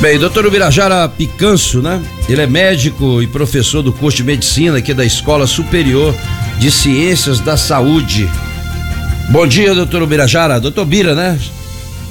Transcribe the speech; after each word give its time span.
Bem, 0.00 0.18
doutor 0.18 0.46
Ubirajara 0.46 1.06
Picanço, 1.10 1.82
né? 1.82 2.02
Ele 2.26 2.40
é 2.40 2.46
médico 2.46 3.20
e 3.20 3.26
professor 3.26 3.82
do 3.82 3.92
curso 3.92 4.16
de 4.16 4.24
medicina 4.24 4.78
aqui 4.78 4.94
da 4.94 5.04
Escola 5.04 5.46
Superior 5.46 6.14
de 6.58 6.70
Ciências 6.70 7.38
da 7.38 7.54
Saúde. 7.54 8.26
Bom 9.28 9.46
dia, 9.46 9.74
doutor 9.74 10.00
Ubirajara. 10.00 10.58
Doutor 10.58 10.86
Bira, 10.86 11.14
né? 11.14 11.38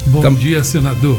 Bom 0.05 0.21
Tam... 0.21 0.35
dia, 0.35 0.63
senador. 0.63 1.17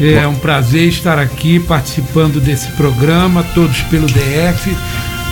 É 0.00 0.22
Bom. 0.22 0.30
um 0.30 0.34
prazer 0.34 0.88
estar 0.88 1.20
aqui 1.20 1.60
participando 1.60 2.40
desse 2.40 2.66
programa, 2.72 3.46
todos 3.54 3.80
pelo 3.82 4.08
DF, 4.08 4.76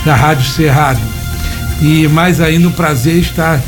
da 0.05 0.15
Rádio 0.15 0.49
Cerrado. 0.49 1.01
E 1.81 2.07
mais 2.07 2.39
ainda 2.39 2.65
um 2.69 2.71
prazer 2.71 3.17
estar 3.17 3.61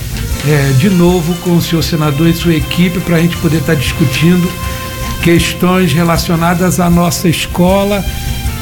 é, 0.48 0.72
de 0.78 0.90
novo 0.90 1.36
com 1.42 1.58
o 1.58 1.62
senhor 1.62 1.82
senador 1.82 2.30
e 2.30 2.34
sua 2.34 2.56
equipe 2.56 3.02
para 3.02 3.18
a 3.18 3.20
gente 3.20 3.36
poder 3.38 3.58
estar 3.58 3.76
discutindo 3.76 4.50
questões 5.22 5.94
relacionadas 5.94 6.80
à 6.80 6.90
nossa 6.90 7.30
escola 7.30 8.04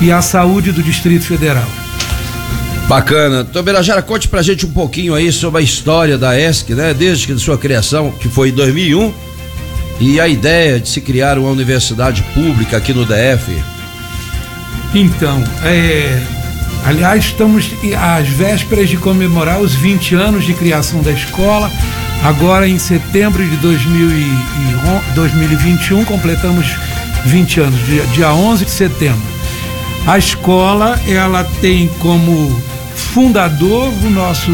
e 0.01 0.11
à 0.11 0.21
saúde 0.21 0.71
do 0.71 0.83
Distrito 0.83 1.25
Federal. 1.25 1.67
Bacana. 2.87 3.45
Então, 3.47 3.61
Berajara, 3.61 4.01
conte 4.01 4.27
pra 4.27 4.41
gente 4.41 4.65
um 4.65 4.71
pouquinho 4.71 5.13
aí 5.13 5.31
sobre 5.31 5.61
a 5.61 5.63
história 5.63 6.17
da 6.17 6.39
ESC, 6.39 6.73
né? 6.73 6.93
Desde 6.93 7.27
que 7.27 7.37
sua 7.37 7.57
criação, 7.57 8.11
que 8.11 8.27
foi 8.27 8.49
em 8.49 8.53
2001, 8.53 9.13
e 9.99 10.19
a 10.19 10.27
ideia 10.27 10.79
de 10.79 10.89
se 10.89 10.99
criar 10.99 11.37
uma 11.37 11.49
universidade 11.49 12.23
pública 12.33 12.77
aqui 12.77 12.93
no 12.93 13.05
DF. 13.05 13.55
Então, 14.95 15.43
é, 15.63 16.19
aliás, 16.85 17.25
estamos 17.25 17.69
às 17.95 18.27
vésperas 18.27 18.89
de 18.89 18.97
comemorar 18.97 19.59
os 19.59 19.75
20 19.75 20.15
anos 20.15 20.43
de 20.43 20.53
criação 20.53 21.03
da 21.03 21.11
escola. 21.11 21.71
Agora, 22.23 22.67
em 22.67 22.77
setembro 22.77 23.43
de 23.43 23.55
2021, 23.57 26.03
completamos 26.03 26.75
20 27.25 27.59
anos, 27.61 27.85
dia, 27.85 28.05
dia 28.07 28.33
11 28.33 28.65
de 28.65 28.71
setembro. 28.71 29.21
A 30.05 30.17
escola, 30.17 30.99
ela 31.07 31.45
tem 31.61 31.87
como 31.99 32.61
fundador 32.93 33.87
o 34.03 34.09
nosso 34.09 34.51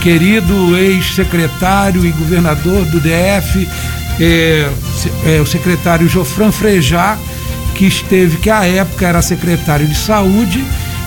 querido 0.00 0.74
ex-secretário 0.76 2.04
e 2.04 2.10
governador 2.12 2.84
do 2.86 2.98
DF, 2.98 3.68
é, 4.20 4.68
é, 5.26 5.40
o 5.40 5.46
secretário 5.46 6.08
Jofran 6.08 6.50
Frejá, 6.50 7.16
que 7.74 7.86
esteve, 7.86 8.38
que 8.38 8.50
à 8.50 8.66
época 8.66 9.06
era 9.06 9.22
secretário 9.22 9.86
de 9.86 9.94
saúde, 9.94 10.64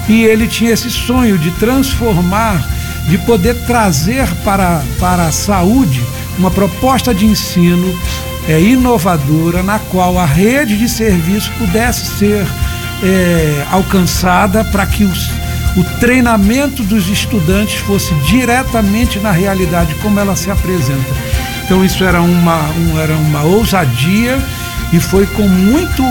e 0.08 0.24
ele 0.24 0.48
tinha 0.48 0.72
esse 0.72 0.90
sonho 0.90 1.38
de 1.38 1.52
transformar 1.52 2.66
de 3.08 3.18
poder 3.20 3.56
trazer 3.66 4.28
para, 4.44 4.82
para 5.00 5.28
a 5.28 5.32
saúde 5.32 6.04
uma 6.38 6.52
proposta 6.52 7.14
de 7.14 7.26
ensino 7.26 7.98
é, 8.48 8.60
inovadora 8.60 9.64
na 9.64 9.80
qual 9.80 10.20
a 10.20 10.26
rede 10.26 10.78
de 10.78 10.90
serviço 10.90 11.52
pudesse 11.58 12.18
ser 12.18 12.46
é, 13.04 13.66
alcançada 13.72 14.64
para 14.66 14.86
que 14.86 15.04
os, 15.04 15.30
o 15.76 15.84
treinamento 16.00 16.84
dos 16.84 17.08
estudantes 17.10 17.76
fosse 17.82 18.14
diretamente 18.26 19.20
na 19.20 19.32
realidade 19.32 19.94
como 19.96 20.20
ela 20.20 20.36
se 20.36 20.50
apresenta. 20.50 21.14
Então 21.66 21.84
isso 21.84 22.04
era 22.04 22.22
uma, 22.22 22.70
um, 22.72 23.00
era 23.00 23.16
uma 23.16 23.44
ousadia 23.44 24.38
e 24.94 25.00
foi 25.00 25.26
com, 25.26 25.48
muito, 25.48 26.04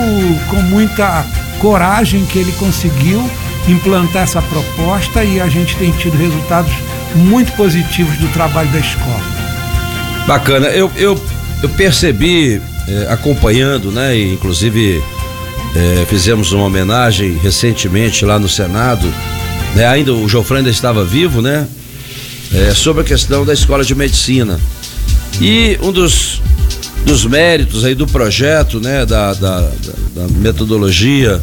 com 0.49 0.61
muita 0.63 1.25
coragem 1.59 2.25
que 2.25 2.37
ele 2.37 2.51
conseguiu 2.53 3.27
implantar 3.67 4.23
essa 4.23 4.41
proposta 4.41 5.23
e 5.23 5.39
a 5.39 5.47
gente 5.47 5.75
tem 5.77 5.91
tido 5.91 6.17
resultados 6.17 6.71
muito 7.15 7.51
positivos 7.53 8.17
do 8.17 8.27
trabalho 8.29 8.69
da 8.71 8.79
escola. 8.79 9.23
Bacana, 10.27 10.67
eu, 10.67 10.91
eu, 10.95 11.19
eu 11.61 11.69
percebi 11.69 12.61
eh, 12.87 13.07
acompanhando, 13.09 13.91
né, 13.91 14.15
e 14.17 14.33
inclusive 14.33 15.03
eh, 15.75 16.05
fizemos 16.09 16.51
uma 16.51 16.65
homenagem 16.65 17.37
recentemente 17.37 18.25
lá 18.25 18.37
no 18.39 18.49
Senado, 18.49 19.07
né, 19.75 19.85
ainda 19.87 20.13
o 20.13 20.27
Jofran 20.27 20.57
ainda 20.57 20.69
estava 20.69 21.03
vivo, 21.03 21.41
né, 21.41 21.67
eh, 22.53 22.73
sobre 22.75 23.03
a 23.03 23.05
questão 23.05 23.45
da 23.45 23.53
escola 23.53 23.83
de 23.83 23.93
medicina. 23.95 24.59
E 25.39 25.77
um 25.81 25.91
dos, 25.91 26.41
dos 27.05 27.25
méritos 27.25 27.85
aí 27.85 27.93
do 27.93 28.07
projeto, 28.07 28.79
né, 28.79 29.05
da, 29.05 29.33
da, 29.33 29.71
da 30.15 30.27
metodologia 30.37 31.41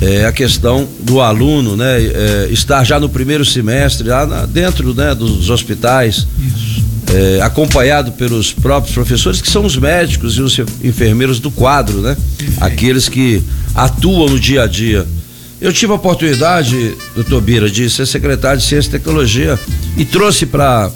é, 0.00 0.26
a 0.26 0.32
questão 0.32 0.88
do 1.00 1.20
aluno, 1.20 1.76
né, 1.76 2.02
é, 2.02 2.48
estar 2.50 2.84
já 2.84 2.98
no 2.98 3.08
primeiro 3.08 3.44
semestre, 3.44 4.08
lá 4.08 4.26
na, 4.26 4.46
dentro, 4.46 4.94
né, 4.94 5.14
dos 5.14 5.50
hospitais, 5.50 6.26
é, 7.12 7.40
acompanhado 7.42 8.12
pelos 8.12 8.52
próprios 8.52 8.94
professores, 8.94 9.40
que 9.40 9.50
são 9.50 9.64
os 9.64 9.76
médicos 9.76 10.36
e 10.36 10.42
os 10.42 10.58
enfermeiros 10.82 11.38
do 11.38 11.50
quadro, 11.50 12.00
né, 12.00 12.16
aqueles 12.60 13.08
que 13.08 13.42
atuam 13.74 14.28
no 14.28 14.40
dia 14.40 14.62
a 14.62 14.66
dia. 14.66 15.06
Eu 15.60 15.72
tive 15.72 15.92
a 15.92 15.94
oportunidade, 15.94 16.94
doutor 17.14 17.40
Bira, 17.40 17.70
de 17.70 17.88
ser 17.88 18.06
secretário 18.06 18.58
de 18.58 18.66
Ciência 18.66 18.88
e 18.88 18.92
Tecnologia 18.92 19.58
e 19.96 20.04
trouxe 20.04 20.44
para 20.44 20.90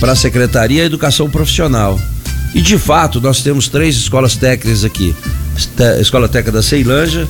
para 0.00 0.12
a 0.12 0.16
Secretaria 0.16 0.82
a 0.82 0.86
Educação 0.86 1.30
Profissional. 1.30 2.00
E 2.52 2.60
de 2.60 2.76
fato, 2.76 3.20
nós 3.20 3.40
temos 3.40 3.68
três 3.68 3.96
escolas 3.96 4.34
técnicas 4.34 4.84
aqui: 4.84 5.14
Escola 6.00 6.28
Técnica 6.28 6.52
da 6.52 6.62
Ceilândia, 6.62 7.28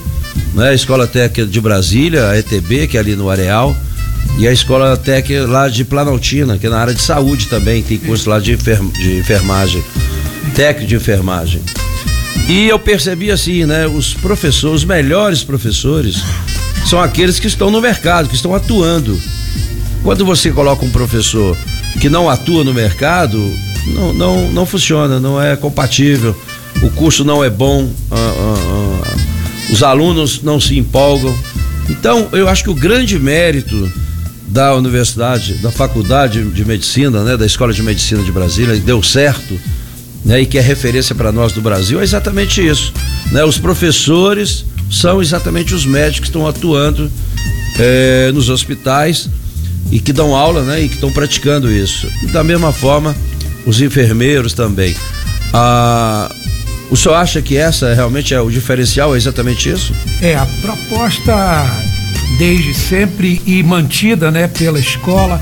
né? 0.55 0.71
A 0.71 0.75
Escola 0.75 1.07
Técnica 1.07 1.51
de 1.51 1.61
Brasília, 1.61 2.29
a 2.29 2.39
ETB, 2.39 2.87
que 2.87 2.97
é 2.97 3.01
ali 3.01 3.17
no 3.17 3.31
Areal, 3.31 3.77
e 4.39 4.49
a 4.49 4.53
Escola 4.53 4.97
Técnica 4.97 5.47
lá 5.47 5.69
de 5.69 5.85
Planaltina, 5.85 6.59
que 6.59 6.67
é 6.67 6.71
na 6.71 6.79
área 6.79 6.95
de 6.95 7.03
saúde 7.03 7.47
também, 7.47 7.83
tem 7.83 7.99
curso 7.99 8.29
lá 8.29 8.39
de, 8.39 8.53
enfer 8.53 8.81
de 8.83 9.19
enfermagem, 9.19 9.83
técnico 10.55 10.89
de 10.89 10.97
enfermagem. 10.97 11.61
E 12.49 12.69
eu 12.69 12.79
percebi 12.79 13.31
assim, 13.31 13.65
né? 13.65 13.87
Os 13.87 14.15
professores, 14.15 14.83
os 14.83 14.85
melhores 14.85 15.45
professores, 15.45 16.23
são 16.87 17.01
aqueles 17.01 17.39
que 17.39 17.47
estão 17.47 17.71
no 17.71 17.81
mercado, 17.81 18.29
que 18.29 18.35
estão 18.35 18.55
atuando. 18.55 19.19
Quando 20.03 20.25
você 20.25 20.51
coloca 20.51 20.85
um 20.85 20.91
professor 20.91 21.57
que 22.01 22.09
não 22.09 22.29
atua 22.29 22.65
no 22.65 22.75
mercado, 22.75 23.39
não, 23.87 24.13
não, 24.13 24.53
não 24.53 24.67
funciona, 24.67 25.21
não 25.21 25.41
é 25.41 25.55
compatível, 25.57 26.37
o 26.83 26.91
curso 26.91 27.25
não 27.25 27.45
é 27.45 27.51
bom, 27.51 27.85
uh, 27.85 28.15
uh, 28.15 29.12
uh, 29.12 29.12
os 29.73 29.83
alunos 29.83 30.43
não 30.43 30.61
se 30.61 30.79
empolgam. 30.79 31.35
Então, 31.89 32.29
eu 32.33 32.47
acho 32.47 32.63
que 32.63 32.71
o 32.71 32.75
grande 32.75 33.19
mérito 33.19 33.91
da 34.49 34.75
universidade, 34.75 35.55
da 35.55 35.73
faculdade 35.73 36.45
de 36.45 36.65
medicina, 36.65 37.25
né, 37.25 37.39
da 37.39 37.47
Escola 37.47 37.73
de 37.73 37.83
Medicina 37.83 38.23
de 38.23 38.31
Brasília, 38.31 38.77
deu 38.77 39.03
certo, 39.03 39.59
né, 40.25 40.43
e 40.43 40.47
que 40.47 40.59
é 40.59 40.61
referência 40.61 41.15
para 41.15 41.33
nós 41.33 41.53
do 41.53 41.63
Brasil, 41.63 42.01
é 42.01 42.05
exatamente 42.05 42.65
isso. 42.65 42.93
Né? 43.33 43.43
Os 43.45 43.57
professores 43.57 44.67
são 44.91 45.23
exatamente 45.23 45.75
os 45.75 45.87
médicos 45.87 46.21
que 46.21 46.27
estão 46.27 46.47
atuando 46.47 47.11
é, 47.79 48.31
nos 48.33 48.51
hospitais 48.51 49.31
e 49.91 49.99
que 49.99 50.13
dão 50.13 50.37
aula, 50.37 50.63
né, 50.63 50.83
e 50.83 50.89
que 50.89 50.97
estão 50.97 51.11
praticando 51.11 51.73
isso. 51.73 52.07
E 52.23 52.27
da 52.27 52.45
mesma 52.45 52.73
forma, 52.75 53.17
os 53.65 53.81
enfermeiros 53.81 54.53
também. 54.53 54.95
Ah, 55.55 56.31
o 56.93 56.97
senhor 56.97 57.15
acha 57.15 57.41
que 57.41 57.57
essa 57.57 57.95
realmente 57.95 58.35
é 58.35 58.41
o 58.41 58.51
diferencial, 58.51 59.15
é 59.15 59.17
exatamente 59.17 59.71
isso? 59.71 59.95
É, 60.21 60.37
a 60.37 60.45
proposta 60.61 61.35
desde 62.39 62.75
sempre 62.75 63.41
e 63.47 63.63
mantida 63.63 64.31
né, 64.31 64.47
pela 64.47 64.79
escola 64.79 65.41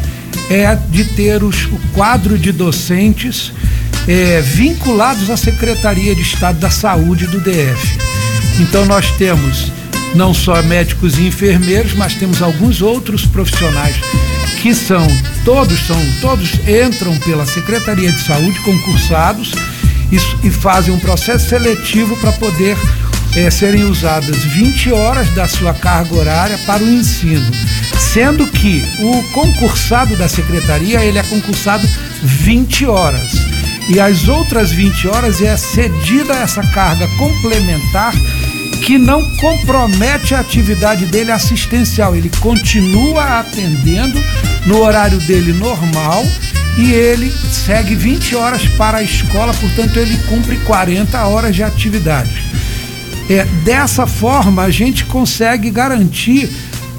é 0.49 0.77
de 0.77 1.03
ter 1.03 1.43
os, 1.43 1.65
o 1.65 1.81
quadro 1.93 2.39
de 2.39 2.53
docentes 2.53 3.53
é, 4.07 4.41
vinculados 4.41 5.29
à 5.29 5.37
Secretaria 5.37 6.15
de 6.15 6.23
Estado 6.23 6.61
da 6.61 6.71
Saúde 6.71 7.27
do 7.27 7.41
DF. 7.41 7.99
Então 8.61 8.85
nós 8.85 9.11
temos 9.19 9.73
não 10.15 10.33
só 10.33 10.63
médicos 10.63 11.19
e 11.19 11.27
enfermeiros, 11.27 11.95
mas 11.95 12.15
temos 12.15 12.41
alguns 12.41 12.81
outros 12.81 13.27
profissionais 13.27 13.97
que 14.63 14.73
são 14.73 15.05
todos 15.45 15.81
são 15.87 15.97
todos 16.21 16.53
entram 16.69 17.17
pela 17.19 17.45
Secretaria 17.45 18.13
de 18.13 18.21
Saúde 18.21 18.61
concursados 18.61 19.53
e, 20.11 20.47
e 20.47 20.51
fazem 20.51 20.93
um 20.93 20.99
processo 20.99 21.49
seletivo 21.49 22.17
para 22.17 22.33
poder 22.33 22.77
é, 23.37 23.51
serem 23.51 23.85
usadas 23.85 24.37
20 24.45 24.93
horas 24.93 25.29
da 25.35 25.47
sua 25.47 25.73
carga 25.73 26.15
horária 26.15 26.59
para 26.67 26.83
o 26.83 26.89
ensino, 26.89 27.51
sendo 27.99 28.47
que 28.47 28.83
o 29.01 29.23
concursado 29.33 30.17
da 30.17 30.29
secretaria 30.29 31.05
ele 31.05 31.19
é 31.19 31.23
concursado 31.23 31.87
20 32.23 32.87
horas. 32.87 33.33
E 33.89 33.99
as 33.99 34.29
outras 34.29 34.71
20 34.71 35.09
horas 35.09 35.41
é 35.41 35.57
cedida 35.57 36.35
essa 36.35 36.63
carga 36.63 37.09
complementar 37.17 38.13
que 38.85 38.99
não 38.99 39.23
compromete 39.37 40.35
a 40.35 40.41
atividade 40.41 41.07
dele 41.07 41.31
assistencial, 41.31 42.17
ele 42.17 42.31
continua 42.41 43.41
atendendo 43.41 44.19
no 44.67 44.81
horário 44.81 45.19
dele 45.21 45.53
normal 45.53 46.25
e 46.79 46.93
ele 46.93 47.31
segue 47.31 47.95
20 47.95 48.37
horas 48.37 48.67
para 48.77 48.99
a 48.99 49.03
escola, 49.03 49.53
portanto, 49.55 49.97
ele 49.99 50.17
cumpre 50.29 50.57
40 50.59 51.25
horas 51.27 51.55
de 51.55 51.63
atividade. 51.63 52.43
É, 53.29 53.45
dessa 53.65 54.07
forma, 54.07 54.63
a 54.63 54.71
gente 54.71 55.05
consegue 55.05 55.71
garantir 55.71 56.51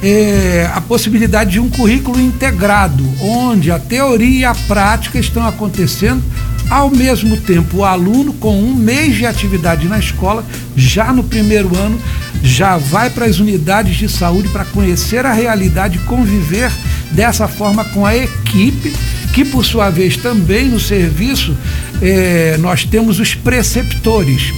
é, 0.01 0.69
a 0.73 0.81
possibilidade 0.81 1.51
de 1.51 1.59
um 1.59 1.69
currículo 1.69 2.19
integrado, 2.19 3.03
onde 3.21 3.71
a 3.71 3.77
teoria 3.77 4.39
e 4.39 4.45
a 4.45 4.55
prática 4.55 5.19
estão 5.19 5.45
acontecendo 5.45 6.23
ao 6.69 6.89
mesmo 6.89 7.35
tempo. 7.37 7.77
O 7.77 7.85
aluno, 7.85 8.33
com 8.33 8.57
um 8.57 8.73
mês 8.73 9.15
de 9.15 9.25
atividade 9.25 9.87
na 9.87 9.99
escola, 9.99 10.43
já 10.75 11.11
no 11.11 11.23
primeiro 11.23 11.75
ano, 11.77 11.99
já 12.41 12.77
vai 12.77 13.09
para 13.09 13.25
as 13.25 13.39
unidades 13.39 13.97
de 13.97 14.09
saúde 14.09 14.47
para 14.49 14.65
conhecer 14.65 15.25
a 15.25 15.33
realidade 15.33 15.97
e 15.97 16.01
conviver 16.05 16.71
dessa 17.11 17.47
forma 17.47 17.83
com 17.85 18.05
a 18.05 18.15
equipe, 18.15 18.95
que 19.33 19.45
por 19.45 19.65
sua 19.65 19.89
vez 19.89 20.17
também 20.17 20.67
no 20.67 20.79
serviço 20.79 21.55
eh, 22.01 22.57
nós 22.59 22.83
temos 22.83 23.19
os 23.19 23.33
preceptores. 23.33 24.53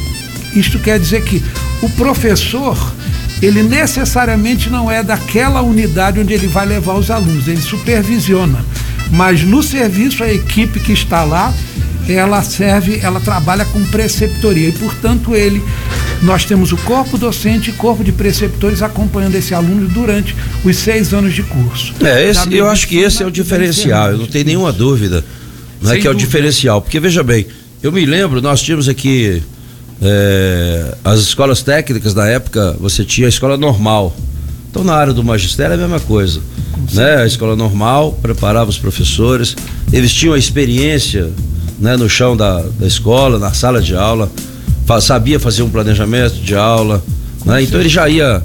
Isto 0.56 0.80
quer 0.80 1.00
dizer 1.00 1.24
que 1.24 1.44
o 1.82 1.90
professor 1.90 2.78
ele 3.42 3.62
necessariamente 3.62 4.70
não 4.70 4.90
é 4.90 5.04
daquela 5.04 5.62
unidade 5.62 6.20
onde 6.20 6.34
ele 6.34 6.48
vai 6.48 6.66
levar 6.66 6.94
os 6.94 7.12
alunos, 7.12 7.48
ele 7.48 7.62
supervisiona. 7.62 8.64
Mas 9.12 9.44
no 9.44 9.62
serviço, 9.62 10.24
a 10.24 10.32
equipe 10.32 10.80
que 10.80 10.94
está 10.94 11.24
lá, 11.24 11.54
ela 12.08 12.42
serve, 12.44 13.00
ela 13.02 13.20
trabalha 13.20 13.66
com 13.66 13.84
preceptoria 13.86 14.70
e, 14.70 14.72
portanto, 14.74 15.36
ele, 15.36 15.64
nós 16.22 16.46
temos 16.46 16.72
o 16.72 16.78
corpo 16.78 17.18
docente 17.18 17.70
e 17.70 17.74
corpo 17.74 18.04
de 18.04 18.12
preceptores 18.12 18.82
acompanhando 18.82 19.36
esse 19.36 19.54
aluno 19.54 19.88
durante 19.88 20.36
os 20.64 20.76
seis 20.78 21.14
anos 21.14 21.34
de 21.34 21.44
curso. 21.44 21.94
É, 22.02 22.28
esse, 22.28 22.54
eu 22.54 22.70
acho 22.70 22.88
que 22.88 22.98
esse 22.98 23.24
é 23.24 23.26
o 23.26 23.32
diferencial, 23.32 24.12
eu 24.12 24.18
não 24.18 24.28
tenho 24.28 24.46
nenhuma 24.46 24.72
dúvida, 24.72 25.24
não 25.82 25.94
é 25.94 26.00
que 26.00 26.08
é 26.08 26.12
o 26.12 26.16
diferencial, 26.16 26.82
porque 26.82 27.00
veja 27.00 27.24
bem, 27.24 27.48
eu 27.82 27.92
me 27.92 28.06
lembro, 28.06 28.42
nós 28.42 28.62
tínhamos 28.62 28.88
aqui 28.90 29.42
é, 30.02 30.96
as 31.04 31.20
escolas 31.20 31.62
técnicas 31.62 32.14
da 32.14 32.28
época, 32.28 32.76
você 32.80 33.06
tinha 33.06 33.28
a 33.28 33.30
escola 33.30 33.58
normal. 33.58 34.16
Então, 34.70 34.84
na 34.84 34.96
área 34.96 35.14
do 35.14 35.24
magistério 35.24 35.74
é 35.74 35.76
a 35.76 35.78
mesma 35.78 36.00
coisa. 36.00 36.42
Né? 36.94 37.18
A 37.18 37.26
escola 37.26 37.56
normal 37.56 38.18
preparava 38.22 38.70
os 38.70 38.78
professores, 38.78 39.56
eles 39.92 40.12
tinham 40.12 40.34
a 40.34 40.38
experiência 40.38 41.32
né, 41.80 41.96
no 41.98 42.10
chão 42.10 42.36
da, 42.36 42.62
da 42.80 42.88
escola, 42.88 43.40
na 43.40 43.54
sala 43.54 43.82
de 43.82 43.96
aula, 43.96 44.32
sabia 45.02 45.40
fazer 45.40 45.64
um 45.64 45.70
planejamento 45.70 46.36
de 46.36 46.56
aula. 46.56 47.04
Né? 47.46 47.64
Então, 47.64 47.80
ele 47.80 47.90
já 47.90 48.08
ia 48.08 48.44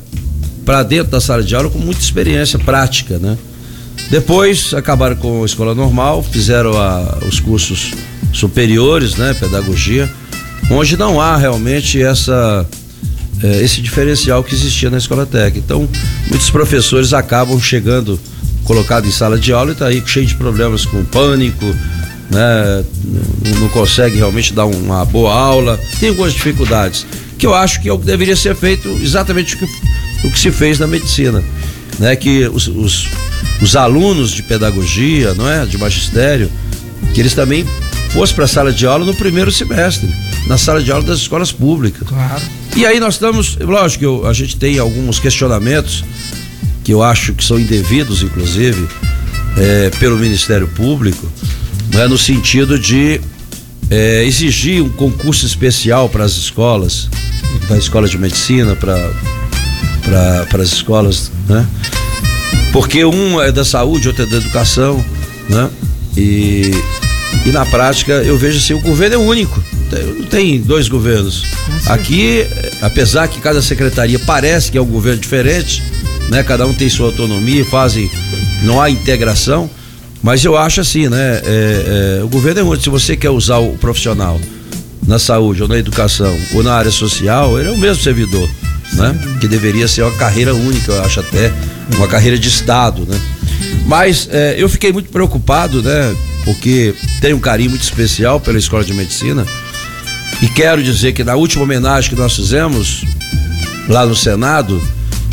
para 0.64 0.82
dentro 0.82 1.10
da 1.10 1.20
sala 1.20 1.42
de 1.42 1.54
aula 1.54 1.70
com 1.70 1.78
muita 1.78 2.00
experiência 2.00 2.58
prática. 2.58 3.18
Né? 3.18 3.36
Depois, 4.10 4.72
acabaram 4.74 5.16
com 5.16 5.42
a 5.42 5.46
escola 5.46 5.74
normal, 5.74 6.22
fizeram 6.22 6.76
a, 6.76 7.18
os 7.28 7.40
cursos 7.40 7.92
superiores, 8.32 9.16
né, 9.16 9.34
pedagogia 9.34 10.08
onde 10.70 10.96
não 10.96 11.20
há 11.20 11.36
realmente 11.36 12.02
essa 12.02 12.66
é, 13.42 13.62
esse 13.62 13.80
diferencial 13.80 14.42
que 14.42 14.54
existia 14.54 14.90
na 14.90 14.98
escola 14.98 15.24
técnica. 15.24 15.58
Então, 15.58 15.88
muitos 16.28 16.50
professores 16.50 17.12
acabam 17.12 17.60
chegando 17.60 18.18
colocado 18.64 19.06
em 19.06 19.12
sala 19.12 19.38
de 19.38 19.52
aula 19.52 19.70
e 19.70 19.72
está 19.72 19.86
aí 19.86 20.02
cheio 20.04 20.26
de 20.26 20.34
problemas 20.34 20.84
com 20.84 21.04
pânico, 21.04 21.64
né? 22.30 22.84
Não, 23.60 23.68
consegue 23.70 24.16
realmente 24.16 24.52
dar 24.52 24.66
uma 24.66 25.04
boa 25.04 25.32
aula, 25.32 25.78
tem 25.98 26.10
algumas 26.10 26.32
dificuldades. 26.32 27.06
Que 27.38 27.46
eu 27.46 27.54
acho 27.54 27.80
que 27.80 27.88
é 27.88 27.92
o 27.92 27.98
que 27.98 28.06
deveria 28.06 28.36
ser 28.36 28.54
feito 28.54 28.88
exatamente 29.00 29.54
o 29.54 29.58
que, 29.58 29.64
o 30.26 30.30
que 30.30 30.38
se 30.38 30.50
fez 30.50 30.78
na 30.78 30.86
medicina. 30.86 31.42
Né? 31.98 32.16
Que 32.16 32.48
os, 32.48 32.68
os, 32.68 33.08
os 33.62 33.76
alunos 33.76 34.32
de 34.32 34.42
pedagogia, 34.42 35.34
não 35.34 35.48
é? 35.48 35.64
De 35.64 35.78
magistério, 35.78 36.50
que 37.14 37.20
eles 37.20 37.34
também 37.34 37.64
fossem 38.10 38.34
para 38.34 38.44
a 38.44 38.48
sala 38.48 38.72
de 38.72 38.86
aula 38.86 39.04
no 39.04 39.14
primeiro 39.14 39.52
semestre 39.52 40.08
na 40.48 40.56
sala 40.56 40.82
de 40.82 40.90
aula 40.90 41.04
das 41.04 41.18
escolas 41.18 41.52
públicas. 41.52 42.08
Claro. 42.08 42.42
E 42.74 42.86
aí 42.86 42.98
nós 42.98 43.14
estamos, 43.14 43.56
lógico 43.56 43.98
que 44.00 44.06
eu, 44.06 44.26
a 44.26 44.32
gente 44.32 44.56
tem 44.56 44.78
alguns 44.78 45.18
questionamentos 45.18 46.04
que 46.82 46.92
eu 46.92 47.02
acho 47.02 47.34
que 47.34 47.44
são 47.44 47.60
indevidos, 47.60 48.22
inclusive, 48.22 48.88
é, 49.58 49.90
pelo 49.98 50.16
Ministério 50.16 50.66
Público, 50.68 51.30
né, 51.98 52.06
no 52.06 52.16
sentido 52.16 52.78
de 52.78 53.20
é, 53.90 54.24
exigir 54.24 54.80
um 54.80 54.88
concurso 54.88 55.44
especial 55.44 56.08
para 56.08 56.22
as 56.22 56.32
escolas, 56.36 57.08
para 57.66 57.74
a 57.74 57.78
escola 57.78 58.08
de 58.08 58.16
medicina, 58.16 58.76
para 58.76 58.96
para 60.48 60.62
as 60.62 60.72
escolas, 60.72 61.30
né? 61.48 61.66
Porque 62.72 63.04
um 63.04 63.42
é 63.42 63.50
da 63.50 63.64
saúde, 63.64 64.08
outro 64.08 64.22
é 64.22 64.26
da 64.26 64.36
educação, 64.36 65.04
né? 65.50 65.68
E, 66.16 66.70
e 67.44 67.50
na 67.50 67.66
prática 67.66 68.12
eu 68.12 68.38
vejo 68.38 68.58
assim, 68.58 68.74
o 68.74 68.80
governo 68.80 69.16
é 69.16 69.18
único 69.18 69.62
não 70.18 70.26
tem 70.26 70.60
dois 70.60 70.88
governos. 70.88 71.44
Aqui, 71.86 72.46
apesar 72.80 73.26
que 73.26 73.40
cada 73.40 73.60
secretaria 73.60 74.20
parece 74.20 74.70
que 74.70 74.78
é 74.78 74.80
um 74.80 74.86
governo 74.86 75.20
diferente, 75.20 75.82
né? 76.28 76.44
Cada 76.44 76.64
um 76.64 76.72
tem 76.72 76.88
sua 76.88 77.06
autonomia, 77.06 77.64
fazem, 77.64 78.08
não 78.62 78.80
há 78.80 78.88
integração, 78.88 79.68
mas 80.22 80.44
eu 80.44 80.56
acho 80.56 80.80
assim, 80.80 81.08
né? 81.08 81.40
É, 81.44 82.18
é, 82.20 82.24
o 82.24 82.28
governo 82.28 82.60
é 82.60 82.62
único. 82.62 82.82
Se 82.82 82.90
você 82.90 83.16
quer 83.16 83.30
usar 83.30 83.58
o 83.58 83.76
profissional 83.78 84.40
na 85.06 85.18
saúde 85.18 85.62
ou 85.62 85.68
na 85.68 85.78
educação 85.78 86.36
ou 86.54 86.62
na 86.62 86.74
área 86.74 86.90
social, 86.90 87.58
ele 87.58 87.68
é 87.68 87.72
o 87.72 87.78
mesmo 87.78 88.02
servidor, 88.02 88.48
né? 88.94 89.18
Que 89.40 89.48
deveria 89.48 89.86
ser 89.86 90.02
uma 90.02 90.16
carreira 90.16 90.54
única, 90.54 90.92
eu 90.92 91.02
acho 91.02 91.20
até 91.20 91.52
uma 91.96 92.08
carreira 92.08 92.38
de 92.38 92.48
estado, 92.48 93.06
né? 93.06 93.20
Mas 93.86 94.28
é, 94.30 94.56
eu 94.58 94.68
fiquei 94.68 94.92
muito 94.92 95.10
preocupado, 95.10 95.82
né? 95.82 96.14
Porque 96.44 96.94
tenho 97.20 97.36
um 97.36 97.40
carinho 97.40 97.70
muito 97.70 97.82
especial 97.82 98.40
pela 98.40 98.58
escola 98.58 98.84
de 98.84 98.92
medicina 98.92 99.46
e 100.40 100.48
quero 100.48 100.82
dizer 100.82 101.12
que 101.12 101.24
na 101.24 101.34
última 101.34 101.64
homenagem 101.64 102.10
que 102.10 102.16
nós 102.16 102.34
fizemos 102.34 103.04
lá 103.88 104.06
no 104.06 104.14
Senado, 104.14 104.80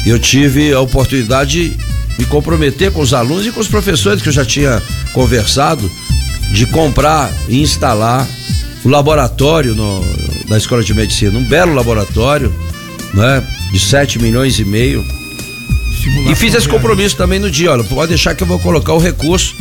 eu 0.05 0.17
tive 0.17 0.73
a 0.73 0.79
oportunidade 0.79 1.69
de 1.69 1.77
me 2.17 2.25
comprometer 2.25 2.91
com 2.91 3.01
os 3.01 3.13
alunos 3.13 3.45
e 3.45 3.51
com 3.51 3.59
os 3.59 3.67
professores 3.67 4.21
que 4.21 4.29
eu 4.29 4.33
já 4.33 4.45
tinha 4.45 4.81
conversado 5.13 5.89
de 6.51 6.65
comprar 6.67 7.31
e 7.49 7.61
instalar 7.61 8.27
o 8.83 8.89
laboratório 8.89 9.75
no, 9.75 10.05
na 10.47 10.57
Escola 10.57 10.83
de 10.83 10.93
Medicina, 10.93 11.37
um 11.37 11.43
belo 11.43 11.73
laboratório, 11.73 12.53
né, 13.13 13.43
de 13.71 13.79
7 13.79 14.19
milhões 14.19 14.59
e 14.59 14.65
meio. 14.65 15.03
Simulação 16.01 16.31
e 16.31 16.35
fiz 16.35 16.53
esse 16.53 16.69
compromisso 16.69 17.17
também 17.17 17.39
no 17.39 17.49
dia, 17.49 17.71
olha, 17.71 17.83
pode 17.83 18.09
deixar 18.09 18.35
que 18.35 18.43
eu 18.43 18.47
vou 18.47 18.59
colocar 18.59 18.93
o 18.93 18.99
recurso. 18.99 19.55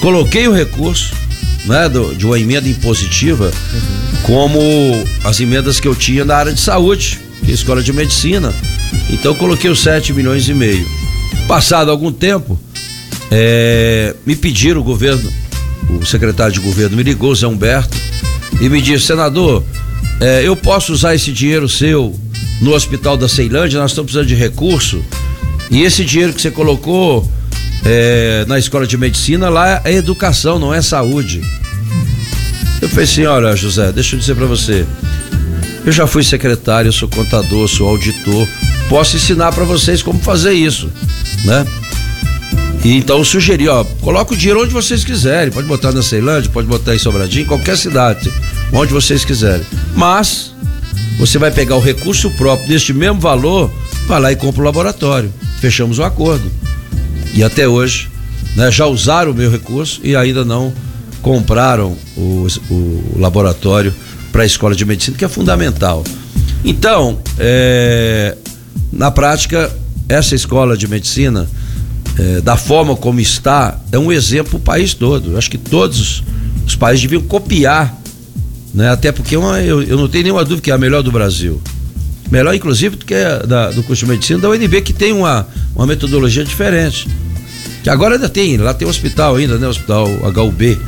Coloquei 0.00 0.46
o 0.46 0.52
recurso, 0.52 1.12
né, 1.66 1.88
do, 1.88 2.14
de 2.14 2.26
uma 2.26 2.38
emenda 2.38 2.68
impositiva, 2.68 3.46
uhum. 3.46 4.22
como 4.22 4.58
as 5.24 5.40
emendas 5.40 5.80
que 5.80 5.88
eu 5.88 5.94
tinha 5.94 6.24
na 6.24 6.36
área 6.36 6.52
de 6.52 6.60
saúde, 6.60 7.20
que 7.44 7.48
é 7.48 7.50
a 7.52 7.54
escola 7.54 7.82
de 7.82 7.92
medicina. 7.92 8.52
Então 9.10 9.34
coloquei 9.34 9.70
os 9.70 9.80
7 9.80 10.12
milhões 10.12 10.48
e 10.48 10.54
meio. 10.54 10.97
Passado 11.48 11.90
algum 11.90 12.12
tempo, 12.12 12.60
é, 13.30 14.14
me 14.26 14.36
pediram 14.36 14.82
o 14.82 14.84
governo, 14.84 15.32
o 15.88 16.04
secretário 16.04 16.52
de 16.52 16.60
governo 16.60 16.94
me 16.94 17.02
ligou, 17.02 17.34
Zé 17.34 17.46
Humberto, 17.46 17.96
e 18.60 18.68
me 18.68 18.82
disse, 18.82 19.06
senador, 19.06 19.64
é, 20.20 20.42
eu 20.46 20.54
posso 20.54 20.92
usar 20.92 21.14
esse 21.14 21.32
dinheiro 21.32 21.66
seu 21.66 22.14
no 22.60 22.74
hospital 22.74 23.16
da 23.16 23.26
Ceilândia, 23.30 23.80
nós 23.80 23.92
estamos 23.92 24.12
precisando 24.12 24.28
de 24.28 24.34
recurso, 24.34 25.02
e 25.70 25.80
esse 25.80 26.04
dinheiro 26.04 26.34
que 26.34 26.42
você 26.42 26.50
colocou 26.50 27.26
é, 27.82 28.44
na 28.46 28.58
escola 28.58 28.86
de 28.86 28.98
medicina, 28.98 29.48
lá 29.48 29.80
é 29.86 29.94
educação, 29.94 30.58
não 30.58 30.74
é 30.74 30.82
saúde. 30.82 31.40
Eu 32.82 32.90
falei 32.90 33.04
assim, 33.04 33.24
olha 33.24 33.56
José, 33.56 33.90
deixa 33.90 34.16
eu 34.16 34.20
dizer 34.20 34.36
para 34.36 34.44
você, 34.44 34.84
eu 35.86 35.92
já 35.92 36.06
fui 36.06 36.22
secretário, 36.22 36.92
sou 36.92 37.08
contador, 37.08 37.66
sou 37.68 37.88
auditor, 37.88 38.46
posso 38.88 39.16
ensinar 39.16 39.52
para 39.52 39.64
vocês 39.64 40.02
como 40.02 40.18
fazer 40.20 40.52
isso, 40.52 40.90
né? 41.44 41.66
E 42.84 42.96
então 42.96 43.18
eu 43.18 43.24
sugeri, 43.24 43.68
ó, 43.68 43.84
coloca 44.00 44.34
o 44.34 44.36
dinheiro 44.36 44.62
onde 44.62 44.72
vocês 44.72 45.04
quiserem, 45.04 45.52
pode 45.52 45.66
botar 45.66 45.92
na 45.92 46.02
Ceilândia, 46.02 46.50
pode 46.50 46.66
botar 46.66 46.94
em 46.94 46.98
Sobradinho, 46.98 47.46
qualquer 47.46 47.76
cidade, 47.76 48.32
onde 48.72 48.92
vocês 48.92 49.24
quiserem. 49.24 49.66
Mas 49.96 50.52
você 51.18 51.38
vai 51.38 51.50
pegar 51.50 51.74
o 51.76 51.80
recurso 51.80 52.30
próprio 52.30 52.68
deste 52.68 52.92
mesmo 52.92 53.20
valor, 53.20 53.70
vai 54.06 54.20
lá 54.20 54.32
e 54.32 54.36
compra 54.36 54.62
o 54.62 54.64
laboratório. 54.64 55.32
Fechamos 55.60 55.98
o 55.98 56.04
acordo. 56.04 56.50
E 57.34 57.42
até 57.42 57.66
hoje, 57.66 58.08
né, 58.54 58.70
já 58.70 58.86
usaram 58.86 59.32
o 59.32 59.34
meu 59.34 59.50
recurso 59.50 60.00
e 60.04 60.14
ainda 60.14 60.44
não 60.44 60.72
compraram 61.20 61.96
o, 62.16 62.46
o 62.70 63.18
laboratório 63.18 63.92
para 64.30 64.44
a 64.44 64.46
escola 64.46 64.74
de 64.74 64.84
medicina, 64.84 65.16
que 65.16 65.24
é 65.24 65.28
fundamental. 65.28 66.04
Então, 66.64 67.18
é, 67.38 68.36
na 68.92 69.10
prática, 69.10 69.70
essa 70.08 70.34
escola 70.34 70.76
de 70.76 70.88
medicina, 70.88 71.48
é, 72.18 72.40
da 72.40 72.56
forma 72.56 72.96
como 72.96 73.20
está, 73.20 73.78
é 73.92 73.98
um 73.98 74.10
exemplo 74.10 74.52
para 74.52 74.58
o 74.58 74.60
país 74.60 74.94
todo. 74.94 75.32
Eu 75.32 75.38
acho 75.38 75.50
que 75.50 75.58
todos 75.58 76.22
os 76.66 76.74
países 76.74 77.02
deviam 77.02 77.22
copiar, 77.22 77.96
né? 78.74 78.90
até 78.90 79.12
porque 79.12 79.34
é 79.34 79.38
uma, 79.38 79.60
eu, 79.60 79.82
eu, 79.82 79.96
não 79.96 80.08
tenho 80.08 80.24
nenhuma 80.24 80.44
dúvida 80.44 80.62
que 80.62 80.70
é 80.70 80.74
a 80.74 80.78
melhor 80.78 81.02
do 81.02 81.12
Brasil. 81.12 81.60
Melhor, 82.30 82.54
inclusive, 82.54 82.96
do 82.96 83.06
que 83.06 83.14
da, 83.46 83.70
do 83.70 83.82
curso 83.82 84.04
de 84.04 84.10
medicina 84.10 84.38
da 84.38 84.50
UNB, 84.50 84.82
que 84.82 84.92
tem 84.92 85.12
uma, 85.12 85.46
uma 85.74 85.86
metodologia 85.86 86.44
diferente. 86.44 87.08
Que 87.82 87.88
agora 87.88 88.16
ainda 88.16 88.28
tem, 88.28 88.56
lá 88.58 88.74
tem 88.74 88.86
um 88.86 88.90
hospital 88.90 89.36
ainda, 89.36 89.56
né? 89.56 89.66
Hospital 89.66 90.06
HUB. 90.06 90.78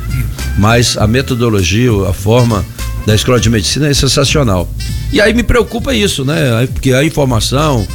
Mas 0.57 0.97
a 0.97 1.07
metodologia, 1.07 1.89
a 2.07 2.13
forma 2.13 2.63
da 3.05 3.15
escola 3.15 3.39
de 3.39 3.49
medicina 3.49 3.87
é 3.87 3.93
sensacional. 3.93 4.69
E 5.11 5.19
aí 5.19 5.33
me 5.33 5.43
preocupa 5.43 5.93
isso, 5.93 6.23
né? 6.23 6.67
Porque 6.73 6.93
a 6.93 7.03
informação, 7.03 7.87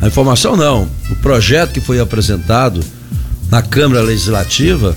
a 0.00 0.06
informação 0.06 0.56
não, 0.56 0.88
o 1.10 1.16
projeto 1.16 1.72
que 1.72 1.80
foi 1.80 2.00
apresentado 2.00 2.80
na 3.50 3.62
Câmara 3.62 4.02
Legislativa, 4.02 4.96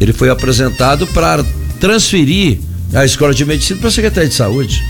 ele 0.00 0.12
foi 0.12 0.30
apresentado 0.30 1.06
para 1.08 1.44
transferir 1.80 2.58
a 2.94 3.04
escola 3.04 3.34
de 3.34 3.44
medicina 3.44 3.78
para 3.80 3.88
a 3.88 3.92
Secretaria 3.92 4.28
de 4.28 4.34
Saúde. 4.34 4.82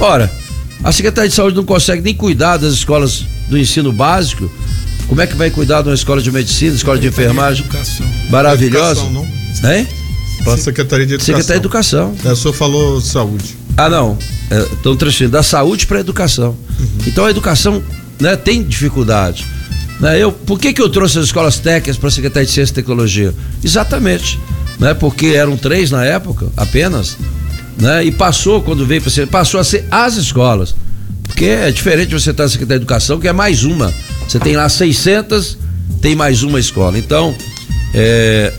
Ora, 0.00 0.30
a 0.82 0.90
Secretaria 0.90 1.28
de 1.28 1.34
Saúde 1.34 1.56
não 1.56 1.64
consegue 1.64 2.02
nem 2.02 2.14
cuidar 2.14 2.56
das 2.56 2.72
escolas 2.72 3.24
do 3.48 3.56
ensino 3.56 3.92
básico, 3.92 4.50
como 5.06 5.20
é 5.20 5.26
que 5.26 5.36
vai 5.36 5.50
cuidar 5.50 5.82
de 5.82 5.88
uma 5.88 5.94
escola 5.94 6.22
de 6.22 6.32
medicina, 6.32 6.74
escola 6.74 6.98
de 6.98 7.06
enfermagem? 7.06 7.64
Educação. 7.64 8.06
Maravilhosa. 8.30 9.02
Educação, 9.02 9.12
não? 9.62 9.70
Hein? 9.70 9.86
Para 10.44 10.54
a 10.54 10.58
Secretaria 10.58 11.06
de 11.06 11.14
Educação. 11.14 11.34
Secretaria 11.34 11.60
de 11.60 11.66
Educação. 11.66 12.14
É, 12.24 12.32
o 12.32 12.36
senhor 12.36 12.54
falou 12.54 13.00
saúde. 13.00 13.56
Ah, 13.76 13.88
não. 13.88 14.18
Estão 14.72 14.92
é, 14.92 14.96
transferindo 14.96 15.32
da 15.32 15.42
saúde 15.42 15.86
para 15.86 15.98
a 15.98 16.00
educação. 16.00 16.56
Uhum. 16.78 16.88
Então 17.06 17.24
a 17.24 17.30
educação 17.30 17.82
né, 18.20 18.36
tem 18.36 18.62
dificuldade. 18.62 19.46
Né? 20.00 20.18
Eu, 20.18 20.32
por 20.32 20.58
que, 20.58 20.72
que 20.72 20.82
eu 20.82 20.88
trouxe 20.88 21.18
as 21.18 21.26
escolas 21.26 21.58
técnicas 21.58 21.96
para 21.96 22.08
a 22.08 22.12
Secretaria 22.12 22.46
de 22.46 22.52
Ciência 22.52 22.72
e 22.72 22.74
Tecnologia? 22.74 23.34
Exatamente. 23.62 24.38
Né, 24.78 24.94
porque 24.94 25.26
eram 25.26 25.56
três 25.56 25.90
na 25.90 26.04
época 26.04 26.48
apenas. 26.56 27.16
Né, 27.78 28.04
e 28.04 28.10
passou, 28.10 28.62
quando 28.62 28.84
veio 28.84 29.00
para 29.00 29.10
ser, 29.10 29.26
passou 29.26 29.58
a 29.58 29.64
ser 29.64 29.86
as 29.90 30.16
escolas. 30.16 30.74
Porque 31.24 31.46
é 31.46 31.70
diferente 31.70 32.12
você 32.12 32.30
estar 32.30 32.42
na 32.42 32.48
Secretaria 32.48 32.78
de 32.78 32.84
Educação, 32.84 33.18
que 33.18 33.28
é 33.28 33.32
mais 33.32 33.64
uma. 33.64 33.92
Você 34.28 34.38
tem 34.38 34.56
lá 34.56 34.68
600, 34.68 35.56
tem 36.00 36.14
mais 36.14 36.42
uma 36.42 36.60
escola. 36.60 36.98
Então, 36.98 37.34
é, 37.94 38.52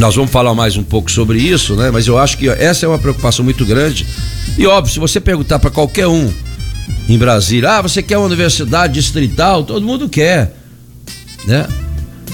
nós 0.00 0.16
vamos 0.16 0.30
falar 0.30 0.54
mais 0.54 0.78
um 0.78 0.82
pouco 0.82 1.10
sobre 1.10 1.38
isso, 1.38 1.76
né? 1.76 1.90
Mas 1.90 2.06
eu 2.06 2.18
acho 2.18 2.38
que 2.38 2.48
essa 2.48 2.86
é 2.86 2.88
uma 2.88 2.98
preocupação 2.98 3.44
muito 3.44 3.66
grande. 3.66 4.06
E 4.56 4.66
óbvio, 4.66 4.92
se 4.92 4.98
você 4.98 5.20
perguntar 5.20 5.58
para 5.58 5.70
qualquer 5.70 6.06
um 6.06 6.32
em 7.06 7.18
Brasília, 7.18 7.72
ah, 7.76 7.82
você 7.82 8.02
quer 8.02 8.16
uma 8.16 8.26
universidade 8.26 8.94
distrital? 8.94 9.62
Todo 9.62 9.84
mundo 9.84 10.08
quer, 10.08 10.56
né? 11.44 11.68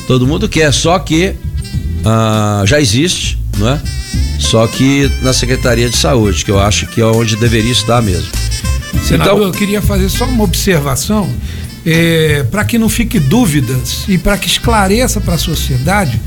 Todo 0.06 0.28
mundo 0.28 0.48
quer, 0.48 0.72
só 0.72 0.96
que 1.00 1.34
ah, 2.04 2.62
já 2.64 2.80
existe, 2.80 3.36
não 3.58 3.68
é? 3.68 3.80
Só 4.38 4.64
que 4.68 5.10
na 5.20 5.32
Secretaria 5.32 5.90
de 5.90 5.96
Saúde, 5.96 6.44
que 6.44 6.50
eu 6.52 6.60
acho 6.60 6.86
que 6.86 7.00
é 7.00 7.04
onde 7.04 7.34
deveria 7.34 7.72
estar 7.72 8.00
mesmo. 8.00 8.30
Senador, 9.02 9.34
então, 9.34 9.42
eu 9.42 9.50
queria 9.50 9.82
fazer 9.82 10.08
só 10.08 10.24
uma 10.24 10.44
observação 10.44 11.28
é, 11.86 12.44
para 12.50 12.64
que 12.64 12.78
não 12.78 12.88
fique 12.88 13.20
dúvidas 13.20 14.04
e 14.08 14.18
para 14.18 14.36
que 14.36 14.48
esclareça 14.48 15.20
para 15.20 15.34
a 15.34 15.38
sociedade, 15.38 16.20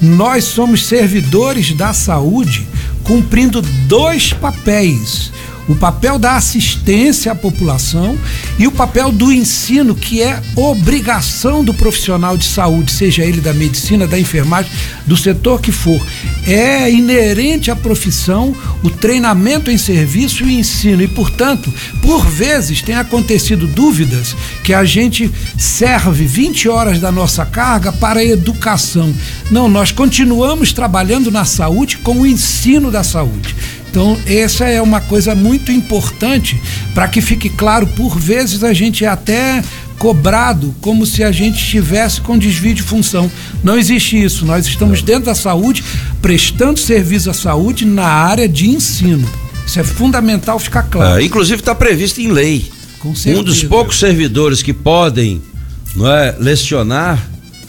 nós 0.00 0.44
somos 0.44 0.84
servidores 0.84 1.72
da 1.72 1.94
saúde 1.94 2.68
cumprindo 3.02 3.62
dois 3.62 4.34
papéis 4.34 5.32
o 5.68 5.74
papel 5.74 6.18
da 6.18 6.36
assistência 6.36 7.32
à 7.32 7.34
população 7.34 8.16
e 8.58 8.66
o 8.66 8.72
papel 8.72 9.10
do 9.10 9.32
ensino, 9.32 9.94
que 9.94 10.22
é 10.22 10.40
obrigação 10.54 11.64
do 11.64 11.74
profissional 11.74 12.36
de 12.36 12.44
saúde, 12.44 12.92
seja 12.92 13.24
ele 13.24 13.40
da 13.40 13.52
medicina, 13.52 14.06
da 14.06 14.18
enfermagem, 14.18 14.70
do 15.06 15.16
setor 15.16 15.60
que 15.60 15.72
for. 15.72 16.04
É 16.46 16.90
inerente 16.90 17.70
à 17.70 17.76
profissão 17.76 18.54
o 18.82 18.90
treinamento 18.90 19.70
em 19.70 19.76
serviço 19.76 20.44
e 20.44 20.58
ensino. 20.58 21.02
E, 21.02 21.08
portanto, 21.08 21.72
por 22.00 22.24
vezes 22.26 22.82
tem 22.82 22.94
acontecido 22.94 23.66
dúvidas 23.66 24.36
que 24.62 24.72
a 24.72 24.84
gente 24.84 25.30
serve 25.58 26.24
20 26.24 26.68
horas 26.68 27.00
da 27.00 27.10
nossa 27.10 27.44
carga 27.44 27.92
para 27.92 28.20
a 28.20 28.24
educação. 28.24 29.12
Não, 29.50 29.68
nós 29.68 29.90
continuamos 29.90 30.72
trabalhando 30.72 31.30
na 31.30 31.44
saúde 31.44 31.98
com 31.98 32.20
o 32.20 32.26
ensino 32.26 32.90
da 32.90 33.02
saúde. 33.02 33.54
Então, 33.96 34.14
essa 34.26 34.66
é 34.66 34.82
uma 34.82 35.00
coisa 35.00 35.34
muito 35.34 35.72
importante 35.72 36.60
para 36.94 37.08
que 37.08 37.22
fique 37.22 37.48
claro, 37.48 37.86
por 37.86 38.18
vezes 38.18 38.62
a 38.62 38.74
gente 38.74 39.06
é 39.06 39.08
até 39.08 39.64
cobrado 39.98 40.74
como 40.82 41.06
se 41.06 41.24
a 41.24 41.32
gente 41.32 41.56
estivesse 41.56 42.20
com 42.20 42.36
desvio 42.36 42.74
de 42.74 42.82
função. 42.82 43.32
Não 43.64 43.78
existe 43.78 44.22
isso. 44.22 44.44
Nós 44.44 44.66
estamos 44.66 45.00
dentro 45.00 45.24
da 45.24 45.34
saúde, 45.34 45.82
prestando 46.20 46.78
serviço 46.78 47.30
à 47.30 47.32
saúde 47.32 47.86
na 47.86 48.04
área 48.04 48.46
de 48.46 48.68
ensino. 48.68 49.26
Isso 49.66 49.80
é 49.80 49.82
fundamental 49.82 50.58
ficar 50.58 50.82
claro. 50.82 51.18
É, 51.18 51.24
inclusive 51.24 51.60
está 51.60 51.74
previsto 51.74 52.20
em 52.20 52.30
lei. 52.30 52.70
Um 53.02 53.42
dos 53.42 53.62
poucos 53.64 53.98
servidores 53.98 54.60
que 54.60 54.74
podem 54.74 55.40
não 55.94 56.06
é, 56.06 56.36
lecionar 56.38 57.26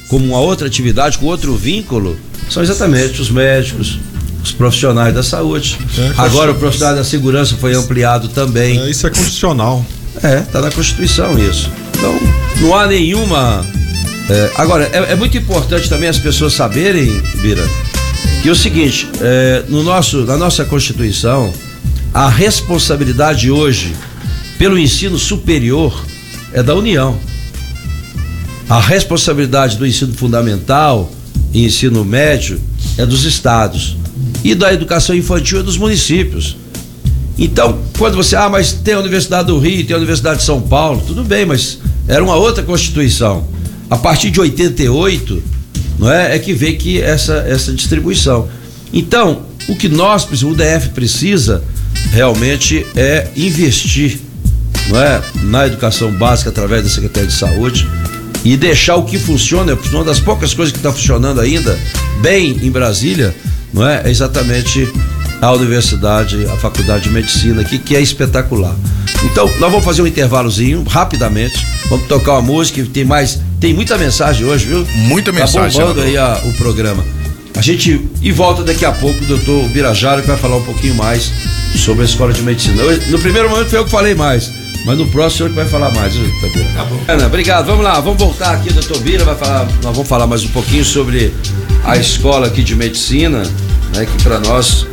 como 0.09 0.25
uma 0.25 0.39
outra 0.39 0.67
atividade, 0.67 1.19
com 1.19 1.25
outro 1.25 1.55
vínculo, 1.55 2.19
são 2.49 2.61
exatamente 2.61 3.21
os 3.21 3.29
médicos, 3.29 3.99
os 4.47 4.51
profissionais 4.53 5.13
da 5.13 5.23
saúde. 5.23 5.77
É, 5.97 6.13
Agora 6.17 6.51
o 6.51 6.55
profissional 6.55 6.95
da 6.95 7.03
segurança 7.03 7.55
foi 7.57 7.73
ampliado 7.73 8.29
também. 8.29 8.79
É, 8.79 8.89
isso 8.89 9.05
é 9.05 9.09
constitucional. 9.09 9.85
É, 10.23 10.41
tá 10.41 10.61
na 10.61 10.71
Constituição 10.71 11.37
isso. 11.37 11.69
Então, 11.91 12.17
não 12.61 12.75
há 12.75 12.87
nenhuma. 12.87 13.65
É, 14.29 14.51
agora, 14.55 14.89
é, 14.91 15.11
é, 15.11 15.15
muito 15.15 15.37
importante 15.37 15.87
também 15.89 16.09
as 16.09 16.17
pessoas 16.17 16.53
saberem, 16.53 17.21
Bira, 17.35 17.63
que 18.41 18.49
é 18.49 18.51
o 18.51 18.55
seguinte, 18.55 19.07
é, 19.21 19.63
no 19.67 19.83
nosso, 19.83 20.25
na 20.25 20.37
nossa 20.37 20.65
Constituição, 20.65 21.53
a 22.13 22.29
responsabilidade 22.29 23.51
hoje 23.51 23.95
pelo 24.57 24.77
ensino 24.77 25.19
superior 25.19 26.03
é 26.51 26.63
da 26.63 26.73
União. 26.73 27.19
A 28.69 28.79
responsabilidade 28.79 29.77
do 29.77 29.85
ensino 29.85 30.13
fundamental 30.13 31.11
e 31.53 31.65
ensino 31.65 32.03
médio 32.03 32.59
é 32.97 33.05
dos 33.05 33.23
estados 33.23 33.95
e 34.43 34.55
da 34.55 34.73
educação 34.73 35.15
infantil 35.15 35.59
é 35.59 35.63
dos 35.63 35.77
municípios. 35.77 36.57
Então, 37.37 37.79
quando 37.97 38.15
você, 38.15 38.35
ah, 38.35 38.49
mas 38.49 38.73
tem 38.73 38.95
a 38.95 38.99
Universidade 38.99 39.47
do 39.47 39.59
Rio, 39.59 39.85
tem 39.85 39.93
a 39.93 39.97
Universidade 39.97 40.39
de 40.39 40.45
São 40.45 40.59
Paulo, 40.61 41.03
tudo 41.05 41.23
bem, 41.23 41.45
mas 41.45 41.79
era 42.07 42.23
uma 42.23 42.35
outra 42.35 42.63
Constituição. 42.63 43.47
A 43.89 43.97
partir 43.97 44.31
de 44.31 44.39
88, 44.39 45.43
não 45.99 46.11
é, 46.11 46.35
é 46.35 46.39
que 46.39 46.53
vê 46.53 46.73
que 46.73 46.99
essa 47.01 47.45
essa 47.47 47.71
distribuição. 47.71 48.49
Então, 48.91 49.43
o 49.67 49.75
que 49.75 49.87
nós 49.87 50.25
precisamos, 50.25 50.55
o 50.55 50.57
DF 50.57 50.89
precisa 50.89 51.63
realmente 52.11 52.85
é 52.95 53.27
investir, 53.35 54.19
não 54.89 54.99
é, 54.99 55.21
na 55.43 55.67
educação 55.67 56.11
básica 56.11 56.49
através 56.49 56.83
da 56.83 56.89
Secretaria 56.89 57.27
de 57.27 57.35
Saúde 57.35 57.87
e 58.43 58.55
deixar 58.55 58.95
o 58.95 59.03
que 59.03 59.17
funciona, 59.17 59.77
uma 59.91 60.03
das 60.03 60.19
poucas 60.19 60.53
coisas 60.53 60.71
que 60.71 60.79
está 60.79 60.91
funcionando 60.91 61.41
ainda 61.41 61.77
bem 62.21 62.57
em 62.61 62.71
Brasília 62.71 63.35
não 63.73 63.87
é? 63.87 64.03
É 64.05 64.09
exatamente 64.09 64.91
a 65.41 65.51
universidade, 65.51 66.45
a 66.47 66.57
faculdade 66.57 67.05
de 67.05 67.09
medicina 67.11 67.61
aqui, 67.61 67.77
que 67.77 67.95
é 67.95 68.01
espetacular. 68.01 68.75
Então, 69.23 69.45
nós 69.59 69.71
vamos 69.71 69.85
fazer 69.85 70.01
um 70.01 70.07
intervalozinho, 70.07 70.83
rapidamente. 70.83 71.65
Vamos 71.89 72.07
tocar 72.07 72.33
uma 72.33 72.41
música, 72.41 72.83
tem 72.93 73.05
mais, 73.05 73.39
tem 73.59 73.73
muita 73.73 73.97
mensagem 73.97 74.45
hoje, 74.45 74.65
viu? 74.65 74.85
Muita 75.07 75.31
tá 75.31 75.39
mensagem. 75.39 75.79
Tá 75.79 75.87
bombando 75.87 76.01
aí 76.01 76.17
a, 76.17 76.41
o 76.45 76.53
programa. 76.53 77.03
A 77.55 77.61
gente 77.61 77.99
e 78.21 78.31
volta 78.31 78.63
daqui 78.63 78.85
a 78.85 78.91
pouco 78.91 79.19
o 79.23 79.25
doutor 79.25 79.67
Birajara 79.69 80.21
que 80.21 80.27
vai 80.27 80.37
falar 80.37 80.57
um 80.57 80.63
pouquinho 80.63 80.93
mais 80.93 81.31
sobre 81.75 82.03
a 82.03 82.05
escola 82.05 82.31
de 82.31 82.43
medicina. 82.43 82.83
Eu, 82.83 83.01
no 83.09 83.19
primeiro 83.19 83.49
momento 83.49 83.69
foi 83.69 83.79
eu 83.79 83.85
que 83.85 83.89
falei 83.89 84.13
mais, 84.13 84.51
mas 84.85 84.95
no 84.95 85.07
próximo 85.07 85.27
o 85.27 85.37
senhor 85.37 85.49
que 85.49 85.55
vai 85.55 85.67
falar 85.67 85.91
mais, 85.91 86.15
viu, 86.15 86.31
Tá 86.75 86.85
bom. 86.85 86.99
Ana, 87.07 87.25
obrigado. 87.25 87.65
Vamos 87.65 87.83
lá, 87.83 87.99
vamos 87.99 88.19
voltar 88.19 88.51
aqui, 88.51 88.71
doutor 88.71 88.99
Bira 88.99 89.25
vai 89.25 89.35
falar, 89.35 89.65
nós 89.81 89.95
vamos 89.95 90.07
falar 90.07 90.27
mais 90.27 90.43
um 90.43 90.49
pouquinho 90.49 90.85
sobre 90.85 91.33
a 91.87 91.95
escola 91.95 92.47
aqui 92.47 92.61
de 92.61 92.75
medicina 92.75 93.43
né, 93.95 94.05
que 94.05 94.21
para 94.21 94.39
nós 94.39 94.85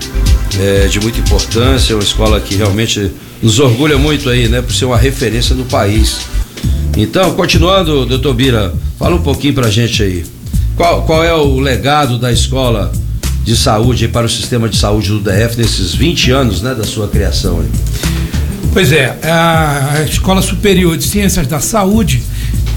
é 0.59 0.87
de 0.87 1.01
muita 1.01 1.19
importância, 1.19 1.93
é 1.93 1.97
uma 1.97 2.03
escola 2.03 2.41
que 2.41 2.55
realmente 2.55 3.11
nos 3.43 3.59
orgulha 3.59 3.99
muito 3.99 4.31
aí, 4.31 4.49
né, 4.49 4.63
por 4.63 4.73
ser 4.73 4.85
uma 4.85 4.97
referência 4.97 5.57
no 5.57 5.65
país. 5.65 6.21
Então, 6.97 7.35
continuando, 7.35 8.07
doutor 8.07 8.33
Bira, 8.35 8.73
fala 8.97 9.17
um 9.17 9.23
pouquinho 9.23 9.53
pra 9.53 9.69
gente 9.69 10.01
aí. 10.05 10.25
Qual, 10.77 11.03
qual 11.03 11.25
é 11.25 11.35
o 11.35 11.59
legado 11.59 12.17
da 12.17 12.31
escola 12.31 12.93
de 13.43 13.57
saúde 13.57 14.07
para 14.07 14.27
o 14.27 14.29
sistema 14.29 14.69
de 14.69 14.77
saúde 14.77 15.09
do 15.09 15.19
DF 15.19 15.59
nesses 15.59 15.95
20 15.95 16.31
anos, 16.31 16.63
né, 16.63 16.75
da 16.75 16.85
sua 16.85 17.09
criação 17.09 17.59
aí? 17.61 17.69
Pois 18.73 18.93
é, 18.93 19.19
a 19.23 20.05
Escola 20.09 20.43
Superior 20.43 20.97
de 20.97 21.05
Ciências 21.05 21.47
da 21.47 21.61
Saúde 21.61 22.23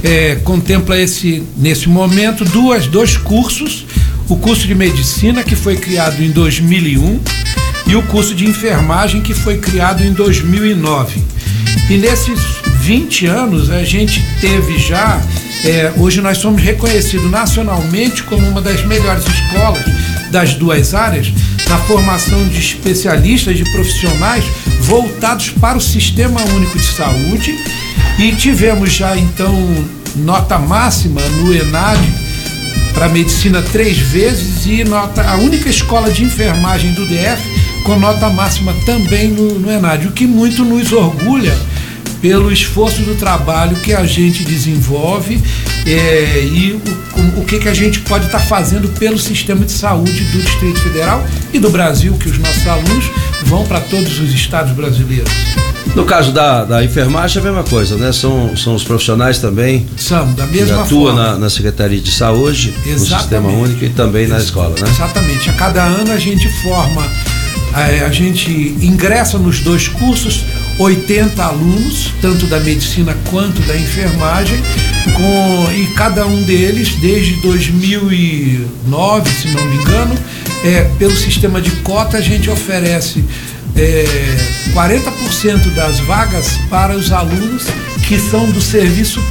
é, 0.04 0.36
contempla 0.44 1.00
esse, 1.00 1.44
nesse 1.58 1.90
momento, 1.90 2.46
duas, 2.46 2.86
dois 2.88 3.18
cursos 3.18 3.86
o 4.30 4.36
curso 4.36 4.68
de 4.68 4.76
medicina, 4.76 5.44
que 5.44 5.56
foi 5.56 5.78
criado 5.78 6.22
em 6.22 6.32
2001, 6.32 7.20
e 7.88 7.96
o 7.96 8.04
curso 8.04 8.36
de 8.36 8.46
enfermagem, 8.46 9.22
que 9.22 9.34
foi 9.34 9.58
criado 9.58 10.04
em 10.04 10.12
2009. 10.12 11.24
E 11.90 11.98
nesses 11.98 12.40
20 12.82 13.26
anos, 13.28 13.70
a 13.70 13.84
gente 13.84 14.22
teve 14.42 14.78
já. 14.78 15.22
É, 15.64 15.94
hoje 15.98 16.22
nós 16.22 16.38
somos 16.38 16.62
reconhecidos 16.62 17.32
nacionalmente 17.32 18.24
como 18.24 18.48
uma 18.48 18.62
das 18.62 18.86
melhores 18.86 19.26
escolas 19.26 19.84
das 20.32 20.54
duas 20.54 20.94
áreas 20.94 21.32
na 21.68 21.78
formação 21.80 22.48
de 22.48 22.60
especialistas, 22.60 23.58
de 23.58 23.64
profissionais 23.72 24.44
voltados 24.82 25.50
para 25.50 25.78
o 25.78 25.82
Sistema 25.82 26.42
Único 26.42 26.78
de 26.78 26.86
Saúde 26.86 27.56
e 28.20 28.32
tivemos 28.34 28.94
já 28.94 29.18
então 29.18 29.54
nota 30.16 30.58
máxima 30.58 31.22
no 31.22 31.54
ENAD 31.54 32.27
para 32.98 33.10
medicina 33.10 33.62
três 33.62 34.00
vezes 34.00 34.66
e 34.66 34.84
nota 34.84 35.22
a 35.22 35.36
única 35.36 35.70
escola 35.70 36.12
de 36.12 36.24
enfermagem 36.24 36.94
do 36.94 37.06
DF 37.06 37.44
com 37.84 37.96
nota 37.96 38.28
máxima 38.28 38.74
também 38.88 39.28
no, 39.28 39.60
no 39.60 39.72
Enad, 39.72 40.08
o 40.08 40.12
que 40.12 40.26
muito 40.26 40.66
nos 40.66 40.92
orgulha 40.92 41.56
pelo 42.20 42.52
esforço 42.52 43.04
do 43.04 43.14
trabalho 43.14 43.76
que 43.78 43.94
a 43.94 44.04
gente 44.04 44.44
desenvolve 44.44 45.40
é, 45.86 46.44
e 46.44 46.72
o, 46.72 47.42
o, 47.42 47.46
que, 47.46 47.60
que 47.60 47.70
a 47.70 47.74
gente 47.74 48.00
pode 48.00 48.26
estar 48.26 48.40
tá 48.40 48.46
fazendo 48.46 48.88
pelo 48.98 49.20
sistema 49.20 49.64
de 49.64 49.74
saúde 49.74 50.24
do 50.32 50.42
Distrito 50.42 50.80
Federal 50.80 51.24
e 51.54 51.60
do 51.60 51.70
Brasil, 51.70 52.18
que 52.18 52.28
os 52.28 52.40
nossos 52.40 52.68
alunos 52.68 53.06
vão 53.44 53.64
para 53.68 53.80
todos 53.80 54.20
os 54.20 54.34
estados 54.34 54.74
brasileiros. 54.74 55.32
No 55.96 56.06
caso 56.06 56.32
da, 56.32 56.64
da 56.64 56.84
enfermagem 56.84 57.38
é 57.38 57.42
a 57.42 57.44
mesma 57.52 57.64
coisa, 57.64 57.96
né? 57.96 58.12
São, 58.12 58.56
são 58.56 58.76
os 58.76 58.84
profissionais 58.84 59.40
também 59.40 59.88
São, 59.98 60.32
da 60.34 60.46
que 60.46 60.58
mesma 60.58 60.84
atuam 60.84 61.06
forma. 61.16 61.32
na, 61.32 61.38
na 61.38 61.50
Secretaria 61.50 62.00
de 62.00 62.12
Saúde, 62.12 62.74
no 62.86 62.92
Exatamente. 62.94 63.20
Sistema 63.22 63.50
Único 63.50 63.86
e 63.86 63.90
também 63.90 64.28
na 64.28 64.38
escola, 64.38 64.76
né? 64.80 64.88
Exatamente. 64.90 65.50
A 65.50 65.54
cada 65.54 65.84
ano 65.84 66.12
a 66.12 66.18
gente 66.20 66.48
forma, 66.62 67.04
eh, 67.76 68.06
a 68.06 68.12
gente 68.12 68.52
ingressa 68.82 69.38
nos 69.38 69.62
dois 69.62 69.88
cursos 69.88 70.44
80 70.80 71.44
alunos, 71.44 72.12
tanto 72.22 72.46
da 72.46 72.60
medicina 72.60 73.16
quanto 73.32 73.60
da 73.62 73.76
enfermagem, 73.76 74.58
com, 75.16 75.72
e 75.74 75.88
cada 75.96 76.26
um 76.28 76.44
deles, 76.44 76.96
desde 77.02 77.34
2009, 77.42 79.30
se 79.32 79.48
não 79.50 79.66
me 79.66 79.76
engano, 79.78 80.16
é, 80.64 80.84
pelo 81.00 81.16
sistema 81.16 81.60
de 81.62 81.72
cota, 81.78 82.18
a 82.18 82.22
gente 82.22 82.50
oferece 82.50 83.24
é, 83.78 84.06
40% 84.74 85.74
das 85.76 86.00
vagas 86.00 86.58
para 86.70 86.96
os 86.96 87.12
alunos 87.12 87.66
que 88.08 88.18
são 88.18 88.50
do 88.52 88.62
serviço, 88.62 89.22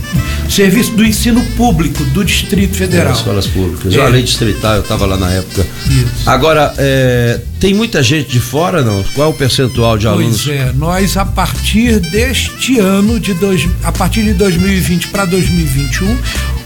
serviço 0.51 0.93
do 0.93 1.05
ensino 1.05 1.43
público 1.57 2.05
do 2.05 2.23
Distrito 2.23 2.77
Federal. 2.77 3.09
Nas 3.09 3.19
escolas 3.19 3.47
públicas. 3.47 3.95
É. 3.95 4.01
A 4.03 4.09
lei 4.09 4.23
distrital, 4.23 4.77
eu 4.77 4.83
estava 4.83 5.07
lá 5.07 5.17
na 5.17 5.31
época. 5.33 5.67
Isso. 5.87 6.29
Agora, 6.29 6.75
é, 6.77 7.41
tem 7.59 7.73
muita 7.73 8.03
gente 8.03 8.29
de 8.29 8.39
fora, 8.39 8.83
não? 8.83 9.03
Qual 9.15 9.29
é 9.29 9.31
o 9.31 9.35
percentual 9.35 9.97
de 9.97 10.07
alunos? 10.07 10.45
Pois 10.45 10.59
é, 10.59 10.73
nós 10.75 11.17
a 11.17 11.25
partir 11.25 11.99
deste 12.01 12.79
ano, 12.79 13.19
de 13.19 13.33
dois, 13.35 13.67
a 13.83 13.91
partir 13.91 14.25
de 14.25 14.35
2020 14.35 15.09
para 15.09 15.25
2021, 15.25 16.19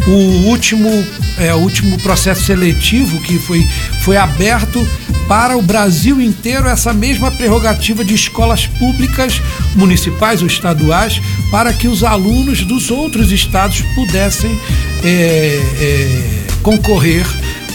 o 0.06 0.48
último, 0.48 0.88
é, 1.38 1.54
o 1.54 1.58
último 1.58 1.98
processo 1.98 2.44
seletivo 2.44 3.20
que 3.20 3.38
foi, 3.38 3.66
foi 4.02 4.16
aberto 4.16 4.86
para 5.28 5.56
o 5.56 5.62
Brasil 5.62 6.20
inteiro 6.20 6.66
essa 6.66 6.92
mesma 6.92 7.30
prerrogativa 7.30 8.04
de 8.04 8.14
escolas 8.14 8.66
públicas, 8.66 9.40
municipais 9.76 10.40
ou 10.40 10.48
estaduais, 10.48 11.20
para 11.50 11.72
que 11.72 11.86
os 11.86 12.02
alunos 12.02 12.64
dos 12.64 12.90
outros 12.90 13.30
estados 13.30 13.82
pudessem 13.94 14.58
é, 15.04 15.60
é, 15.80 16.42
concorrer, 16.62 17.24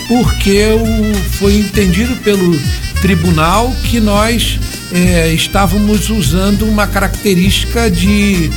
porque 0.08 0.66
o, 0.66 1.16
foi 1.38 1.60
entendido 1.60 2.16
pelo 2.18 2.60
tribunal 3.02 3.74
que 3.90 4.00
nós 4.00 4.60
é, 4.92 5.32
estávamos 5.34 6.10
usando 6.10 6.66
uma 6.66 6.88
característica 6.88 7.90
de 7.90 8.50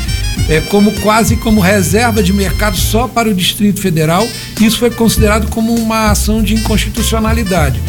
é, 0.48 0.60
como 0.62 0.92
quase 1.00 1.36
como 1.36 1.60
reserva 1.60 2.22
de 2.22 2.32
mercado 2.32 2.76
só 2.76 3.06
para 3.08 3.28
o 3.28 3.34
Distrito 3.34 3.80
Federal. 3.80 4.26
Isso 4.60 4.78
foi 4.78 4.90
considerado 4.90 5.48
como 5.50 5.74
uma 5.74 6.10
ação 6.10 6.42
de 6.42 6.54
inconstitucionalidade. 6.54 7.80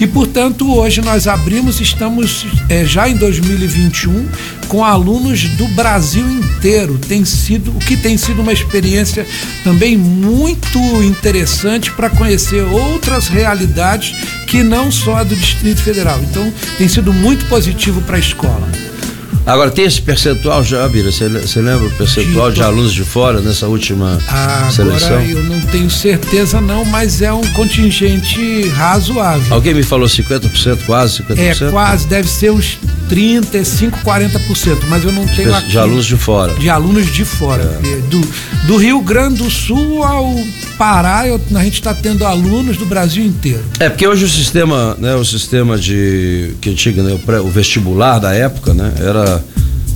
E, 0.00 0.06
portanto, 0.06 0.72
hoje 0.74 1.00
nós 1.00 1.28
abrimos, 1.28 1.80
estamos 1.80 2.46
é, 2.68 2.84
já 2.84 3.08
em 3.08 3.16
2021 3.16 4.28
com 4.66 4.84
alunos 4.84 5.44
do 5.50 5.68
Brasil 5.68 6.28
inteiro. 6.28 6.98
Tem 6.98 7.24
sido, 7.24 7.70
o 7.70 7.78
que 7.78 7.96
tem 7.96 8.16
sido 8.16 8.42
uma 8.42 8.52
experiência 8.52 9.26
também 9.62 9.96
muito 9.96 10.78
interessante 11.02 11.92
para 11.92 12.10
conhecer 12.10 12.62
outras 12.64 13.28
realidades 13.28 14.14
que 14.46 14.62
não 14.62 14.90
só 14.90 15.16
a 15.16 15.24
do 15.24 15.36
Distrito 15.36 15.82
Federal. 15.82 16.20
Então, 16.22 16.52
tem 16.76 16.88
sido 16.88 17.12
muito 17.12 17.44
positivo 17.46 18.00
para 18.02 18.16
a 18.16 18.20
escola. 18.20 18.93
Agora, 19.46 19.70
tem 19.70 19.84
esse 19.84 20.00
percentual 20.00 20.64
já, 20.64 20.88
Bira? 20.88 21.12
Você 21.12 21.28
lembra 21.60 21.86
o 21.86 21.90
percentual 21.90 22.48
de 22.50 22.56
De- 22.56 22.62
alunos 22.62 22.94
de 22.94 23.04
fora 23.04 23.40
nessa 23.40 23.66
última 23.68 24.18
seleção? 24.70 25.08
Agora 25.18 25.24
eu 25.26 25.42
não 25.44 25.60
tenho 25.60 25.90
certeza 25.90 26.60
não, 26.62 26.82
mas 26.84 27.20
é 27.20 27.30
um 27.32 27.46
contingente 27.52 28.68
razoável. 28.68 29.52
Alguém 29.54 29.74
me 29.74 29.82
falou 29.82 30.08
50%, 30.08 30.78
quase 30.86 31.22
50%? 31.22 31.38
É 31.68 31.70
quase, 31.70 32.06
deve 32.06 32.28
ser 32.28 32.50
uns 32.52 32.78
35, 33.08 33.98
40%, 34.02 34.78
mas 34.88 35.04
eu 35.04 35.12
não 35.12 35.26
tenho 35.26 35.50
De, 35.50 35.54
aqui. 35.54 35.68
de 35.68 35.78
alunos 35.78 36.06
de 36.06 36.16
fora. 36.16 36.54
de 36.54 36.70
alunos 36.70 37.12
de 37.12 37.24
fora. 37.24 37.62
É. 37.84 37.96
Do, 38.08 38.20
do 38.66 38.76
Rio 38.78 39.00
Grande 39.02 39.42
do 39.42 39.50
Sul 39.50 40.02
ao 40.02 40.34
Pará, 40.78 41.28
eu- 41.28 41.40
a 41.54 41.62
gente 41.62 41.74
está 41.74 41.92
tendo 41.94 42.24
alunos 42.24 42.76
do 42.78 42.86
Brasil 42.86 43.24
inteiro. 43.24 43.62
É, 43.78 43.88
porque 43.90 44.06
hoje 44.08 44.24
o 44.24 44.28
sistema, 44.28 44.96
né, 44.98 45.14
o 45.14 45.24
sistema 45.24 45.76
de, 45.78 46.52
que 46.60 46.70
antiga, 46.70 47.02
né, 47.02 47.12
o, 47.12 47.18
pré- 47.18 47.40
o 47.40 47.48
vestibular 47.48 48.18
da 48.18 48.32
época, 48.34 48.72
né, 48.74 48.92
era 48.98 49.33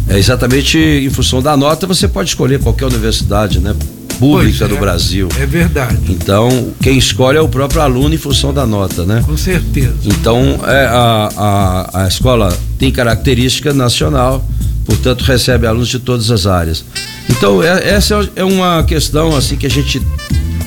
é 0.08 0.18
exatamente 0.18 0.78
em 0.78 1.10
função 1.10 1.42
da 1.42 1.56
nota, 1.56 1.86
você 1.86 2.08
pode 2.08 2.30
escolher 2.30 2.58
qualquer 2.60 2.86
universidade, 2.86 3.60
né, 3.60 3.74
pública 4.18 4.58
Pois 4.58 4.70
do 4.70 4.76
é, 4.76 4.80
Brasil. 4.80 5.28
É 5.38 5.46
verdade, 5.46 5.98
Então, 6.08 6.72
quem 6.82 6.98
escolhe 6.98 7.38
é 7.38 7.40
o 7.40 7.48
próprio 7.48 7.80
aluno 7.80 8.14
em 8.14 8.18
função 8.18 8.52
da 8.52 8.66
nota, 8.66 9.04
né? 9.04 9.22
com 9.24 9.36
certeza. 9.36 9.94
Então, 10.06 10.60
é, 10.66 10.86
a, 10.86 11.28
a, 11.36 12.04
a 12.04 12.08
escola 12.08 12.56
tem 12.78 12.90
característica 12.90 13.72
nacional, 13.72 14.44
portanto, 14.84 15.22
recebe 15.22 15.66
alunos 15.66 15.88
de 15.88 15.98
todas 16.00 16.30
as 16.30 16.46
áreas. 16.46 16.84
Então, 17.30 17.62
é- 17.62 17.90
essa 17.90 18.28
é 18.34 18.42
uma 18.42 18.82
questão 18.82 19.36
assim 19.36 19.56
que 19.56 19.66
a 19.66 19.70
gente 19.70 20.02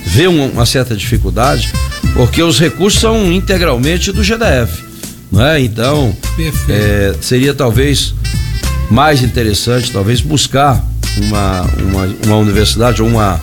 vê 0.05 0.27
uma, 0.27 0.65
certa 0.65 0.95
dificuldade, 0.95 1.71
porque 2.13 2.41
os 2.41 2.59
recursos 2.59 2.99
são 3.01 3.31
integralmente 3.31 4.11
do 4.11 4.23
GDF, 4.23 4.83
não 5.31 5.45
é? 5.45 5.61
Então, 5.61 6.15
é, 6.69 7.15
seria 7.21 7.53
talvez 7.53 8.13
mais 8.91 9.23
interessante, 9.23 9.89
talvez 9.91 10.19
buscar 10.19 10.85
uma, 11.17 11.61
uma, 11.61 12.15
uma 12.25 12.35
universidade 12.35 13.01
ou 13.01 13.07
uma, 13.07 13.39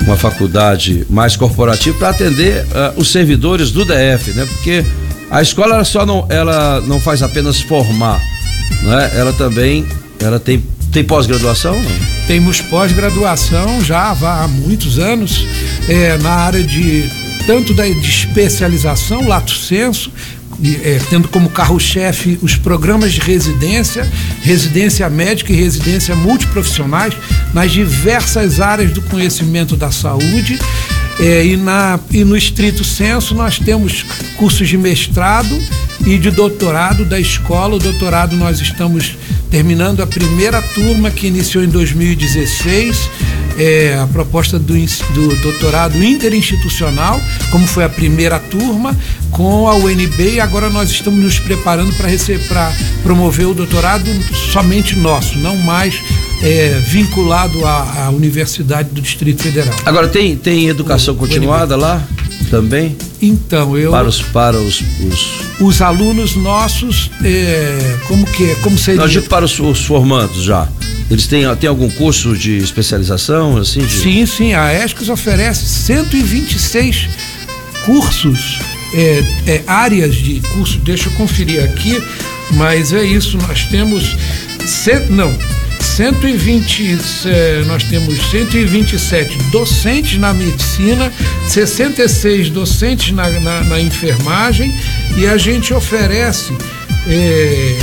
uma 0.00 0.16
faculdade 0.16 1.06
mais 1.10 1.36
corporativa 1.36 1.96
para 1.98 2.08
atender 2.08 2.66
ah, 2.74 2.94
os 2.96 3.12
servidores 3.12 3.70
do 3.70 3.84
DF, 3.84 4.32
né? 4.34 4.46
Porque 4.46 4.82
a 5.30 5.42
escola 5.42 5.74
ela 5.74 5.84
só 5.84 6.06
não, 6.06 6.26
ela 6.30 6.80
não 6.80 6.98
faz 6.98 7.22
apenas 7.22 7.60
formar, 7.60 8.18
não 8.82 8.98
é? 8.98 9.12
Ela 9.14 9.32
também, 9.34 9.86
ela 10.18 10.40
tem, 10.40 10.64
tem 10.90 11.04
pós-graduação? 11.04 11.76
Temos 12.26 12.62
pós-graduação 12.62 13.84
já 13.84 14.10
há 14.10 14.48
muitos 14.48 14.98
anos 14.98 15.44
é, 15.86 16.16
na 16.16 16.30
área 16.30 16.64
de 16.64 17.10
tanto 17.46 17.72
da 17.72 17.84
de 17.84 17.98
especialização, 17.98 19.26
lato 19.26 19.52
senso, 19.52 20.12
é, 20.64 21.00
tendo 21.08 21.28
como 21.28 21.48
carro-chefe 21.48 22.38
os 22.42 22.56
programas 22.56 23.12
de 23.12 23.20
residência, 23.20 24.06
residência 24.42 25.08
médica 25.08 25.52
e 25.52 25.56
residência 25.56 26.14
multiprofissionais 26.16 27.14
nas 27.54 27.70
diversas 27.70 28.60
áreas 28.60 28.92
do 28.92 29.02
conhecimento 29.02 29.76
da 29.76 29.90
saúde. 29.90 30.58
É, 31.20 31.44
e, 31.44 31.56
na, 31.56 31.98
e 32.12 32.22
no 32.22 32.36
estrito 32.36 32.84
senso 32.84 33.34
nós 33.34 33.58
temos 33.58 34.04
cursos 34.36 34.68
de 34.68 34.78
mestrado 34.78 35.58
e 36.06 36.16
de 36.16 36.30
doutorado 36.30 37.04
da 37.04 37.18
escola. 37.18 37.74
O 37.74 37.78
doutorado 37.78 38.36
nós 38.36 38.60
estamos 38.60 39.16
terminando 39.50 40.00
a 40.00 40.06
primeira 40.06 40.62
turma 40.62 41.10
que 41.10 41.26
iniciou 41.26 41.64
em 41.64 41.68
2016, 41.68 43.10
é, 43.58 43.98
a 44.02 44.06
proposta 44.06 44.58
do, 44.58 44.74
do 44.74 45.36
doutorado 45.42 46.02
interinstitucional, 46.02 47.20
como 47.50 47.66
foi 47.66 47.84
a 47.84 47.88
primeira 47.88 48.38
turma, 48.38 48.96
com 49.30 49.68
a 49.68 49.74
UNB 49.74 50.34
e 50.34 50.40
agora 50.40 50.70
nós 50.70 50.90
estamos 50.90 51.20
nos 51.22 51.38
preparando 51.38 51.92
para 51.96 52.08
receber 52.08 52.46
para 52.48 52.72
promover 53.02 53.46
o 53.46 53.54
doutorado 53.54 54.08
somente 54.52 54.96
nosso, 54.96 55.36
não 55.38 55.56
mais 55.56 55.94
é, 56.42 56.80
vinculado 56.86 57.64
à, 57.66 58.04
à 58.06 58.10
Universidade 58.10 58.90
do 58.90 59.00
Distrito 59.00 59.42
Federal. 59.42 59.74
Agora 59.84 60.08
tem, 60.08 60.36
tem 60.36 60.68
educação 60.68 61.14
O- 61.14 61.16
continuada 61.16 61.76
lá 61.76 62.02
também? 62.50 62.96
Então, 63.20 63.76
eu 63.76 63.90
Para 63.90 64.08
os, 64.08 64.22
para 64.22 64.56
os, 64.56 64.80
os 64.80 65.48
os 65.60 65.82
alunos 65.82 66.36
nossos, 66.36 67.10
é, 67.24 67.96
como 68.06 68.24
que 68.26 68.50
é? 68.50 68.54
Como 68.56 68.78
seria? 68.78 69.00
não, 69.00 69.08
digo 69.08 69.28
para 69.28 69.44
os, 69.44 69.58
os 69.58 69.84
formandos 69.84 70.42
já. 70.44 70.68
Eles 71.10 71.26
têm, 71.26 71.42
têm 71.56 71.68
algum 71.68 71.90
curso 71.90 72.36
de 72.36 72.58
especialização, 72.58 73.56
assim? 73.56 73.80
De... 73.80 73.90
Sim, 73.90 74.26
sim, 74.26 74.54
a 74.54 74.72
ESCOS 74.84 75.08
oferece 75.08 75.64
126 75.66 77.08
cursos, 77.84 78.58
é, 78.94 79.24
é, 79.46 79.62
áreas 79.66 80.14
de 80.14 80.40
curso, 80.52 80.78
deixa 80.78 81.08
eu 81.08 81.12
conferir 81.12 81.64
aqui, 81.64 82.00
mas 82.52 82.92
é 82.92 83.04
isso, 83.04 83.38
nós 83.38 83.64
temos, 83.64 84.16
cento, 84.66 85.10
não, 85.10 85.34
120, 85.98 86.96
é, 87.26 87.64
nós 87.66 87.82
temos 87.82 88.30
127 88.30 89.36
docentes 89.50 90.16
na 90.16 90.32
medicina, 90.32 91.12
66 91.48 92.50
docentes 92.50 93.10
na, 93.10 93.28
na, 93.40 93.64
na 93.64 93.80
enfermagem 93.80 94.72
e 95.16 95.26
a 95.26 95.36
gente 95.36 95.74
oferece 95.74 96.56
é, 97.08 97.78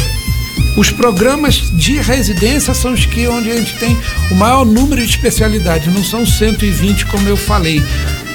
os 0.78 0.92
programas 0.92 1.56
de 1.74 2.00
residência 2.00 2.74
são 2.74 2.94
os 2.94 3.06
que 3.06 3.28
onde 3.28 3.52
a 3.52 3.58
gente 3.58 3.78
tem 3.80 3.98
o 4.32 4.36
maior 4.36 4.66
número 4.66 5.02
de 5.02 5.10
especialidades, 5.10 5.94
não 5.94 6.02
são 6.02 6.26
120 6.26 7.08
como 7.08 7.28
eu 7.28 7.36
falei, 7.36 7.84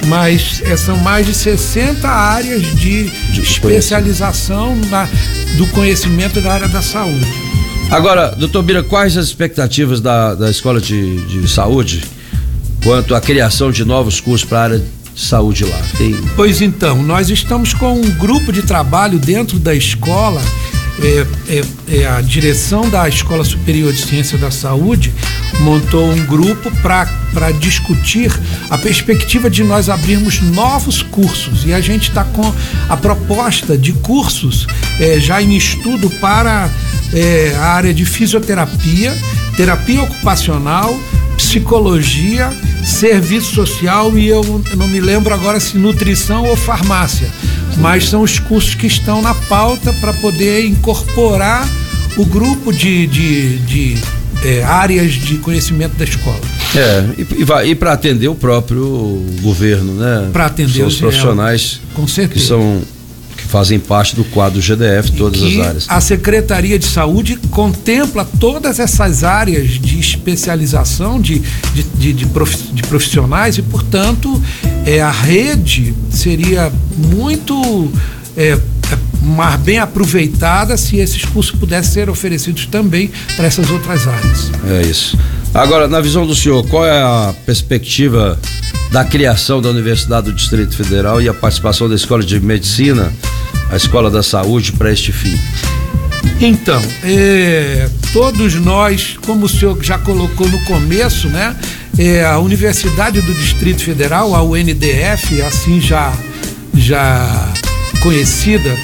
mas 0.05 0.61
é, 0.63 0.77
são 0.77 0.95
mais 0.97 1.25
de 1.25 1.33
60 1.33 2.07
áreas 2.07 2.61
de, 2.75 3.09
De 3.31 3.41
especialização 3.41 4.75
na, 4.91 5.09
do 5.57 5.65
conhecimento 5.71 6.39
da 6.39 6.53
área 6.53 6.67
da 6.67 6.83
saúde. 6.83 7.50
Agora, 7.91 8.33
doutor 8.37 8.63
Bira, 8.63 8.81
quais 8.81 9.17
as 9.17 9.25
expectativas 9.25 9.99
da, 9.99 10.33
da 10.33 10.49
Escola 10.49 10.79
de, 10.79 11.17
de 11.25 11.45
Saúde 11.45 12.01
quanto 12.81 13.13
à 13.13 13.19
criação 13.19 13.69
de 13.69 13.83
novos 13.83 14.21
cursos 14.21 14.47
para 14.47 14.59
a 14.59 14.63
área 14.63 14.79
de 14.79 15.19
saúde 15.21 15.65
lá? 15.65 15.77
Tem, 15.97 16.15
Pois 16.37 16.61
então, 16.61 17.03
nós 17.03 17.29
estamos 17.29 17.73
com 17.73 17.91
um 17.91 18.09
grupo 18.11 18.53
de 18.53 18.61
trabalho 18.61 19.19
dentro 19.19 19.59
da 19.59 19.75
escola 19.75 20.41
é, 21.03 21.25
é, 21.49 22.01
é, 22.01 22.07
a 22.07 22.21
direção 22.21 22.87
da 22.89 23.09
Escola 23.09 23.43
Superior 23.43 23.91
de 23.91 24.01
Ciência 24.01 24.37
da 24.37 24.51
Saúde 24.51 25.11
montou 25.61 26.11
um 26.11 26.25
grupo 26.25 26.71
para 26.81 27.51
discutir 27.59 28.31
a 28.69 28.77
perspectiva 28.77 29.49
de 29.49 29.63
nós 29.63 29.89
abrirmos 29.89 30.41
novos 30.41 31.01
cursos. 31.01 31.65
E 31.65 31.73
a 31.73 31.81
gente 31.81 32.09
está 32.09 32.23
com 32.23 32.53
a 32.87 32.95
proposta 32.95 33.77
de 33.77 33.93
cursos 33.93 34.67
é, 34.99 35.19
já 35.19 35.41
em 35.41 35.57
estudo 35.57 36.09
para 36.19 36.69
é, 37.13 37.55
a 37.57 37.65
área 37.73 37.93
de 37.93 38.05
fisioterapia, 38.05 39.15
terapia 39.57 40.03
ocupacional, 40.03 40.95
psicologia, 41.35 42.51
serviço 42.85 43.55
social 43.55 44.15
e 44.17 44.27
eu 44.27 44.63
não 44.77 44.87
me 44.87 44.99
lembro 44.99 45.33
agora 45.33 45.59
se 45.59 45.77
nutrição 45.77 46.45
ou 46.45 46.55
farmácia 46.55 47.29
mas 47.77 48.09
são 48.09 48.21
os 48.21 48.39
cursos 48.39 48.75
que 48.75 48.87
estão 48.87 49.21
na 49.21 49.33
pauta 49.33 49.93
para 49.93 50.13
poder 50.13 50.65
incorporar 50.65 51.67
o 52.17 52.25
grupo 52.25 52.71
de, 52.73 53.07
de, 53.07 53.57
de 53.59 53.97
é, 54.43 54.63
áreas 54.63 55.13
de 55.13 55.37
conhecimento 55.37 55.95
da 55.95 56.03
escola. 56.03 56.39
É, 56.75 57.05
e, 57.17 57.71
e, 57.71 57.75
para 57.75 57.93
atender 57.93 58.27
o 58.27 58.35
próprio 58.35 59.25
governo, 59.41 59.93
né? 59.93 60.29
Para 60.31 60.45
atender 60.45 60.83
os 60.83 60.97
profissionais 60.97 61.81
com 61.93 62.07
certeza. 62.07 62.39
que 62.39 62.47
são 62.47 62.81
fazem 63.51 63.77
parte 63.77 64.15
do 64.15 64.23
quadro 64.23 64.61
GDF, 64.61 65.11
todas 65.11 65.43
as 65.43 65.57
áreas. 65.57 65.85
A 65.89 65.99
Secretaria 65.99 66.79
de 66.79 66.85
Saúde 66.85 67.35
contempla 67.51 68.25
todas 68.39 68.79
essas 68.79 69.25
áreas 69.25 69.71
de 69.71 69.99
especialização 69.99 71.19
de, 71.19 71.39
de, 71.73 72.13
de, 72.13 72.13
de 72.13 72.83
profissionais 72.83 73.57
e, 73.57 73.61
portanto, 73.61 74.41
é, 74.85 75.01
a 75.01 75.11
rede 75.11 75.93
seria 76.09 76.71
muito 76.97 77.91
é, 78.37 78.57
mais 79.21 79.59
bem 79.59 79.79
aproveitada 79.79 80.77
se 80.77 80.97
esses 80.97 81.25
cursos 81.25 81.53
pudessem 81.53 81.91
ser 81.91 82.09
oferecidos 82.09 82.65
também 82.67 83.11
para 83.35 83.45
essas 83.45 83.69
outras 83.69 84.07
áreas. 84.07 84.49
É 84.69 84.81
isso. 84.83 85.19
Agora, 85.53 85.89
na 85.89 85.99
visão 85.99 86.25
do 86.25 86.33
senhor, 86.33 86.65
qual 86.67 86.85
é 86.85 87.01
a 87.01 87.33
perspectiva 87.45 88.39
da 88.91 89.05
criação 89.05 89.61
da 89.61 89.69
Universidade 89.69 90.25
do 90.29 90.33
Distrito 90.33 90.75
Federal 90.75 91.21
e 91.21 91.29
a 91.29 91.33
participação 91.33 91.87
da 91.87 91.95
Escola 91.95 92.21
de 92.21 92.39
Medicina, 92.41 93.11
a 93.71 93.77
Escola 93.77 94.11
da 94.11 94.21
Saúde, 94.21 94.73
para 94.73 94.91
este 94.91 95.13
fim? 95.13 95.39
Então, 96.41 96.81
é, 97.03 97.89
todos 98.11 98.55
nós, 98.55 99.17
como 99.25 99.45
o 99.45 99.49
senhor 99.49 99.81
já 99.81 99.97
colocou 99.97 100.47
no 100.49 100.59
começo, 100.65 101.29
né? 101.29 101.55
É, 101.97 102.25
a 102.25 102.37
Universidade 102.39 103.21
do 103.21 103.33
Distrito 103.33 103.81
Federal, 103.81 104.35
a 104.35 104.43
UNDF, 104.43 105.41
assim 105.41 105.79
já, 105.79 106.13
já 106.73 107.53
conhecida, 108.01 108.75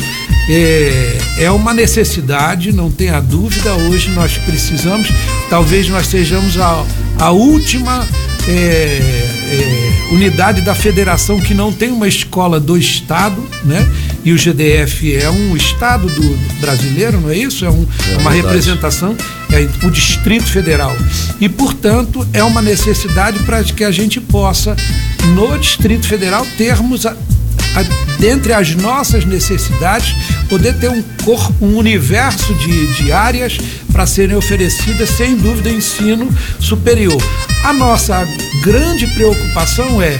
é, 0.50 1.18
é 1.40 1.52
uma 1.52 1.74
necessidade, 1.74 2.72
não 2.72 2.90
tenha 2.90 3.20
dúvida. 3.20 3.74
Hoje 3.74 4.10
nós 4.12 4.38
precisamos, 4.38 5.10
talvez 5.50 5.90
nós 5.90 6.08
sejamos 6.08 6.58
a, 6.58 6.86
a 7.20 7.32
última 7.32 8.08
é, 8.48 9.00
é, 9.52 9.87
unidade 10.12 10.62
da 10.62 10.74
federação 10.74 11.40
que 11.40 11.54
não 11.54 11.72
tem 11.72 11.92
uma 11.92 12.08
escola 12.08 12.60
do 12.60 12.78
Estado, 12.78 13.42
né? 13.64 13.88
E 14.24 14.32
o 14.32 14.38
GDF 14.38 15.16
é 15.16 15.30
um 15.30 15.56
Estado 15.56 16.08
do 16.08 16.38
brasileiro, 16.60 17.20
não 17.20 17.30
é 17.30 17.38
isso? 17.38 17.66
É, 17.66 17.70
um, 17.70 17.86
é 18.12 18.18
uma 18.18 18.32
representação, 18.32 19.16
é 19.52 19.86
o 19.86 19.90
Distrito 19.90 20.48
Federal. 20.48 20.96
E, 21.40 21.48
portanto, 21.48 22.28
é 22.34 22.44
uma 22.44 22.62
necessidade 22.62 23.40
para 23.40 23.64
que 23.64 23.84
a 23.84 23.92
gente 23.92 24.20
possa, 24.20 24.76
no 25.34 25.58
Distrito 25.58 26.08
Federal, 26.08 26.46
termos 26.58 27.06
a, 27.06 27.16
dentre 28.20 28.54
as 28.54 28.74
nossas 28.76 29.26
necessidades, 29.26 30.16
poder 30.50 30.74
ter 30.80 30.90
um 30.90 31.04
corpo, 31.24 31.54
um 31.66 31.78
universo 31.78 32.54
de, 32.56 32.94
de 32.96 33.12
áreas 33.12 33.58
para 33.92 34.06
serem 34.06 34.36
oferecidas, 34.36 35.10
sem 35.10 35.36
dúvida, 35.36 35.70
ensino 35.70 36.34
superior. 36.60 37.22
A 37.64 37.74
nossa 37.74 38.28
grande 38.64 39.08
preocupação 39.08 40.02
é 40.02 40.18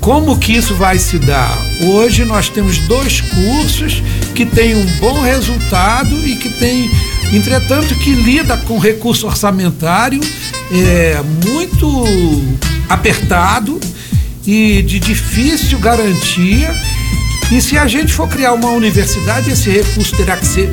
como 0.00 0.38
que 0.38 0.54
isso 0.54 0.74
vai 0.74 0.98
se 0.98 1.18
dar? 1.18 1.56
Hoje 1.82 2.24
nós 2.24 2.48
temos 2.48 2.78
dois 2.78 3.20
cursos 3.20 4.02
que 4.34 4.46
têm 4.46 4.74
um 4.74 4.86
bom 4.98 5.20
resultado 5.20 6.14
e 6.26 6.36
que 6.36 6.48
tem, 6.58 6.90
entretanto, 7.32 7.94
que 7.96 8.10
lida 8.12 8.56
com 8.58 8.78
recurso 8.78 9.26
orçamentário 9.26 10.20
é, 10.72 11.20
muito 11.46 12.42
apertado 12.88 13.78
e 14.46 14.82
de 14.82 14.98
difícil 14.98 15.78
garantia. 15.78 16.74
E 17.50 17.60
se 17.60 17.76
a 17.76 17.86
gente 17.86 18.12
for 18.12 18.28
criar 18.28 18.52
uma 18.52 18.70
universidade, 18.70 19.50
esse 19.50 19.70
recurso 19.70 20.16
terá 20.16 20.36
que 20.36 20.46
ser 20.46 20.70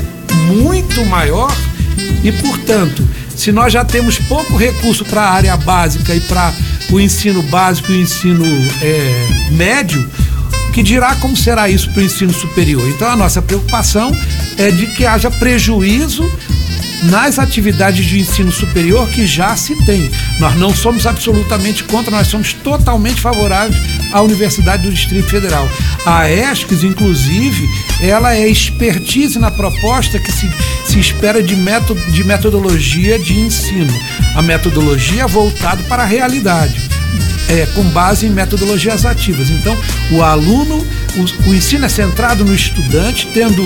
muito 0.47 1.03
maior 1.06 1.51
e, 2.23 2.32
portanto, 2.32 3.08
se 3.36 3.51
nós 3.51 3.73
já 3.73 3.84
temos 3.84 4.17
pouco 4.19 4.56
recurso 4.56 5.06
para 5.06 5.21
a 5.21 5.32
área 5.32 5.58
básica 5.58 6.13
e 6.13 6.19
para 6.21 6.53
o 6.91 6.99
ensino 6.99 7.41
básico 7.43 7.91
e 7.91 7.95
o 7.95 8.01
ensino 8.01 8.45
é, 8.82 9.27
médio, 9.51 10.10
que 10.73 10.84
dirá 10.84 11.15
como 11.15 11.36
será 11.36 11.69
isso 11.69 11.89
para 11.91 12.01
o 12.01 12.06
ensino 12.06 12.34
superior. 12.34 12.88
Então 12.89 13.10
a 13.10 13.15
nossa 13.15 13.41
preocupação 13.41 14.12
é 14.58 14.71
de 14.71 14.88
que 14.88 15.06
haja 15.06 15.30
prejuízo 15.32 16.23
nas 17.03 17.38
atividades 17.38 18.05
de 18.05 18.19
ensino 18.19 18.51
superior 18.51 19.07
que 19.10 19.25
já 19.25 19.55
se 19.55 19.75
tem. 19.86 20.10
Nós 20.39 20.55
não 20.55 20.73
somos 20.73 21.05
absolutamente 21.05 21.83
contra, 21.83 22.12
nós 22.12 22.27
somos 22.27 22.53
totalmente 22.53 23.21
favoráveis 23.21 23.79
à 24.12 24.21
Universidade 24.21 24.83
do 24.83 24.91
Distrito 24.91 25.29
Federal. 25.29 25.69
A 26.05 26.29
ESCS, 26.29 26.83
inclusive, 26.83 27.67
ela 28.01 28.36
é 28.36 28.47
expertise 28.47 29.38
na 29.39 29.51
proposta 29.51 30.19
que 30.19 30.31
se, 30.31 30.49
se 30.86 30.99
espera 30.99 31.41
de, 31.41 31.55
método, 31.55 31.99
de 32.12 32.23
metodologia 32.23 33.19
de 33.19 33.39
ensino. 33.39 33.93
A 34.36 34.41
metodologia 34.41 35.27
voltada 35.27 35.83
para 35.83 36.03
a 36.03 36.05
realidade. 36.05 36.88
É, 37.49 37.65
com 37.67 37.83
base 37.91 38.25
em 38.25 38.29
metodologias 38.29 39.05
ativas. 39.05 39.49
Então, 39.49 39.77
o 40.12 40.21
aluno, 40.21 40.86
o, 41.15 41.49
o 41.49 41.55
ensino 41.55 41.86
é 41.86 41.89
centrado 41.89 42.43
no 42.43 42.53
estudante, 42.53 43.25
tendo 43.33 43.63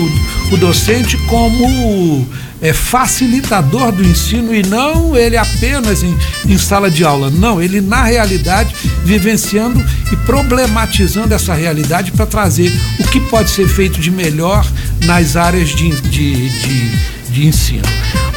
o 0.52 0.56
docente 0.56 1.16
como 1.26 2.28
é, 2.62 2.72
facilitador 2.72 3.90
do 3.90 4.04
ensino 4.04 4.54
e 4.54 4.62
não 4.62 5.16
ele 5.16 5.36
apenas 5.36 6.02
em, 6.02 6.16
em 6.46 6.56
sala 6.56 6.88
de 6.88 7.04
aula. 7.04 7.28
Não, 7.28 7.60
ele 7.60 7.80
na 7.80 8.04
realidade 8.04 8.74
vivenciando 9.04 9.84
e 10.12 10.16
problematizando 10.18 11.34
essa 11.34 11.52
realidade 11.52 12.12
para 12.12 12.24
trazer 12.24 12.72
o 13.00 13.04
que 13.08 13.20
pode 13.28 13.50
ser 13.50 13.66
feito 13.66 14.00
de 14.00 14.10
melhor 14.10 14.64
nas 15.04 15.36
áreas 15.36 15.70
de, 15.70 15.90
de, 16.02 16.48
de, 16.48 16.90
de 17.32 17.46
ensino. 17.46 17.82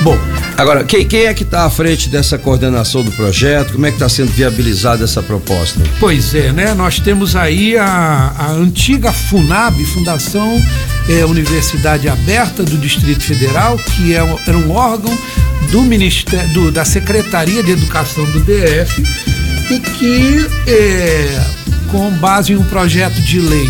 Bom, 0.01 0.17
agora, 0.57 0.83
quem, 0.83 1.05
quem 1.07 1.25
é 1.25 1.33
que 1.33 1.43
está 1.43 1.65
à 1.65 1.69
frente 1.69 2.09
dessa 2.09 2.37
coordenação 2.37 3.03
do 3.03 3.11
projeto? 3.11 3.73
Como 3.73 3.85
é 3.85 3.89
que 3.89 3.95
está 3.95 4.09
sendo 4.09 4.31
viabilizada 4.31 5.03
essa 5.03 5.21
proposta? 5.21 5.79
Pois 5.99 6.33
é, 6.33 6.51
né? 6.51 6.73
Nós 6.73 6.99
temos 6.99 7.35
aí 7.35 7.77
a, 7.77 8.33
a 8.37 8.51
antiga 8.51 9.11
FUNAB, 9.11 9.83
Fundação 9.85 10.61
é, 11.09 11.25
Universidade 11.25 12.09
Aberta 12.09 12.63
do 12.63 12.77
Distrito 12.77 13.23
Federal, 13.23 13.77
que 13.77 14.13
é, 14.13 14.17
era 14.47 14.57
um 14.57 14.71
órgão 14.71 15.15
do 15.71 15.81
Ministério, 15.81 16.47
do, 16.53 16.71
da 16.71 16.85
Secretaria 16.85 17.63
de 17.63 17.71
Educação 17.71 18.25
do 18.25 18.39
DF 18.41 19.03
e 19.71 19.79
que, 19.79 20.47
é, 20.67 21.43
com 21.91 22.11
base 22.11 22.53
em 22.53 22.55
um 22.55 22.63
projeto 22.63 23.19
de 23.21 23.39
lei 23.39 23.69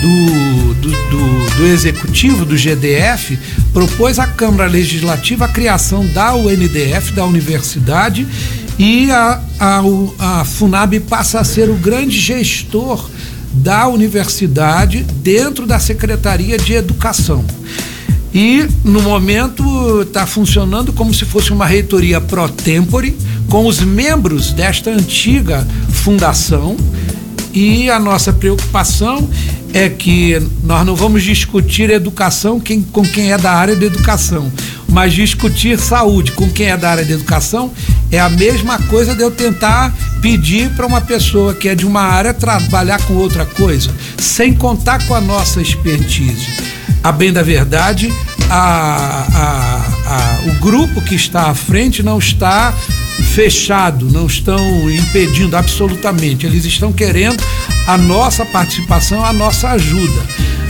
do, 0.00 0.74
do, 0.74 0.90
do, 0.90 1.56
do, 1.56 1.66
Executivo, 1.66 2.44
do 2.44 2.56
GDF, 2.56 3.38
propôs 3.72 4.18
à 4.18 4.26
Câmara 4.26 4.68
Legislativa 4.68 5.46
a 5.46 5.48
criação 5.48 6.06
da 6.06 6.34
UNDF, 6.34 7.12
da 7.12 7.24
Universidade, 7.24 8.26
e 8.78 9.10
a, 9.10 9.40
a, 9.58 9.82
a 10.18 10.44
FUNAB 10.44 11.00
passa 11.00 11.40
a 11.40 11.44
ser 11.44 11.70
o 11.70 11.74
grande 11.74 12.18
gestor 12.18 13.08
da 13.52 13.88
universidade 13.88 15.02
dentro 15.02 15.66
da 15.66 15.78
Secretaria 15.78 16.58
de 16.58 16.74
Educação. 16.74 17.44
E, 18.34 18.68
no 18.84 19.00
momento, 19.00 20.02
está 20.02 20.26
funcionando 20.26 20.92
como 20.92 21.14
se 21.14 21.24
fosse 21.24 21.52
uma 21.52 21.64
reitoria 21.64 22.20
pro 22.20 22.46
tempore, 22.50 23.16
com 23.48 23.66
os 23.66 23.80
membros 23.80 24.52
desta 24.52 24.90
antiga 24.90 25.66
fundação. 25.88 26.76
E 27.56 27.90
a 27.90 27.98
nossa 27.98 28.34
preocupação 28.34 29.30
é 29.72 29.88
que 29.88 30.38
nós 30.62 30.84
não 30.84 30.94
vamos 30.94 31.22
discutir 31.22 31.88
educação 31.88 32.60
quem, 32.60 32.82
com 32.82 33.00
quem 33.02 33.32
é 33.32 33.38
da 33.38 33.50
área 33.50 33.74
de 33.74 33.86
educação, 33.86 34.52
mas 34.86 35.14
discutir 35.14 35.78
saúde 35.78 36.32
com 36.32 36.50
quem 36.50 36.66
é 36.66 36.76
da 36.76 36.90
área 36.90 37.02
de 37.02 37.14
educação 37.14 37.72
é 38.12 38.20
a 38.20 38.28
mesma 38.28 38.78
coisa 38.78 39.14
de 39.14 39.22
eu 39.22 39.30
tentar 39.30 39.90
pedir 40.20 40.68
para 40.72 40.84
uma 40.84 41.00
pessoa 41.00 41.54
que 41.54 41.66
é 41.66 41.74
de 41.74 41.86
uma 41.86 42.02
área 42.02 42.34
trabalhar 42.34 43.00
com 43.06 43.14
outra 43.14 43.46
coisa, 43.46 43.90
sem 44.18 44.52
contar 44.52 45.06
com 45.06 45.14
a 45.14 45.20
nossa 45.22 45.62
expertise. 45.62 46.46
A 47.02 47.10
bem 47.10 47.32
da 47.32 47.42
verdade, 47.42 48.12
a, 48.50 49.26
a, 49.32 50.14
a, 50.14 50.50
o 50.50 50.60
grupo 50.60 51.00
que 51.00 51.14
está 51.14 51.48
à 51.48 51.54
frente 51.54 52.02
não 52.02 52.18
está 52.18 52.74
fechado, 53.22 54.10
não 54.10 54.26
estão 54.26 54.90
impedindo 54.90 55.56
absolutamente. 55.56 56.46
Eles 56.46 56.64
estão 56.64 56.92
querendo 56.92 57.42
a 57.86 57.96
nossa 57.96 58.44
participação, 58.44 59.24
a 59.24 59.32
nossa 59.32 59.70
ajuda. 59.70 60.22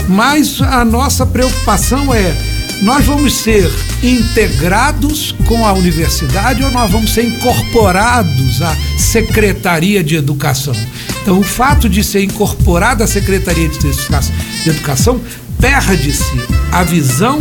Mas 0.07 0.61
a 0.61 0.85
nossa 0.85 1.25
preocupação 1.25 2.13
é 2.13 2.35
nós 2.81 3.05
vamos 3.05 3.33
ser 3.33 3.71
integrados 4.03 5.33
com 5.47 5.65
a 5.65 5.73
universidade 5.73 6.63
ou 6.63 6.71
nós 6.71 6.91
vamos 6.91 7.13
ser 7.13 7.25
incorporados 7.25 8.61
à 8.61 8.75
Secretaria 8.97 10.03
de 10.03 10.15
Educação. 10.15 10.75
Então, 11.21 11.39
o 11.39 11.43
fato 11.43 11.89
de 11.89 12.03
ser 12.03 12.21
incorporado 12.23 13.03
à 13.03 13.07
Secretaria 13.07 13.67
de 13.67 14.69
Educação 14.69 15.19
perde-se 15.59 16.39
a 16.71 16.83
visão 16.83 17.39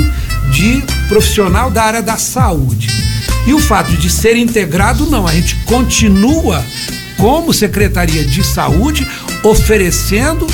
de 0.57 0.83
profissional 1.07 1.71
da 1.71 1.83
área 1.83 2.03
da 2.03 2.17
saúde. 2.17 2.89
E 3.47 3.53
o 3.53 3.59
fato 3.59 3.93
de 3.93 4.09
ser 4.09 4.37
integrado, 4.37 5.07
não, 5.07 5.27
a 5.27 5.33
gente 5.33 5.55
continua 5.67 6.65
como 7.19 7.53
Secretaria 7.53 8.25
de 8.25 8.43
Saúde 8.43 9.07
oferecendo 9.45 10.47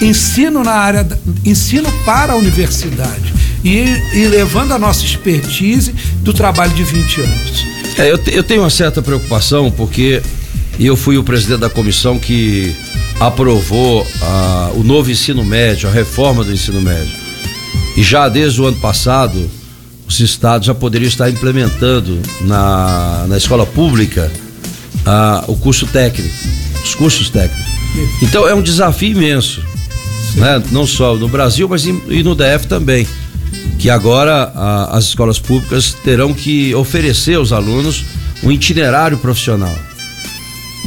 ensino 0.00 0.64
na 0.64 0.72
área, 0.72 1.06
ensino 1.44 1.92
para 2.04 2.32
a 2.32 2.36
universidade 2.36 3.32
e, 3.62 3.84
e 4.14 4.26
levando 4.26 4.72
a 4.72 4.78
nossa 4.78 5.04
expertise 5.04 5.94
do 6.22 6.32
trabalho 6.32 6.72
de 6.72 6.82
20 6.82 7.20
anos. 7.20 7.66
É, 7.98 8.10
eu, 8.10 8.18
eu 8.32 8.42
tenho 8.42 8.62
uma 8.62 8.70
certa 8.70 9.02
preocupação 9.02 9.70
porque 9.70 10.22
eu 10.80 10.96
fui 10.96 11.18
o 11.18 11.22
presidente 11.22 11.60
da 11.60 11.70
comissão 11.70 12.18
que 12.18 12.74
aprovou 13.20 14.06
a, 14.22 14.72
o 14.74 14.82
novo 14.82 15.10
ensino 15.10 15.44
médio, 15.44 15.88
a 15.88 15.92
reforma 15.92 16.42
do 16.42 16.52
ensino 16.52 16.80
médio. 16.80 17.21
E 17.96 18.02
já 18.02 18.28
desde 18.28 18.60
o 18.60 18.66
ano 18.66 18.76
passado, 18.78 19.50
os 20.08 20.20
estados 20.20 20.66
já 20.66 20.74
poderiam 20.74 21.08
estar 21.08 21.30
implementando 21.30 22.20
na, 22.42 23.26
na 23.28 23.36
escola 23.36 23.66
pública 23.66 24.30
a, 25.04 25.44
o 25.48 25.56
curso 25.56 25.86
técnico, 25.86 26.34
os 26.84 26.94
cursos 26.94 27.28
técnicos. 27.30 27.72
Então 28.22 28.48
é 28.48 28.54
um 28.54 28.62
desafio 28.62 29.10
imenso, 29.10 29.62
né? 30.36 30.62
não 30.70 30.86
só 30.86 31.14
no 31.16 31.28
Brasil, 31.28 31.68
mas 31.68 31.84
e 31.84 32.22
no 32.22 32.34
DF 32.34 32.66
também. 32.66 33.06
Que 33.78 33.90
agora 33.90 34.52
a, 34.54 34.96
as 34.96 35.04
escolas 35.04 35.38
públicas 35.38 35.94
terão 36.04 36.32
que 36.32 36.74
oferecer 36.74 37.34
aos 37.34 37.52
alunos 37.52 38.04
um 38.42 38.50
itinerário 38.50 39.18
profissional. 39.18 39.74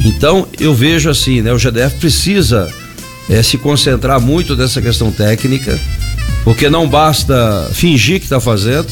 Então 0.04 0.46
eu 0.60 0.74
vejo 0.74 1.08
assim, 1.08 1.40
né? 1.40 1.52
O 1.52 1.58
GDF 1.58 1.96
precisa 1.98 2.72
é, 3.28 3.42
se 3.42 3.58
concentrar 3.58 4.20
muito 4.20 4.54
nessa 4.54 4.80
questão 4.80 5.10
técnica, 5.10 5.78
porque 6.44 6.68
não 6.70 6.88
basta 6.88 7.70
fingir 7.72 8.18
que 8.18 8.26
está 8.26 8.40
fazendo, 8.40 8.88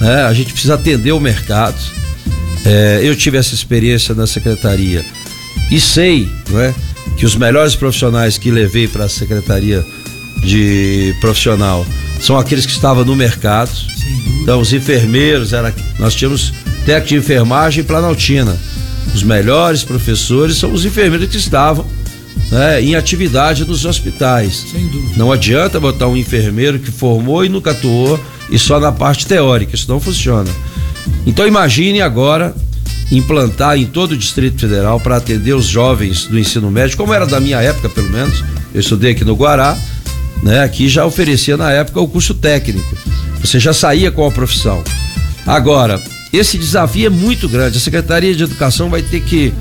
né? 0.00 0.22
A 0.22 0.32
gente 0.32 0.52
precisa 0.52 0.74
atender 0.74 1.12
o 1.12 1.20
mercado. 1.20 1.76
É, 2.66 3.00
eu 3.02 3.14
tive 3.14 3.36
essa 3.36 3.54
experiência 3.54 4.14
na 4.14 4.26
secretaria 4.26 5.04
e 5.70 5.80
sei, 5.80 6.28
não 6.50 6.60
é, 6.60 6.74
que 7.16 7.24
os 7.24 7.36
melhores 7.36 7.74
profissionais 7.74 8.38
que 8.38 8.50
levei 8.50 8.88
para 8.88 9.04
a 9.04 9.08
secretaria 9.08 9.84
de 10.42 11.14
profissional 11.20 11.86
são 12.20 12.38
aqueles 12.38 12.66
que 12.66 12.72
estavam 12.72 13.04
no 13.04 13.14
mercado. 13.14 13.70
Então 14.42 14.60
os 14.60 14.72
enfermeiros 14.72 15.52
era, 15.52 15.74
nós 15.98 16.14
tínhamos 16.14 16.52
técnico 16.84 17.08
de 17.08 17.16
enfermagem 17.16 17.82
e 17.82 17.86
planaltina. 17.86 18.56
Os 19.14 19.22
melhores 19.22 19.84
professores 19.84 20.56
são 20.56 20.72
os 20.72 20.84
enfermeiros 20.84 21.28
que 21.28 21.36
estavam 21.36 21.86
né, 22.54 22.80
em 22.80 22.94
atividade 22.94 23.64
nos 23.64 23.84
hospitais. 23.84 24.64
Não 25.16 25.32
adianta 25.32 25.80
botar 25.80 26.06
um 26.06 26.16
enfermeiro 26.16 26.78
que 26.78 26.92
formou 26.92 27.44
e 27.44 27.48
nunca 27.48 27.72
atuou 27.72 28.18
e 28.48 28.56
só 28.60 28.78
na 28.78 28.92
parte 28.92 29.26
teórica, 29.26 29.74
isso 29.74 29.90
não 29.90 29.98
funciona. 29.98 30.48
Então 31.26 31.48
imagine 31.48 32.00
agora 32.00 32.54
implantar 33.10 33.76
em 33.76 33.86
todo 33.86 34.12
o 34.12 34.16
Distrito 34.16 34.60
Federal 34.60 35.00
para 35.00 35.16
atender 35.16 35.52
os 35.52 35.66
jovens 35.66 36.26
do 36.26 36.38
ensino 36.38 36.70
médio, 36.70 36.96
como 36.96 37.12
era 37.12 37.26
da 37.26 37.40
minha 37.40 37.60
época, 37.60 37.88
pelo 37.88 38.08
menos. 38.08 38.44
Eu 38.72 38.80
estudei 38.80 39.10
aqui 39.10 39.24
no 39.24 39.34
Guará, 39.34 39.76
né? 40.40 40.62
Aqui 40.62 40.88
já 40.88 41.04
oferecia 41.04 41.56
na 41.56 41.72
época 41.72 42.00
o 42.00 42.06
curso 42.06 42.34
técnico. 42.34 42.96
Você 43.40 43.58
já 43.58 43.72
saía 43.72 44.12
com 44.12 44.24
a 44.24 44.30
profissão. 44.30 44.82
Agora, 45.44 46.00
esse 46.32 46.56
desafio 46.56 47.06
é 47.06 47.10
muito 47.10 47.48
grande. 47.48 47.78
A 47.78 47.80
Secretaria 47.80 48.32
de 48.32 48.44
Educação 48.44 48.88
vai 48.88 49.02
ter 49.02 49.22
que 49.22 49.52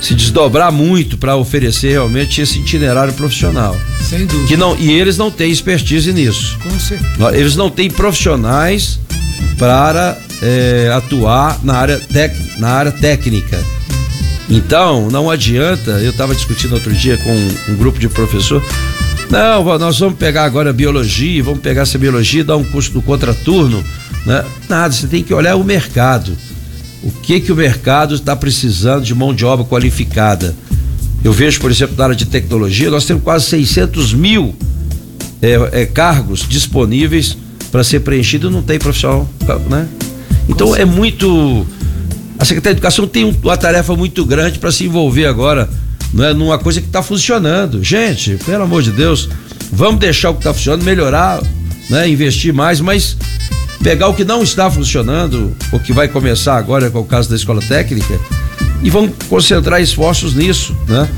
se 0.00 0.14
desdobrar 0.14 0.70
muito 0.70 1.18
para 1.18 1.36
oferecer 1.36 1.90
realmente 1.90 2.40
esse 2.40 2.58
itinerário 2.58 3.12
profissional. 3.12 3.76
Sem 4.08 4.26
dúvida. 4.26 4.48
Que 4.48 4.56
não, 4.56 4.76
e 4.78 4.90
eles 4.90 5.16
não 5.16 5.30
têm 5.30 5.50
expertise 5.50 6.12
nisso. 6.12 6.58
Com 6.62 6.78
certeza. 6.78 7.36
Eles 7.36 7.56
não 7.56 7.68
têm 7.68 7.90
profissionais 7.90 8.98
para 9.58 10.16
é, 10.40 10.90
atuar 10.94 11.58
na 11.64 11.74
área, 11.74 11.98
tec, 11.98 12.34
na 12.58 12.68
área 12.68 12.92
técnica. 12.92 13.58
Então, 14.48 15.08
não 15.10 15.30
adianta, 15.30 15.90
eu 15.92 16.10
estava 16.10 16.34
discutindo 16.34 16.72
outro 16.72 16.92
dia 16.94 17.18
com 17.18 17.30
um, 17.30 17.54
um 17.70 17.76
grupo 17.76 17.98
de 17.98 18.08
professor. 18.08 18.64
Não, 19.28 19.78
nós 19.78 19.98
vamos 19.98 20.18
pegar 20.18 20.44
agora 20.44 20.72
biologia, 20.72 21.42
vamos 21.42 21.60
pegar 21.60 21.82
essa 21.82 21.98
biologia 21.98 22.40
e 22.40 22.44
dar 22.44 22.56
um 22.56 22.64
curso 22.64 22.92
do 22.92 23.02
contraturno. 23.02 23.84
Né? 24.24 24.44
Nada, 24.68 24.92
você 24.92 25.06
tem 25.06 25.22
que 25.22 25.34
olhar 25.34 25.56
o 25.56 25.64
mercado. 25.64 26.36
O 27.02 27.10
que 27.10 27.40
que 27.40 27.52
o 27.52 27.56
mercado 27.56 28.14
está 28.14 28.34
precisando 28.34 29.04
de 29.04 29.14
mão 29.14 29.34
de 29.34 29.44
obra 29.44 29.64
qualificada? 29.64 30.54
Eu 31.22 31.32
vejo, 31.32 31.60
por 31.60 31.70
exemplo, 31.70 31.96
na 31.96 32.04
área 32.04 32.16
de 32.16 32.26
tecnologia, 32.26 32.90
nós 32.90 33.04
temos 33.04 33.22
quase 33.22 33.46
600 33.46 34.14
mil 34.14 34.54
é, 35.42 35.82
é, 35.82 35.86
cargos 35.86 36.46
disponíveis 36.48 37.36
para 37.70 37.84
ser 37.84 38.00
preenchido, 38.00 38.50
não 38.50 38.62
tem 38.62 38.78
profissional, 38.78 39.28
né? 39.68 39.86
Então 40.48 40.74
é 40.74 40.84
muito. 40.84 41.66
A 42.38 42.44
Secretaria 42.44 42.74
de 42.74 42.78
Educação 42.78 43.06
tem 43.06 43.24
uma 43.24 43.56
tarefa 43.56 43.94
muito 43.94 44.24
grande 44.24 44.58
para 44.58 44.70
se 44.72 44.84
envolver 44.84 45.26
agora, 45.26 45.68
não 46.12 46.24
é 46.24 46.32
numa 46.32 46.58
coisa 46.58 46.80
que 46.80 46.86
está 46.86 47.02
funcionando. 47.02 47.82
Gente, 47.82 48.38
pelo 48.46 48.62
amor 48.62 48.82
de 48.82 48.92
Deus, 48.92 49.28
vamos 49.72 50.00
deixar 50.00 50.30
o 50.30 50.34
que 50.34 50.40
está 50.40 50.54
funcionando, 50.54 50.84
melhorar, 50.84 51.42
né? 51.90 52.08
Investir 52.08 52.54
mais, 52.54 52.80
mas 52.80 53.16
pegar 53.82 54.08
o 54.08 54.14
que 54.14 54.24
não 54.24 54.42
está 54.42 54.70
funcionando, 54.70 55.56
o 55.72 55.78
que 55.78 55.92
vai 55.92 56.08
começar 56.08 56.56
agora 56.56 56.90
com 56.90 57.00
o 57.00 57.04
caso 57.04 57.28
da 57.28 57.36
escola 57.36 57.60
técnica, 57.62 58.18
e 58.82 58.90
vamos 58.90 59.12
concentrar 59.28 59.80
esforços 59.80 60.34
nisso, 60.34 60.76
né? 60.86 61.08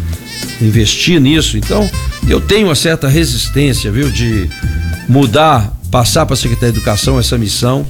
Investir 0.61 1.21
nisso. 1.21 1.57
Então, 1.57 1.89
eu 2.29 2.41
tenho 2.41 2.69
uma 2.69 2.75
certa 2.75 3.09
resistência, 3.09 3.91
viu, 3.91 4.11
de 4.11 4.49
mudar, 5.09 5.73
passar 5.91 6.25
para 6.25 6.35
a 6.35 6.37
Secretaria 6.37 6.73
de 6.73 6.79
Educação 6.79 7.19
essa 7.19 7.37
missão, 7.37 7.87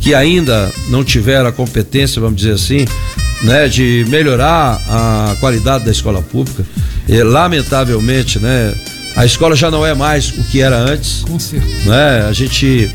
que 0.00 0.14
ainda 0.14 0.70
não 0.88 1.02
tiveram 1.02 1.48
a 1.48 1.52
competência, 1.52 2.20
vamos 2.20 2.36
dizer 2.36 2.52
assim, 2.52 2.84
né, 3.42 3.68
de 3.68 4.04
melhorar 4.08 4.80
a 4.88 5.36
qualidade 5.40 5.84
da 5.84 5.90
escola 5.90 6.20
pública. 6.20 6.64
E, 7.08 7.22
lamentavelmente, 7.22 8.38
né, 8.38 8.74
a 9.16 9.24
escola 9.24 9.54
já 9.54 9.70
não 9.70 9.86
é 9.86 9.94
mais 9.94 10.30
o 10.30 10.44
que 10.44 10.60
era 10.60 10.76
antes. 10.76 11.22
Com 11.22 11.38
certeza. 11.38 11.88
Né? 11.88 12.26
A 12.28 12.32
gente 12.32 12.90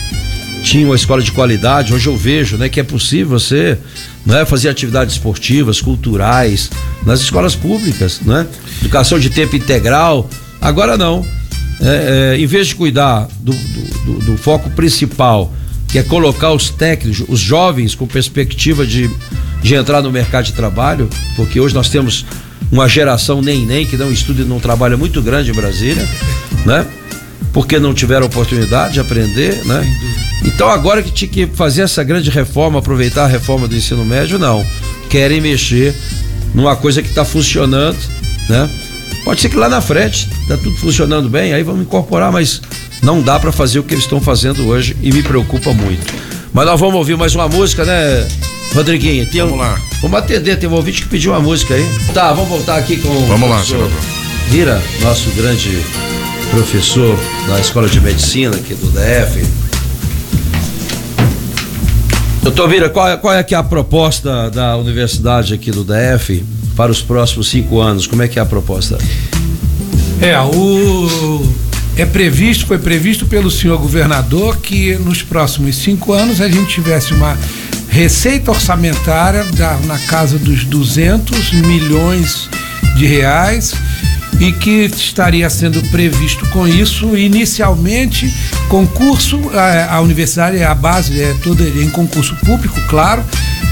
tinha 0.64 0.86
uma 0.86 0.96
escola 0.96 1.22
de 1.22 1.32
qualidade, 1.32 1.94
hoje 1.94 2.08
eu 2.08 2.18
vejo, 2.18 2.58
né, 2.58 2.70
que 2.70 2.80
é 2.80 2.84
possível 2.84 3.40
você, 3.40 3.78
né, 4.26 4.46
fazer 4.46 4.70
atividades 4.70 5.16
esportivas, 5.16 5.82
culturais 5.82 6.70
nas 7.06 7.22
escolas 7.22 7.56
públicas, 7.56 8.22
né? 8.22 8.48
Educação 8.82 9.20
de 9.20 9.30
tempo 9.30 9.56
integral. 9.56 10.30
Agora 10.62 10.98
não. 10.98 11.26
É, 11.82 12.34
é, 12.36 12.38
em 12.38 12.46
vez 12.46 12.68
de 12.68 12.76
cuidar 12.76 13.28
do, 13.40 13.54
do, 13.54 14.20
do, 14.26 14.38
foco 14.38 14.70
principal, 14.72 15.54
que 15.88 15.98
é 15.98 16.04
colocar 16.04 16.52
os 16.52 16.70
técnicos, 16.70 17.24
os 17.30 17.40
jovens 17.40 17.96
com 17.96 18.06
perspectiva 18.06 18.86
de, 18.86 19.10
de 19.62 19.76
entrar 19.76 20.02
no 20.02 20.12
mercado 20.12 20.46
de 20.46 20.54
trabalho, 20.54 21.10
porque 21.38 21.58
hoje 21.58 21.74
nós 21.74 21.88
temos 21.88 22.26
uma 22.70 22.88
geração 22.88 23.42
nem 23.42 23.66
nem 23.66 23.86
que 23.86 23.96
não 23.96 24.12
estuda 24.12 24.42
e 24.42 24.46
não 24.46 24.60
trabalha 24.60 24.98
muito 24.98 25.22
grande 25.22 25.52
em 25.52 25.54
Brasília, 25.54 26.06
né? 26.66 26.86
Porque 27.52 27.80
não 27.80 27.94
tiveram 27.94 28.28
oportunidade 28.28 28.94
de 28.94 29.00
aprender, 29.00 29.66
né? 29.66 29.84
Então 30.46 30.70
agora 30.70 31.02
que 31.02 31.12
tinha 31.12 31.30
que 31.30 31.48
fazer 31.48 31.82
essa 31.82 32.04
grande 32.04 32.30
reforma, 32.30 32.80
aproveitar 32.80 33.26
a 33.26 33.28
reforma 33.28 33.68
do 33.68 33.76
ensino 33.76 34.06
médio, 34.06 34.38
não. 34.38 34.66
Querem 35.10 35.42
mexer 35.42 35.96
numa 36.54 36.76
coisa 36.76 37.02
que 37.02 37.10
está 37.10 37.26
funcionando, 37.26 37.98
né? 38.48 38.70
Pode 39.24 39.42
ser 39.42 39.50
que 39.50 39.58
lá 39.58 39.68
na 39.68 39.82
frente 39.82 40.30
tá 40.48 40.58
tudo 40.58 40.76
funcionando 40.78 41.30
bem, 41.30 41.54
aí 41.54 41.64
vamos 41.64 41.82
incorporar, 41.82 42.32
mas 42.32 42.62
não 43.02 43.22
dá 43.22 43.40
para 43.40 43.52
fazer 43.52 43.80
o 43.80 43.84
que 43.84 43.94
eles 43.94 44.06
estão 44.06 44.22
fazendo 44.22 44.68
hoje 44.68 44.96
e 45.02 45.12
me 45.12 45.22
preocupa 45.22 45.74
muito. 45.74 46.14
Mas 46.54 46.66
nós 46.66 46.80
vamos 46.80 46.96
ouvir 46.96 47.18
mais 47.18 47.36
uma 47.36 47.48
música, 47.48 47.86
né, 47.86 48.28
Rodriguinho? 48.74 49.26
Tem 49.26 49.42
vamos 49.42 49.56
um, 49.56 49.58
lá. 49.58 49.80
Vamos 50.02 50.20
atender, 50.20 50.58
tem 50.58 50.70
um 50.70 50.74
ouvinte 50.74 51.04
que 51.04 51.10
pediu 51.10 51.32
uma 51.32 51.40
música 51.40 51.74
aí. 51.74 51.86
Tá, 52.14 52.32
vamos 52.34 52.50
voltar 52.50 52.78
aqui 52.78 52.98
com. 52.98 53.10
Vamos 53.28 53.50
lá, 53.50 53.64
senador. 53.64 53.92
Vira, 54.48 54.82
nosso 55.02 55.30
grande 55.32 55.84
professor 56.52 57.18
da 57.48 57.60
Escola 57.60 57.88
de 57.88 58.00
Medicina 58.02 58.56
aqui 58.56 58.74
do 58.74 58.88
DF, 58.88 59.46
Doutor 62.42 62.70
Vira, 62.70 62.90
qual 62.90 63.08
é, 63.08 63.18
qual 63.18 63.34
é 63.34 63.44
que 63.44 63.54
é 63.54 63.58
a 63.58 63.64
proposta 63.64 64.50
da 64.50 64.76
universidade 64.76 65.54
aqui 65.54 65.72
do 65.72 65.84
DF 65.84 66.44
para 66.76 66.92
os 66.92 67.02
próximos 67.02 67.50
cinco 67.50 67.80
anos? 67.80 68.08
Como 68.08 68.24
é 68.24 68.28
que 68.28 68.40
é 68.40 68.42
a 68.42 68.46
proposta? 68.46 68.98
É, 70.22 70.40
o 70.40 71.54
é 71.96 72.06
previsto, 72.06 72.66
foi 72.66 72.78
previsto 72.78 73.26
pelo 73.26 73.52
senhor 73.52 73.78
governador 73.78 74.58
que 74.58 74.96
nos 74.96 75.22
próximos 75.22 75.76
cinco 75.76 76.14
anos 76.14 76.40
a 76.40 76.50
gente 76.50 76.74
tivesse 76.74 77.14
uma 77.14 77.38
receita 77.90 78.52
orçamentária 78.52 79.44
da, 79.44 79.78
na 79.86 80.00
casa 80.00 80.40
dos 80.40 80.64
200 80.64 81.54
milhões 81.54 82.50
de 82.96 83.06
reais 83.06 83.74
e 84.40 84.52
que 84.54 84.86
estaria 84.86 85.50
sendo 85.50 85.82
previsto 85.90 86.46
com 86.50 86.68
isso 86.68 87.18
inicialmente 87.18 88.34
concurso 88.70 89.40
a, 89.54 89.96
a 89.96 90.02
universidade 90.02 90.64
a 90.64 90.74
base 90.74 91.22
é 91.22 91.36
toda 91.44 91.64
em 91.64 91.90
concurso 91.90 92.36
público 92.38 92.80
claro 92.88 93.24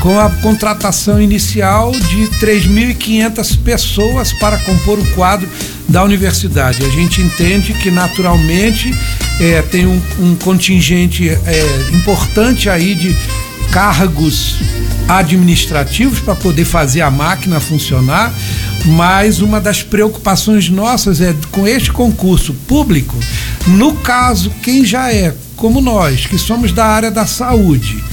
com 0.02 0.20
a 0.20 0.30
contratação 0.30 1.22
inicial 1.22 1.92
de 1.92 2.28
3.500 2.40 3.58
pessoas 3.64 4.32
para 4.34 4.58
compor 4.60 5.00
o 5.00 5.06
quadro 5.14 5.50
da 5.90 6.04
universidade. 6.04 6.84
A 6.86 6.90
gente 6.90 7.22
entende 7.22 7.74
que 7.74 7.90
naturalmente 7.90 8.94
é, 9.40 9.62
tem 9.64 9.86
um, 9.86 10.02
um 10.20 10.36
contingente 10.36 11.30
é, 11.30 11.96
importante 11.96 12.70
aí 12.70 12.94
de 12.94 13.16
cargos 13.72 14.56
administrativos 15.08 16.20
para 16.20 16.36
poder 16.36 16.66
fazer 16.66 17.02
a 17.02 17.10
máquina 17.10 17.60
funcionar, 17.60 18.34
mas 18.86 19.40
uma 19.40 19.60
das 19.60 19.82
preocupações 19.84 20.70
nossas 20.70 21.22
é 21.22 21.34
com 21.52 21.68
este 21.68 21.92
concurso 21.92 22.54
público, 22.68 23.16
no 23.68 23.96
caso, 23.96 24.50
quem 24.62 24.86
já 24.86 25.12
é, 25.12 25.34
como 25.56 25.82
nós, 25.82 26.26
que 26.26 26.38
somos 26.38 26.72
da 26.72 26.86
área 26.86 27.12
da 27.12 27.26
saúde, 27.26 28.04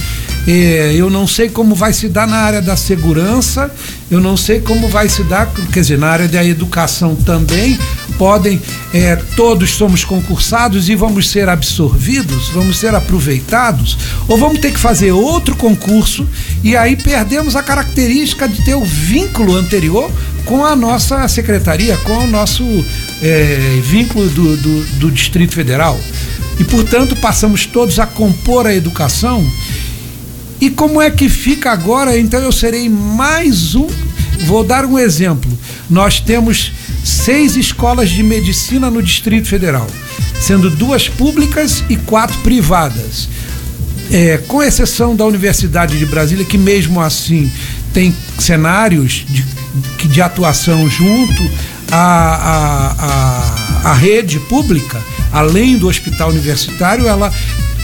eu 0.47 1.09
não 1.09 1.27
sei 1.27 1.49
como 1.49 1.73
vai 1.73 1.91
se 1.91 2.07
dar 2.07 2.27
na 2.27 2.37
área 2.37 2.61
da 2.61 2.75
segurança, 2.75 3.71
eu 4.11 4.19
não 4.19 4.37
sei 4.37 4.59
como 4.59 4.87
vai 4.87 5.09
se 5.09 5.23
dar, 5.23 5.51
quer 5.73 5.81
dizer, 5.81 5.97
na 5.97 6.07
área 6.07 6.27
da 6.27 6.45
educação 6.45 7.15
também, 7.15 7.79
podem, 8.17 8.61
é, 8.93 9.15
todos 9.35 9.71
somos 9.71 10.03
concursados 10.03 10.87
e 10.87 10.95
vamos 10.95 11.29
ser 11.29 11.49
absorvidos, 11.49 12.49
vamos 12.49 12.77
ser 12.77 12.93
aproveitados, 12.93 13.97
ou 14.27 14.37
vamos 14.37 14.59
ter 14.59 14.71
que 14.71 14.79
fazer 14.79 15.11
outro 15.11 15.55
concurso 15.55 16.27
e 16.63 16.77
aí 16.77 16.95
perdemos 16.95 17.55
a 17.55 17.63
característica 17.63 18.47
de 18.47 18.63
ter 18.63 18.75
o 18.75 18.85
vínculo 18.85 19.55
anterior 19.55 20.11
com 20.45 20.63
a 20.63 20.75
nossa 20.75 21.27
secretaria, 21.27 21.97
com 21.97 22.19
o 22.19 22.27
nosso 22.27 22.63
é, 23.21 23.79
vínculo 23.83 24.29
do, 24.29 24.57
do, 24.57 24.85
do 24.99 25.11
Distrito 25.11 25.55
Federal. 25.55 25.99
E, 26.59 26.63
portanto, 26.63 27.15
passamos 27.17 27.65
todos 27.65 27.99
a 27.99 28.05
compor 28.05 28.65
a 28.65 28.73
educação. 28.73 29.45
E 30.59 30.69
como 30.69 31.01
é 31.01 31.11
que 31.11 31.27
fica 31.27 31.71
agora? 31.71 32.17
Então, 32.17 32.39
eu 32.39 32.51
serei 32.51 32.87
mais 32.89 33.75
um. 33.75 33.87
Vou 34.45 34.63
dar 34.63 34.85
um 34.85 34.97
exemplo. 34.97 35.51
Nós 35.89 36.19
temos 36.19 36.71
seis 37.03 37.55
escolas 37.55 38.09
de 38.09 38.23
medicina 38.23 38.89
no 38.89 39.01
Distrito 39.01 39.47
Federal, 39.47 39.87
sendo 40.39 40.69
duas 40.69 41.07
públicas 41.07 41.83
e 41.89 41.95
quatro 41.95 42.37
privadas. 42.39 43.29
É, 44.11 44.37
com 44.47 44.61
exceção 44.61 45.15
da 45.15 45.25
Universidade 45.25 45.97
de 45.97 46.05
Brasília, 46.05 46.45
que 46.45 46.57
mesmo 46.57 47.01
assim 47.01 47.51
tem 47.93 48.13
cenários 48.37 49.25
de, 49.27 49.43
de 50.07 50.21
atuação 50.21 50.87
junto 50.89 51.43
à, 51.91 51.97
à, 51.97 53.87
à, 53.87 53.91
à 53.91 53.93
rede 53.93 54.39
pública, 54.41 55.01
além 55.31 55.77
do 55.77 55.87
hospital 55.87 56.29
universitário, 56.29 57.07
ela 57.07 57.33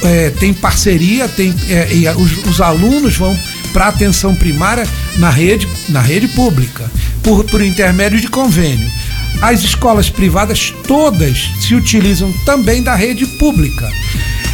é, 0.03 0.29
tem 0.31 0.53
parceria, 0.53 1.27
tem, 1.27 1.53
é, 1.69 1.93
e 1.93 2.07
os, 2.09 2.45
os 2.45 2.61
alunos 2.61 3.15
vão 3.15 3.37
para 3.71 3.87
atenção 3.87 4.35
primária 4.35 4.87
na 5.17 5.29
rede, 5.29 5.67
na 5.89 6.01
rede 6.01 6.27
pública, 6.29 6.89
por, 7.23 7.43
por 7.45 7.61
intermédio 7.61 8.19
de 8.19 8.27
convênio. 8.27 8.89
As 9.41 9.61
escolas 9.61 10.09
privadas 10.09 10.73
todas 10.87 11.49
se 11.61 11.73
utilizam 11.73 12.31
também 12.45 12.83
da 12.83 12.95
rede 12.95 13.25
pública. 13.25 13.89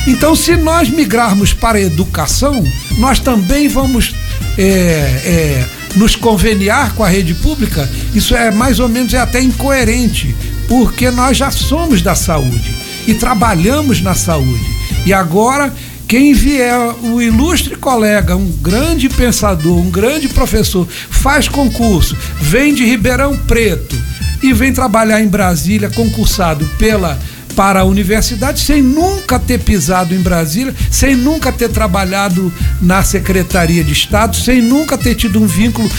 Então, 0.08 0.36
se 0.36 0.56
nós 0.56 0.90
migrarmos 0.90 1.52
para 1.54 1.78
a 1.78 1.82
educação, 1.82 2.64
nós 2.98 3.20
também 3.20 3.68
vamos 3.68 4.16
é, 4.58 4.62
é, 4.64 5.66
nos 5.96 6.16
conveniar 6.16 6.94
com 6.94 7.04
a 7.04 7.10
rede 7.10 7.34
pública. 7.36 7.90
Isso 8.16 8.34
é 8.34 8.50
mais 8.50 8.80
ou 8.80 8.88
menos 8.88 9.14
é 9.14 9.20
até 9.20 9.42
incoerente, 9.42 10.34
porque 10.70 11.12
nós 11.12 11.36
já 11.36 11.52
somos 11.52 12.02
da 12.02 12.16
saúde 12.16 12.74
e 13.06 13.14
trabalhamos 13.14 14.00
na 14.00 14.16
saúde. 14.16 14.77
E 15.08 15.14
agora 15.14 15.74
quem 16.06 16.34
vier, 16.34 16.78
o 17.02 17.22
ilustre 17.22 17.78
colega, 17.78 18.36
um 18.36 18.52
grande 18.62 19.08
pensador, 19.08 19.78
um 19.78 19.90
grande 19.90 20.28
professor, 20.28 20.86
faz 20.86 21.48
concurso, 21.48 22.14
vem 22.42 22.74
de 22.74 22.84
Ribeirão 22.84 23.38
Preto 23.48 23.96
e 24.44 24.52
vem 24.52 24.74
trabalhar 24.74 25.22
em 25.22 25.28
Brasília, 25.30 25.90
concursado 25.90 26.70
pela 26.78 27.18
para 27.58 27.80
a 27.80 27.84
universidade 27.84 28.60
sem 28.60 28.84
nunca 28.84 29.40
ter 29.40 29.58
pisado 29.58 30.14
em 30.14 30.20
Brasília, 30.20 30.76
sem 30.92 31.16
nunca 31.16 31.52
ter 31.52 31.70
trabalhado 31.70 32.54
na 32.80 33.02
Secretaria 33.02 33.84
de 33.84 33.94
Estado, 33.94 34.36
sem 34.36 34.62
nunca 34.62 34.96
ter 34.96 35.16
tido 35.16 35.42
um 35.42 35.48
vínculo. 35.48 35.90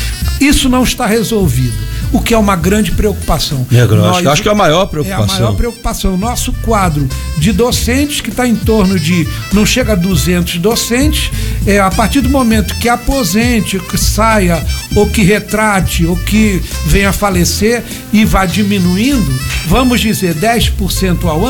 Isso 0.40 0.68
não 0.68 0.84
está 0.84 1.04
resolvido 1.04 1.76
o 2.12 2.20
que 2.20 2.32
é 2.32 2.38
uma 2.38 2.56
grande 2.56 2.92
preocupação. 2.92 3.66
Negro, 3.70 3.96
Nós, 3.96 4.26
acho 4.26 4.42
que 4.42 4.48
é 4.48 4.52
a 4.52 4.54
maior 4.54 4.86
preocupação. 4.86 5.34
É 5.34 5.38
a 5.38 5.40
maior 5.42 5.56
preocupação. 5.56 6.14
O 6.14 6.16
nosso 6.16 6.52
quadro 6.62 7.08
de 7.36 7.52
docentes, 7.52 8.20
que 8.20 8.30
está 8.30 8.46
em 8.46 8.56
torno 8.56 8.98
de, 8.98 9.28
não 9.52 9.66
chega 9.66 9.92
a 9.92 9.96
200 9.96 10.58
docentes, 10.58 11.30
é, 11.66 11.80
a 11.80 11.90
partir 11.90 12.20
do 12.20 12.30
momento 12.30 12.74
que 12.76 12.88
aposente, 12.88 13.78
que 13.78 13.98
saia, 13.98 14.64
ou 14.94 15.06
que 15.08 15.22
retrate, 15.22 16.06
ou 16.06 16.16
que 16.16 16.62
venha 16.86 17.10
a 17.10 17.12
falecer 17.12 17.82
e 18.12 18.24
vá 18.24 18.46
diminuindo, 18.46 19.38
vamos 19.66 20.00
dizer 20.00 20.34
10% 20.34 21.24
ao 21.24 21.44
ano, 21.44 21.47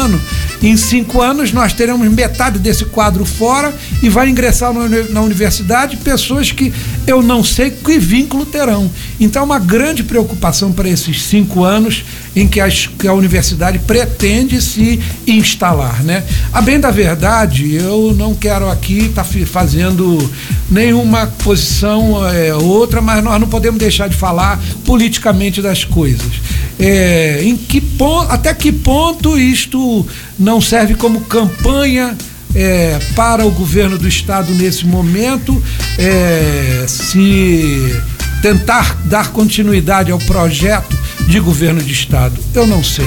em 0.62 0.76
cinco 0.76 1.20
anos 1.22 1.52
nós 1.52 1.72
teremos 1.72 2.08
metade 2.10 2.58
desse 2.58 2.84
quadro 2.84 3.24
fora 3.24 3.72
e 4.02 4.08
vai 4.08 4.28
ingressar 4.28 4.72
na 5.10 5.20
universidade 5.22 5.96
pessoas 5.98 6.50
que 6.50 6.72
eu 7.06 7.22
não 7.22 7.44
sei 7.44 7.70
que 7.70 7.98
vínculo 7.98 8.44
terão. 8.44 8.90
Então, 9.20 9.44
uma 9.44 9.58
grande 9.58 10.02
preocupação 10.02 10.72
para 10.72 10.88
esses 10.88 11.22
cinco 11.22 11.64
anos 11.64 12.04
em 12.40 12.46
que 12.46 12.60
a, 12.60 12.68
que 12.68 13.06
a 13.08 13.12
universidade 13.12 13.78
pretende 13.80 14.62
se 14.62 15.00
instalar, 15.26 16.02
né? 16.04 16.24
A 16.52 16.60
bem 16.60 16.78
da 16.78 16.90
verdade, 16.90 17.74
eu 17.74 18.14
não 18.16 18.34
quero 18.34 18.70
aqui 18.70 19.06
estar 19.06 19.24
tá 19.24 19.30
fazendo 19.46 20.30
nenhuma 20.70 21.26
posição 21.26 22.26
é, 22.28 22.54
outra, 22.54 23.00
mas 23.00 23.22
nós 23.24 23.40
não 23.40 23.48
podemos 23.48 23.78
deixar 23.80 24.08
de 24.08 24.16
falar 24.16 24.60
politicamente 24.84 25.60
das 25.60 25.84
coisas. 25.84 26.32
É, 26.78 27.40
em 27.42 27.56
que 27.56 27.80
ponto, 27.80 28.30
até 28.30 28.54
que 28.54 28.70
ponto 28.70 29.36
isto 29.36 30.06
não 30.38 30.60
serve 30.60 30.94
como 30.94 31.22
campanha 31.22 32.16
é, 32.54 32.98
para 33.16 33.44
o 33.44 33.50
governo 33.50 33.98
do 33.98 34.06
estado 34.06 34.52
nesse 34.54 34.86
momento 34.86 35.60
é, 35.98 36.84
se 36.86 38.00
tentar 38.42 38.96
dar 39.04 39.32
continuidade 39.32 40.12
ao 40.12 40.18
projeto 40.18 40.97
de 41.28 41.38
governo 41.40 41.82
de 41.82 41.92
estado. 41.92 42.40
Eu 42.54 42.66
não 42.66 42.82
sei. 42.82 43.06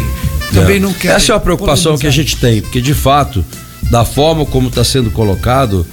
Também 0.53 0.77
é. 0.77 0.79
não 0.79 0.93
quero. 0.93 1.15
Essa 1.15 1.34
é 1.34 1.36
a 1.36 1.39
preocupação 1.39 1.95
polemizar. 1.95 2.01
que 2.01 2.07
a 2.07 2.12
gente 2.12 2.38
tem, 2.38 2.62
porque 2.62 2.79
de 2.79 2.93
fato, 2.93 3.43
da 3.89 4.05
forma 4.05 4.45
como 4.45 4.67
está 4.67 4.84
sendo 4.84 5.10
colocado, 5.10 5.86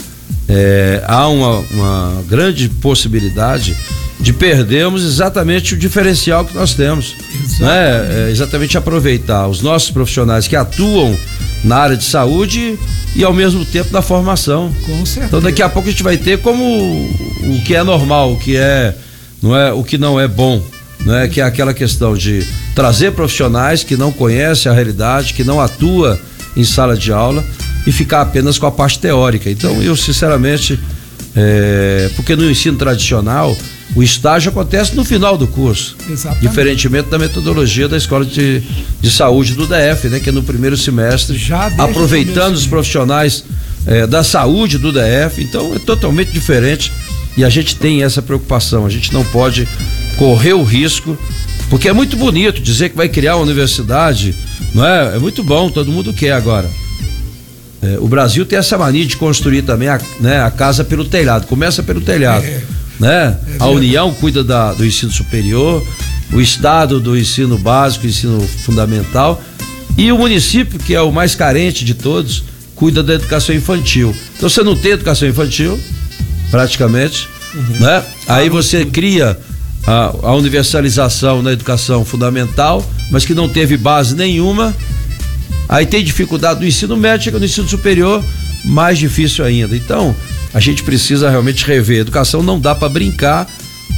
é, 0.46 1.02
há 1.06 1.26
uma, 1.26 1.58
uma 1.70 2.24
grande 2.28 2.68
possibilidade 2.68 3.74
de 4.20 4.32
perdermos 4.32 5.04
exatamente 5.04 5.74
o 5.74 5.76
diferencial 5.76 6.44
que 6.44 6.54
nós 6.54 6.74
temos. 6.74 7.14
Né? 7.60 8.26
É, 8.26 8.30
exatamente 8.30 8.76
aproveitar 8.76 9.48
os 9.48 9.62
nossos 9.62 9.90
profissionais 9.90 10.46
que 10.46 10.56
atuam 10.56 11.16
na 11.64 11.76
área 11.76 11.96
de 11.96 12.04
saúde 12.04 12.78
e 13.16 13.24
ao 13.24 13.32
mesmo 13.32 13.64
tempo 13.64 13.90
na 13.92 14.02
formação. 14.02 14.72
Com 14.84 15.06
certeza. 15.06 15.26
Então 15.26 15.40
daqui 15.40 15.62
a 15.62 15.68
pouco 15.68 15.88
a 15.88 15.90
gente 15.90 16.02
vai 16.02 16.16
ter 16.16 16.40
como 16.40 16.62
o 16.62 17.62
que 17.64 17.74
é 17.74 17.82
normal, 17.82 18.32
o 18.32 18.38
que 18.38 18.56
é 18.56 18.94
não 19.40 19.56
é 19.56 19.72
o 19.72 19.84
que 19.84 19.96
não 19.96 20.20
é 20.20 20.26
bom, 20.26 20.62
não 21.08 21.16
é 21.16 21.26
que 21.26 21.40
é 21.40 21.44
aquela 21.44 21.72
questão 21.72 22.14
de 22.14 22.46
trazer 22.74 23.12
profissionais 23.12 23.82
que 23.82 23.96
não 23.96 24.12
conhecem 24.12 24.70
a 24.70 24.74
realidade, 24.74 25.32
que 25.32 25.42
não 25.42 25.58
atua 25.58 26.20
em 26.54 26.64
sala 26.64 26.94
de 26.94 27.10
aula 27.10 27.42
e 27.86 27.90
ficar 27.90 28.20
apenas 28.20 28.58
com 28.58 28.66
a 28.66 28.70
parte 28.70 28.98
teórica. 28.98 29.48
Então 29.48 29.82
eu 29.82 29.96
sinceramente, 29.96 30.78
é, 31.34 32.10
porque 32.14 32.36
no 32.36 32.48
ensino 32.50 32.76
tradicional 32.76 33.56
o 33.96 34.02
estágio 34.02 34.50
acontece 34.50 34.94
no 34.94 35.02
final 35.02 35.38
do 35.38 35.46
curso. 35.46 35.96
Exatamente. 36.10 36.46
Diferentemente 36.46 37.08
da 37.08 37.18
metodologia 37.18 37.88
da 37.88 37.96
Escola 37.96 38.26
de, 38.26 38.62
de 39.00 39.10
Saúde 39.10 39.54
do 39.54 39.66
DF, 39.66 40.08
né? 40.10 40.20
Que 40.20 40.28
é 40.28 40.32
no 40.32 40.42
primeiro 40.42 40.76
semestre, 40.76 41.40
aproveitando 41.78 42.54
os 42.54 42.66
profissionais 42.66 43.44
é, 43.86 44.06
da 44.06 44.22
saúde 44.22 44.76
do 44.76 44.92
DF. 44.92 45.42
Então 45.42 45.74
é 45.74 45.78
totalmente 45.78 46.32
diferente 46.32 46.92
e 47.34 47.44
a 47.44 47.48
gente 47.48 47.76
tem 47.76 48.02
essa 48.02 48.20
preocupação. 48.20 48.84
A 48.84 48.90
gente 48.90 49.10
não 49.10 49.24
pode 49.24 49.66
correr 50.18 50.52
o 50.52 50.62
risco, 50.62 51.16
porque 51.70 51.88
é 51.88 51.92
muito 51.92 52.16
bonito 52.16 52.60
dizer 52.60 52.90
que 52.90 52.96
vai 52.96 53.08
criar 53.08 53.36
uma 53.36 53.44
universidade, 53.44 54.34
não 54.74 54.84
é? 54.84 55.16
É 55.16 55.18
muito 55.18 55.42
bom, 55.42 55.70
todo 55.70 55.92
mundo 55.92 56.12
quer 56.12 56.32
agora. 56.32 56.68
É, 57.80 57.96
o 58.00 58.08
Brasil 58.08 58.44
tem 58.44 58.58
essa 58.58 58.76
mania 58.76 59.06
de 59.06 59.16
construir 59.16 59.62
também 59.62 59.88
a, 59.88 60.00
né, 60.20 60.42
a 60.42 60.50
casa 60.50 60.82
pelo 60.82 61.04
telhado. 61.04 61.46
Começa 61.46 61.82
pelo 61.82 62.00
telhado. 62.00 62.44
É 62.44 62.62
né? 62.98 63.38
É 63.46 63.56
a 63.62 63.66
União 63.66 64.12
cuida 64.12 64.42
da, 64.42 64.72
do 64.72 64.84
ensino 64.84 65.12
superior, 65.12 65.86
o 66.32 66.40
Estado 66.40 67.00
do 67.00 67.16
ensino 67.16 67.56
básico, 67.56 68.06
ensino 68.06 68.40
fundamental 68.40 69.42
e 69.96 70.10
o 70.12 70.18
município, 70.18 70.78
que 70.78 70.94
é 70.94 71.00
o 71.00 71.12
mais 71.12 71.34
carente 71.34 71.84
de 71.84 71.94
todos, 71.94 72.44
cuida 72.74 73.02
da 73.02 73.14
educação 73.14 73.54
infantil. 73.54 74.14
Então 74.36 74.48
você 74.48 74.62
não 74.62 74.76
tem 74.76 74.92
educação 74.92 75.28
infantil, 75.28 75.78
praticamente, 76.50 77.28
uhum. 77.54 77.80
né? 77.80 78.04
Aí 78.26 78.48
você 78.48 78.84
cria 78.84 79.38
a, 79.88 80.12
a 80.22 80.34
universalização 80.34 81.40
na 81.40 81.50
educação 81.50 82.04
fundamental, 82.04 82.84
mas 83.10 83.24
que 83.24 83.32
não 83.32 83.48
teve 83.48 83.78
base 83.78 84.14
nenhuma. 84.14 84.76
Aí 85.66 85.86
tem 85.86 86.04
dificuldade 86.04 86.60
no 86.60 86.66
ensino 86.66 86.94
médio, 86.94 87.38
no 87.38 87.44
ensino 87.44 87.66
superior, 87.66 88.22
mais 88.66 88.98
difícil 88.98 89.46
ainda. 89.46 89.74
Então, 89.74 90.14
a 90.52 90.60
gente 90.60 90.82
precisa 90.82 91.30
realmente 91.30 91.64
rever. 91.64 92.00
Educação 92.00 92.42
não 92.42 92.60
dá 92.60 92.74
para 92.74 92.90
brincar, 92.90 93.48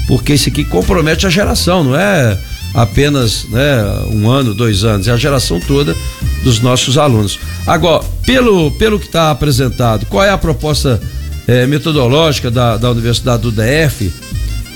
porque 0.07 0.35
isso 0.35 0.49
aqui 0.49 0.63
compromete 0.63 1.27
a 1.27 1.31
geração, 1.31 1.83
não 1.83 1.97
é 1.97 2.39
apenas 2.73 3.47
né, 3.51 3.83
um 4.13 4.31
ano, 4.31 4.55
dois 4.55 4.85
anos, 4.85 5.09
é 5.09 5.11
a 5.11 5.17
geração 5.17 5.59
toda 5.59 5.97
dos 6.45 6.61
nossos 6.61 6.99
alunos. 6.99 7.41
Agora, 7.67 8.05
pelo, 8.25 8.71
pelo 8.73 8.97
que 8.97 9.07
está 9.07 9.33
apresentado, 9.33 10.07
qual 10.07 10.23
é 10.23 10.31
a 10.31 10.39
proposta 10.39 11.01
eh, 11.49 11.67
metodológica 11.67 12.49
da, 12.49 12.77
da 12.77 12.93
Universidade 12.93 13.43
do 13.43 13.51
DF 13.51 14.30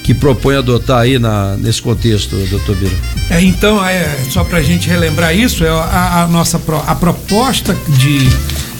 que 0.05 0.13
propõe 0.13 0.57
adotar 0.57 0.99
aí 1.01 1.19
na, 1.19 1.57
nesse 1.57 1.81
contexto, 1.81 2.37
doutor 2.51 2.77
Bira? 2.77 2.95
É, 3.31 3.41
então, 3.41 3.85
é, 3.85 4.07
só 4.31 4.45
para 4.45 4.59
a 4.59 4.63
gente 4.63 4.87
relembrar 4.87 5.35
isso, 5.35 5.65
é 5.65 5.71
a, 5.71 6.23
a 6.23 6.27
nossa 6.27 6.61
a 6.87 6.95
proposta 6.95 7.75
de 7.89 8.29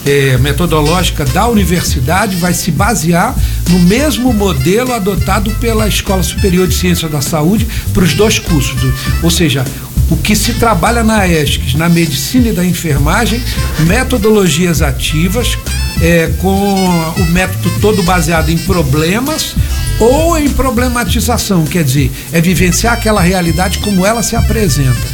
é, 0.05 0.37
metodológica 0.37 1.25
da 1.25 1.47
universidade 1.47 2.35
vai 2.35 2.53
se 2.53 2.71
basear 2.71 3.35
no 3.71 3.79
mesmo 3.79 4.31
modelo 4.31 4.93
adotado 4.93 5.49
pela 5.59 5.87
Escola 5.87 6.21
Superior 6.21 6.67
de 6.67 6.75
Ciências 6.75 7.11
da 7.11 7.21
Saúde 7.21 7.67
para 7.91 8.03
os 8.03 8.13
dois 8.13 8.37
cursos. 8.37 8.79
Ou 9.23 9.31
seja, 9.31 9.65
o 10.11 10.15
que 10.15 10.35
se 10.35 10.53
trabalha 10.53 11.03
na 11.03 11.27
ESCS, 11.27 11.73
na 11.73 11.89
medicina 11.89 12.49
e 12.49 12.53
da 12.53 12.63
enfermagem, 12.63 13.41
metodologias 13.79 14.83
ativas, 14.83 15.57
é, 15.99 16.31
com 16.37 16.85
o 17.17 17.25
método 17.31 17.71
todo 17.81 18.03
baseado 18.03 18.49
em 18.49 18.57
problemas 18.59 19.55
ou 19.99 20.37
em 20.37 20.49
problematização, 20.49 21.63
quer 21.65 21.83
dizer, 21.83 22.11
é 22.31 22.41
vivenciar 22.41 22.93
aquela 22.93 23.21
realidade 23.21 23.79
como 23.79 24.05
ela 24.05 24.21
se 24.21 24.35
apresenta. 24.35 25.07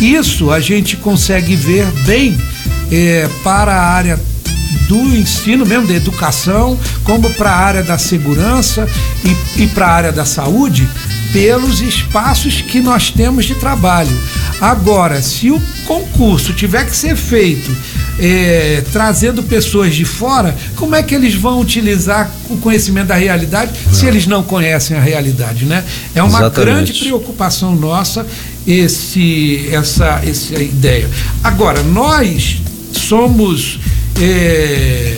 Isso 0.00 0.50
a 0.50 0.60
gente 0.60 0.96
consegue 0.96 1.54
ver 1.54 1.86
bem 2.04 2.36
é, 2.90 3.28
para 3.42 3.74
a 3.74 3.88
área 3.92 4.20
do 4.88 5.00
ensino 5.16 5.64
mesmo, 5.64 5.86
da 5.86 5.94
educação, 5.94 6.78
como 7.04 7.30
para 7.30 7.50
a 7.50 7.56
área 7.56 7.82
da 7.82 7.96
segurança 7.96 8.88
e, 9.24 9.62
e 9.62 9.66
para 9.68 9.86
a 9.86 9.92
área 9.92 10.12
da 10.12 10.24
saúde, 10.24 10.88
pelos 11.32 11.80
espaços 11.80 12.60
que 12.60 12.80
nós 12.80 13.10
temos 13.10 13.44
de 13.44 13.54
trabalho. 13.54 14.16
Agora, 14.60 15.20
se 15.22 15.50
o 15.50 15.60
concurso 15.86 16.52
tiver 16.52 16.86
que 16.86 16.96
ser 16.96 17.16
feito 17.16 17.74
é, 18.18 18.82
trazendo 18.92 19.42
pessoas 19.42 19.94
de 19.94 20.04
fora, 20.04 20.54
como 20.76 20.94
é 20.94 21.02
que 21.02 21.14
eles 21.14 21.34
vão 21.34 21.60
utilizar 21.60 22.30
o 22.48 22.56
conhecimento 22.58 23.08
da 23.08 23.16
realidade 23.16 23.72
se 23.92 24.06
eles 24.06 24.26
não 24.26 24.42
conhecem 24.42 24.96
a 24.96 25.00
realidade, 25.00 25.64
né? 25.64 25.84
É 26.14 26.22
uma 26.22 26.38
Exatamente. 26.38 26.64
grande 26.64 26.92
preocupação 27.00 27.74
nossa 27.74 28.26
esse, 28.66 29.68
essa, 29.70 30.22
essa 30.24 30.62
ideia. 30.62 31.08
Agora, 31.42 31.82
nós 31.82 32.60
somos 32.92 33.80
é, 34.20 35.16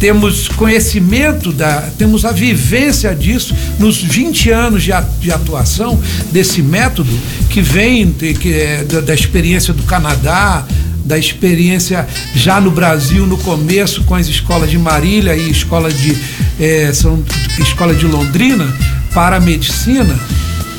temos 0.00 0.48
conhecimento 0.48 1.52
da, 1.52 1.88
temos 1.98 2.24
a 2.24 2.32
vivência 2.32 3.14
disso 3.14 3.54
nos 3.78 4.00
20 4.00 4.50
anos 4.50 4.82
de, 4.82 4.92
de 5.20 5.32
atuação 5.32 6.00
desse 6.30 6.62
método 6.62 7.10
que 7.50 7.60
vem 7.60 8.06
de, 8.06 8.34
que 8.34 8.52
é, 8.52 8.84
da, 8.84 9.00
da 9.00 9.14
experiência 9.14 9.74
do 9.74 9.82
Canadá, 9.82 10.64
da 11.08 11.18
experiência 11.18 12.06
já 12.34 12.60
no 12.60 12.70
Brasil 12.70 13.26
no 13.26 13.38
começo 13.38 14.04
com 14.04 14.14
as 14.14 14.28
escolas 14.28 14.70
de 14.70 14.78
Marília 14.78 15.34
e 15.34 15.50
escola 15.50 15.90
de 15.90 16.16
é, 16.60 16.92
são 16.92 17.24
escola 17.58 17.94
de 17.94 18.06
Londrina 18.06 18.66
para 19.14 19.36
a 19.36 19.40
medicina 19.40 20.14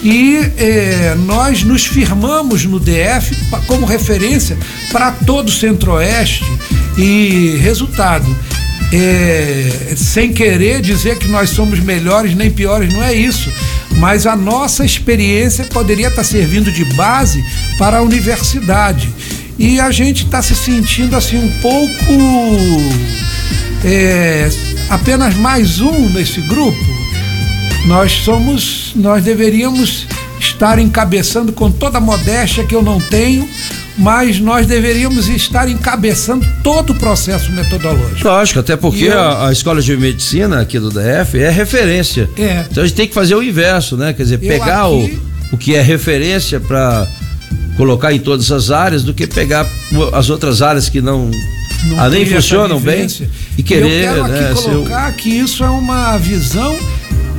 e 0.04 0.38
é, 0.58 1.16
nós 1.26 1.64
nos 1.64 1.86
firmamos 1.86 2.64
no 2.64 2.80
DF 2.80 3.36
como 3.68 3.86
referência 3.86 4.58
para 4.92 5.12
todo 5.12 5.50
o 5.50 5.52
Centro-Oeste 5.52 6.46
e 6.98 7.58
resultado, 7.62 8.26
é, 8.94 9.94
sem 9.98 10.32
querer 10.32 10.82
dizer 10.82 11.18
que 11.18 11.28
nós 11.28 11.50
somos 11.50 11.80
melhores 11.80 12.34
nem 12.34 12.50
piores, 12.50 12.94
não 12.94 13.04
é 13.04 13.14
isso. 13.14 13.52
Mas 13.98 14.26
a 14.26 14.36
nossa 14.36 14.86
experiência 14.86 15.66
poderia 15.66 16.08
estar 16.08 16.24
servindo 16.24 16.72
de 16.72 16.86
base 16.96 17.44
para 17.78 17.98
a 17.98 18.02
universidade. 18.02 19.14
E 19.60 19.78
a 19.78 19.92
gente 19.92 20.24
está 20.24 20.42
se 20.42 20.56
sentindo 20.56 21.18
assim 21.18 21.38
um 21.38 21.52
pouco 21.60 22.14
é, 23.84 24.50
apenas 24.90 25.36
mais 25.36 25.82
um 25.82 26.10
nesse 26.12 26.40
grupo. 26.40 26.80
Nós 27.86 28.14
somos, 28.24 28.94
nós 28.96 29.22
deveríamos 29.22 30.08
estar 30.40 30.80
encabeçando 30.80 31.52
com 31.52 31.70
toda 31.70 31.98
a 31.98 32.02
modéstia 32.02 32.64
que 32.64 32.74
eu 32.74 32.82
não 32.82 33.02
tenho 33.02 33.48
mas 34.00 34.40
nós 34.40 34.66
deveríamos 34.66 35.28
estar 35.28 35.68
encabeçando 35.68 36.48
todo 36.64 36.92
o 36.92 36.96
processo 36.96 37.52
metodológico. 37.52 38.26
Lógico, 38.26 38.60
até 38.62 38.78
porque 38.78 39.06
eu... 39.06 39.20
a, 39.20 39.50
a, 39.50 39.52
Escola 39.52 39.82
de 39.82 39.96
Medicina 39.98 40.62
aqui 40.62 40.80
do 40.80 40.90
DF 40.90 41.38
é 41.38 41.50
referência. 41.50 42.30
É. 42.38 42.66
Então 42.72 42.82
a 42.82 42.88
gente 42.88 42.96
tem 42.96 43.08
que 43.10 43.14
fazer 43.14 43.36
o 43.36 43.44
inverso, 43.44 43.98
né? 43.98 44.14
Quer 44.14 44.24
dizer, 44.24 44.36
eu 44.42 44.48
pegar 44.48 44.86
aqui... 44.86 45.20
o, 45.52 45.56
o 45.56 45.58
que 45.58 45.76
é 45.76 45.82
referência 45.82 46.62
para 46.62 47.06
colocar 47.80 48.12
em 48.12 48.20
todas 48.20 48.52
as 48.52 48.72
áreas 48.72 49.04
do 49.04 49.14
que 49.14 49.26
pegar 49.26 49.66
as 50.12 50.30
outras 50.30 50.62
áreas 50.62 50.90
que 50.90 51.00
não, 51.00 51.32
não 51.86 51.98
ah, 51.98 52.10
nem 52.10 52.26
funcionam 52.26 52.78
bem 52.78 53.08
e 53.58 53.64
querer. 53.64 54.04
Eu 54.04 54.14
quero 54.16 54.26
aqui 54.26 54.32
né, 54.34 54.54
colocar 54.54 55.12
que 55.14 55.30
isso 55.30 55.64
é 55.64 55.70
uma 55.70 56.18
visão 56.18 56.78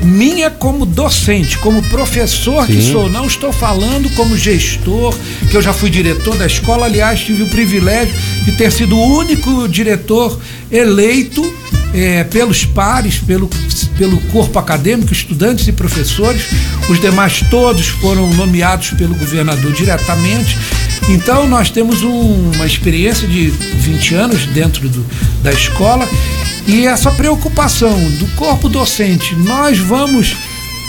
minha 0.03 0.51
como 0.51 0.87
docente, 0.87 1.59
como 1.59 1.83
professor 1.85 2.67
Sim. 2.67 2.75
que 2.75 2.83
sou, 2.83 3.09
não 3.09 3.27
estou 3.27 3.53
falando 3.53 4.09
como 4.15 4.37
gestor, 4.37 5.15
que 5.51 5.57
eu 5.57 5.63
já 5.63 5.73
fui 5.73 5.91
diretor 5.91 6.37
da 6.37 6.47
escola, 6.47 6.87
aliás, 6.87 7.21
tive 7.21 7.43
o 7.43 7.49
privilégio 7.49 8.15
de 8.45 8.53
ter 8.53 8.73
sido 8.73 8.97
o 8.97 9.19
único 9.19 9.69
diretor 9.69 10.41
eleito 10.71 11.43
é, 11.93 12.25
pelos 12.25 12.65
pares, 12.65 13.19
pelo, 13.19 13.49
pelo 13.99 14.19
corpo 14.33 14.59
acadêmico, 14.59 15.13
estudantes 15.13 15.67
e 15.69 15.73
professores. 15.73 16.43
Os 16.89 17.01
demais 17.01 17.43
todos 17.51 17.89
foram 17.89 18.33
nomeados 18.35 18.91
pelo 18.91 19.15
governador 19.15 19.73
diretamente. 19.73 20.57
Então, 21.11 21.49
nós 21.49 21.71
temos 21.71 22.03
um, 22.03 22.51
uma 22.55 22.67
experiência 22.67 23.27
de 23.27 23.49
20 23.49 24.15
anos 24.15 24.47
dentro 24.47 24.89
do, 24.89 25.05
da 25.43 25.53
escola 25.53 26.09
e 26.67 26.87
essa 26.87 27.11
preocupação 27.11 27.99
do 28.13 28.27
corpo 28.37 28.69
docente, 28.69 29.35
nós 29.35 29.77
vamos 29.79 30.37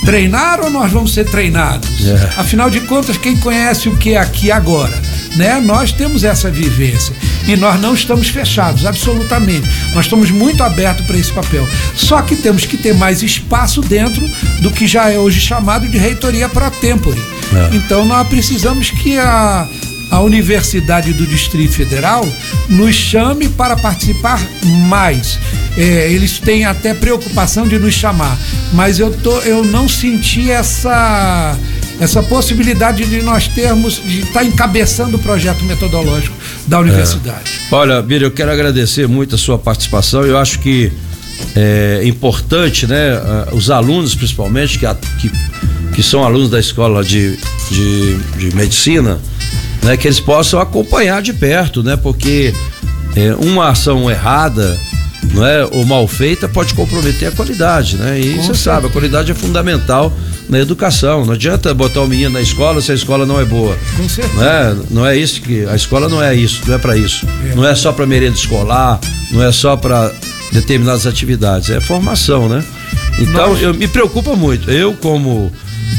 treinar 0.06 0.60
ou 0.62 0.70
nós 0.70 0.92
vamos 0.92 1.14
ser 1.14 1.26
treinados? 1.26 2.08
É. 2.08 2.34
Afinal 2.38 2.70
de 2.70 2.82
contas, 2.82 3.18
quem 3.18 3.36
conhece 3.38 3.90
o 3.90 3.98
que 3.98 4.14
é 4.14 4.18
aqui 4.18 4.52
agora? 4.52 4.96
Né? 5.36 5.60
Nós 5.60 5.92
temos 5.92 6.24
essa 6.24 6.52
vivência 6.52 7.16
e 7.48 7.56
nós 7.56 7.80
não 7.80 7.96
estamos 7.96 8.30
fechados, 8.30 8.86
absolutamente. 8.86 9.68
Nós 9.96 10.06
estamos 10.06 10.30
muito 10.30 10.62
abertos 10.62 11.06
para 11.06 11.18
esse 11.18 11.32
papel. 11.32 11.68
Só 11.96 12.22
que 12.22 12.36
temos 12.36 12.66
que 12.66 12.78
ter 12.78 12.94
mais 12.94 13.24
espaço 13.24 13.82
dentro 13.82 14.22
do 14.62 14.70
que 14.70 14.86
já 14.86 15.10
é 15.10 15.18
hoje 15.18 15.40
chamado 15.40 15.88
de 15.88 15.98
reitoria 15.98 16.48
pro 16.48 16.70
tempore. 16.70 17.20
É. 17.54 17.76
Então 17.76 18.06
nós 18.06 18.28
precisamos 18.28 18.92
que 18.92 19.18
a 19.18 19.68
a 20.12 20.20
Universidade 20.20 21.14
do 21.14 21.26
Distrito 21.26 21.74
Federal 21.74 22.28
nos 22.68 22.94
chame 22.94 23.48
para 23.48 23.78
participar 23.78 24.40
mais. 24.90 25.40
É, 25.78 26.12
eles 26.12 26.38
têm 26.38 26.66
até 26.66 26.94
preocupação 26.94 27.66
de 27.66 27.80
nos 27.80 27.94
chamar, 27.94 28.38
mas 28.74 29.00
eu, 29.00 29.10
tô, 29.10 29.40
eu 29.40 29.64
não 29.64 29.88
senti 29.88 30.52
essa 30.52 31.58
essa 32.00 32.24
possibilidade 32.24 33.06
de 33.06 33.22
nós 33.22 33.48
termos, 33.48 34.02
de 34.04 34.22
estar 34.22 34.40
tá 34.40 34.44
encabeçando 34.44 35.18
o 35.18 35.20
projeto 35.20 35.64
metodológico 35.66 36.36
da 36.66 36.80
universidade. 36.80 37.52
É. 37.72 37.76
Olha, 37.76 38.02
Bira, 38.02 38.26
eu 38.26 38.32
quero 38.32 38.52
agradecer 38.52 39.08
muito 39.08 39.36
a 39.36 39.38
sua 39.38 39.60
participação. 39.60 40.26
Eu 40.26 40.36
acho 40.36 40.58
que 40.60 40.92
é 41.56 42.02
importante, 42.04 42.88
né, 42.88 43.22
os 43.52 43.70
alunos 43.70 44.16
principalmente, 44.16 44.80
que, 44.80 44.88
que, 45.20 45.32
que 45.94 46.02
são 46.02 46.24
alunos 46.24 46.50
da 46.50 46.60
escola 46.60 47.04
de, 47.04 47.38
de, 47.70 48.18
de 48.38 48.56
medicina, 48.56 49.20
né, 49.82 49.98
que 49.98 50.08
eles 50.08 50.20
possam 50.20 50.60
acompanhar 50.60 51.22
de 51.22 51.34
perto, 51.34 51.84
né, 51.84 51.98
porque 51.98 52.54
é, 53.16 53.34
uma 53.36 53.70
ação 53.70 54.10
errada, 54.10 54.78
não 55.34 55.46
é, 55.46 55.66
ou 55.66 55.86
mal 55.86 56.08
feita 56.08 56.48
pode 56.48 56.74
comprometer 56.74 57.28
a 57.28 57.32
qualidade, 57.32 57.96
né? 57.96 58.20
E 58.20 58.36
você 58.36 58.54
sabe, 58.56 58.88
a 58.88 58.90
qualidade 58.90 59.32
é 59.32 59.36
fundamental 59.36 60.12
na 60.50 60.60
educação. 60.60 61.26
Não 61.26 61.34
adianta 61.34 61.74
botar 61.74 62.02
o 62.02 62.08
menino 62.08 62.32
na 62.32 62.42
escola 62.42 62.82
se 62.82 62.92
a 62.92 62.96
escola 62.96 63.26
não 63.26 63.40
é 63.40 63.46
boa. 63.46 63.78
Com 63.96 64.10
certeza. 64.10 64.36
Não 64.36 64.46
é, 64.46 64.76
não 64.90 65.08
é 65.08 65.18
isso 65.18 65.42
que 65.42 65.66
a 65.66 65.76
escola 65.76 66.10
não 66.10 66.22
é 66.22 66.36
isso, 66.36 66.62
não 66.68 66.76
é 66.76 66.78
para 66.78 66.98
isso. 66.98 67.26
É. 67.50 67.56
Não 67.56 67.66
é 67.66 67.74
só 67.76 67.92
para 67.92 68.06
merenda 68.06 68.36
escolar, 68.36 69.00
não 69.32 69.44
é 69.44 69.52
só 69.52 69.78
para 69.78 70.12
determinadas 70.52 71.08
atividades, 71.08 71.70
é 71.70 71.80
formação, 71.80 72.50
né? 72.50 72.64
Então, 73.20 73.50
Nós... 73.50 73.62
eu 73.62 73.74
me 73.74 73.88
preocupa 73.88 74.36
muito. 74.36 74.70
Eu 74.70 74.94
como 74.94 75.52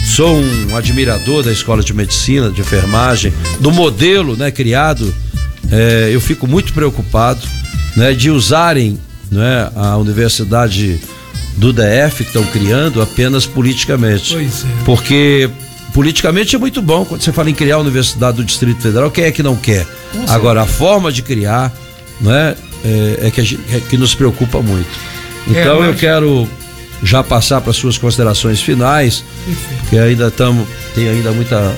Sou 0.07 0.37
um 0.37 0.77
admirador 0.77 1.43
da 1.43 1.53
escola 1.53 1.83
de 1.83 1.95
medicina, 1.95 2.51
de 2.51 2.61
enfermagem, 2.61 3.33
do 3.61 3.71
modelo 3.71 4.37
né, 4.37 4.51
criado. 4.51 5.13
É, 5.71 6.11
eu 6.13 6.21
fico 6.21 6.47
muito 6.47 6.73
preocupado 6.73 7.41
né, 7.97 8.13
de 8.13 8.31
usarem 8.31 8.99
né, 9.31 9.71
a 9.75 9.97
universidade 9.97 11.01
do 11.57 11.73
DF 11.73 12.17
que 12.17 12.23
estão 12.25 12.45
criando 12.45 13.01
apenas 13.01 13.47
politicamente. 13.47 14.35
Pois 14.35 14.65
é. 14.65 14.69
Porque 14.85 15.51
politicamente 15.93 16.57
é 16.57 16.59
muito 16.59 16.81
bom 16.83 17.05
quando 17.05 17.23
você 17.23 17.33
fala 17.33 17.51
em 17.51 17.55
criar 17.55 17.77
a 17.77 17.81
Universidade 17.81 18.39
do 18.39 18.45
Distrito 18.45 18.81
Federal, 18.83 19.11
quem 19.11 19.25
é 19.25 19.31
que 19.33 19.43
não 19.43 19.57
quer? 19.57 19.87
Agora, 20.29 20.63
a 20.63 20.67
forma 20.67 21.13
de 21.13 21.23
criar 21.23 21.73
né, 22.21 22.55
é, 22.85 23.27
é, 23.27 23.31
que, 23.31 23.43
gente, 23.43 23.63
é 23.75 23.81
que 23.81 23.97
nos 23.97 24.15
preocupa 24.15 24.61
muito. 24.61 24.89
Então 25.49 25.81
mas- 25.81 25.89
eu 25.89 25.95
quero 25.95 26.49
já 27.03 27.23
passar 27.23 27.61
para 27.61 27.73
suas 27.73 27.99
considerações 27.99 28.61
finais, 28.61 29.25
que 29.91 29.99
ainda 29.99 30.29
estamos, 30.29 30.67
tem 30.95 31.09
ainda 31.09 31.33
muita, 31.33 31.75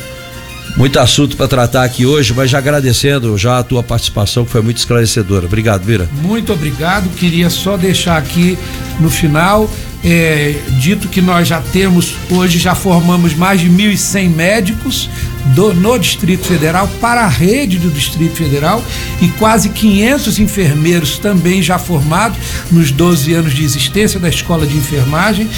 muito 0.76 0.98
assunto 0.98 1.36
para 1.36 1.48
tratar 1.48 1.84
aqui 1.84 2.04
hoje, 2.04 2.34
mas 2.34 2.50
já 2.50 2.58
agradecendo 2.58 3.36
já 3.38 3.58
a 3.58 3.62
tua 3.62 3.82
participação, 3.82 4.44
que 4.44 4.50
foi 4.50 4.60
muito 4.60 4.76
esclarecedora. 4.76 5.46
Obrigado, 5.46 5.84
Bira. 5.84 6.08
Muito 6.20 6.52
obrigado. 6.52 7.08
Queria 7.16 7.48
só 7.48 7.76
deixar 7.76 8.18
aqui 8.18 8.58
no 9.00 9.10
final 9.10 9.68
é, 10.04 10.54
dito 10.80 11.08
que 11.08 11.20
nós 11.22 11.48
já 11.48 11.60
temos, 11.60 12.14
hoje 12.30 12.58
já 12.58 12.74
formamos 12.74 13.34
mais 13.34 13.60
de 13.60 13.70
1.100 13.70 14.28
médicos 14.28 15.08
do- 15.54 15.72
no 15.72 15.98
Distrito 15.98 16.46
Federal, 16.46 16.86
para 17.00 17.22
a 17.22 17.28
rede 17.28 17.78
do 17.78 17.90
Distrito 17.90 18.36
Federal, 18.36 18.84
e 19.22 19.28
quase 19.28 19.70
500 19.70 20.38
enfermeiros 20.38 21.18
também 21.18 21.62
já 21.62 21.78
formados 21.78 22.36
nos 22.70 22.90
12 22.90 23.32
anos 23.32 23.54
de 23.54 23.64
existência 23.64 24.20
da 24.20 24.28
Escola 24.28 24.66
de 24.66 24.76
Enfermagem. 24.76 25.48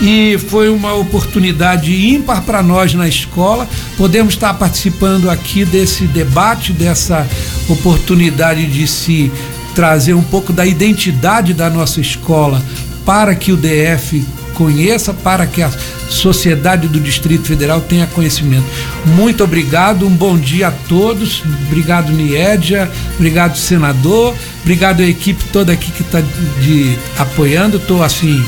E 0.00 0.38
foi 0.48 0.68
uma 0.68 0.94
oportunidade 0.94 1.92
ímpar 2.14 2.42
para 2.42 2.62
nós 2.62 2.94
na 2.94 3.08
escola. 3.08 3.68
Podemos 3.96 4.34
estar 4.34 4.54
participando 4.54 5.28
aqui 5.28 5.64
desse 5.64 6.04
debate, 6.06 6.72
dessa 6.72 7.26
oportunidade 7.68 8.64
de 8.66 8.86
se 8.86 9.30
trazer 9.74 10.14
um 10.14 10.22
pouco 10.22 10.52
da 10.52 10.64
identidade 10.64 11.52
da 11.52 11.68
nossa 11.68 12.00
escola 12.00 12.62
para 13.08 13.34
que 13.34 13.52
o 13.52 13.56
DF 13.56 14.22
conheça, 14.52 15.14
para 15.14 15.46
que 15.46 15.62
a 15.62 15.70
sociedade 16.10 16.88
do 16.88 17.00
Distrito 17.00 17.48
Federal 17.48 17.80
tenha 17.80 18.06
conhecimento. 18.08 18.66
Muito 19.06 19.42
obrigado, 19.42 20.06
um 20.06 20.10
bom 20.10 20.36
dia 20.36 20.68
a 20.68 20.70
todos. 20.70 21.42
Obrigado, 21.68 22.12
Niédia. 22.12 22.86
Obrigado, 23.14 23.56
senador. 23.56 24.34
Obrigado 24.60 25.00
à 25.00 25.06
equipe 25.06 25.42
toda 25.50 25.72
aqui 25.72 25.90
que 25.90 26.02
está 26.02 26.20
de, 26.60 26.98
apoiando. 27.18 27.78
Estou 27.78 28.02
assim 28.02 28.44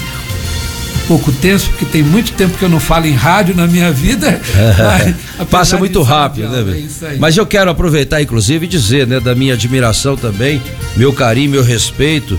um 1.05 1.07
pouco 1.09 1.33
tenso, 1.33 1.71
porque 1.71 1.87
tem 1.87 2.03
muito 2.03 2.33
tempo 2.33 2.59
que 2.59 2.63
eu 2.63 2.69
não 2.69 2.81
falo 2.81 3.07
em 3.07 3.15
rádio 3.15 3.57
na 3.57 3.67
minha 3.67 3.91
vida. 3.91 4.43
mas, 5.39 5.49
Passa 5.49 5.79
muito 5.79 6.03
rápido, 6.03 6.51
né, 6.51 6.87
é. 7.05 7.17
Mas 7.17 7.35
eu 7.35 7.47
quero 7.47 7.71
aproveitar, 7.71 8.21
inclusive, 8.21 8.67
e 8.67 8.69
dizer, 8.69 9.07
né, 9.07 9.21
da 9.21 9.35
minha 9.35 9.55
admiração 9.55 10.19
também, 10.19 10.61
meu 10.99 11.15
carinho, 11.15 11.51
meu 11.51 11.65
respeito 11.65 12.39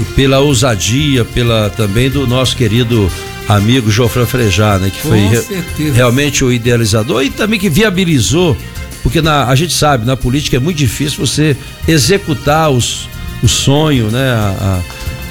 e 0.00 0.04
pela 0.14 0.38
ousadia, 0.40 1.24
pela 1.24 1.70
também 1.70 2.08
do 2.10 2.26
nosso 2.26 2.56
querido 2.56 3.10
amigo 3.48 3.90
Jofran 3.90 4.26
Frejá, 4.26 4.78
né, 4.78 4.90
que 4.90 5.02
Com 5.02 5.08
foi 5.08 5.20
re- 5.20 5.90
realmente 5.90 6.44
o 6.44 6.52
idealizador 6.52 7.22
e 7.24 7.30
também 7.30 7.58
que 7.58 7.68
viabilizou, 7.68 8.56
porque 9.02 9.20
na, 9.20 9.46
a 9.46 9.54
gente 9.54 9.72
sabe, 9.74 10.06
na 10.06 10.16
política 10.16 10.56
é 10.56 10.60
muito 10.60 10.76
difícil 10.78 11.26
você 11.26 11.56
executar 11.88 12.70
os, 12.70 13.08
o 13.42 13.48
sonho, 13.48 14.08
né, 14.10 14.30
a- 14.32 14.80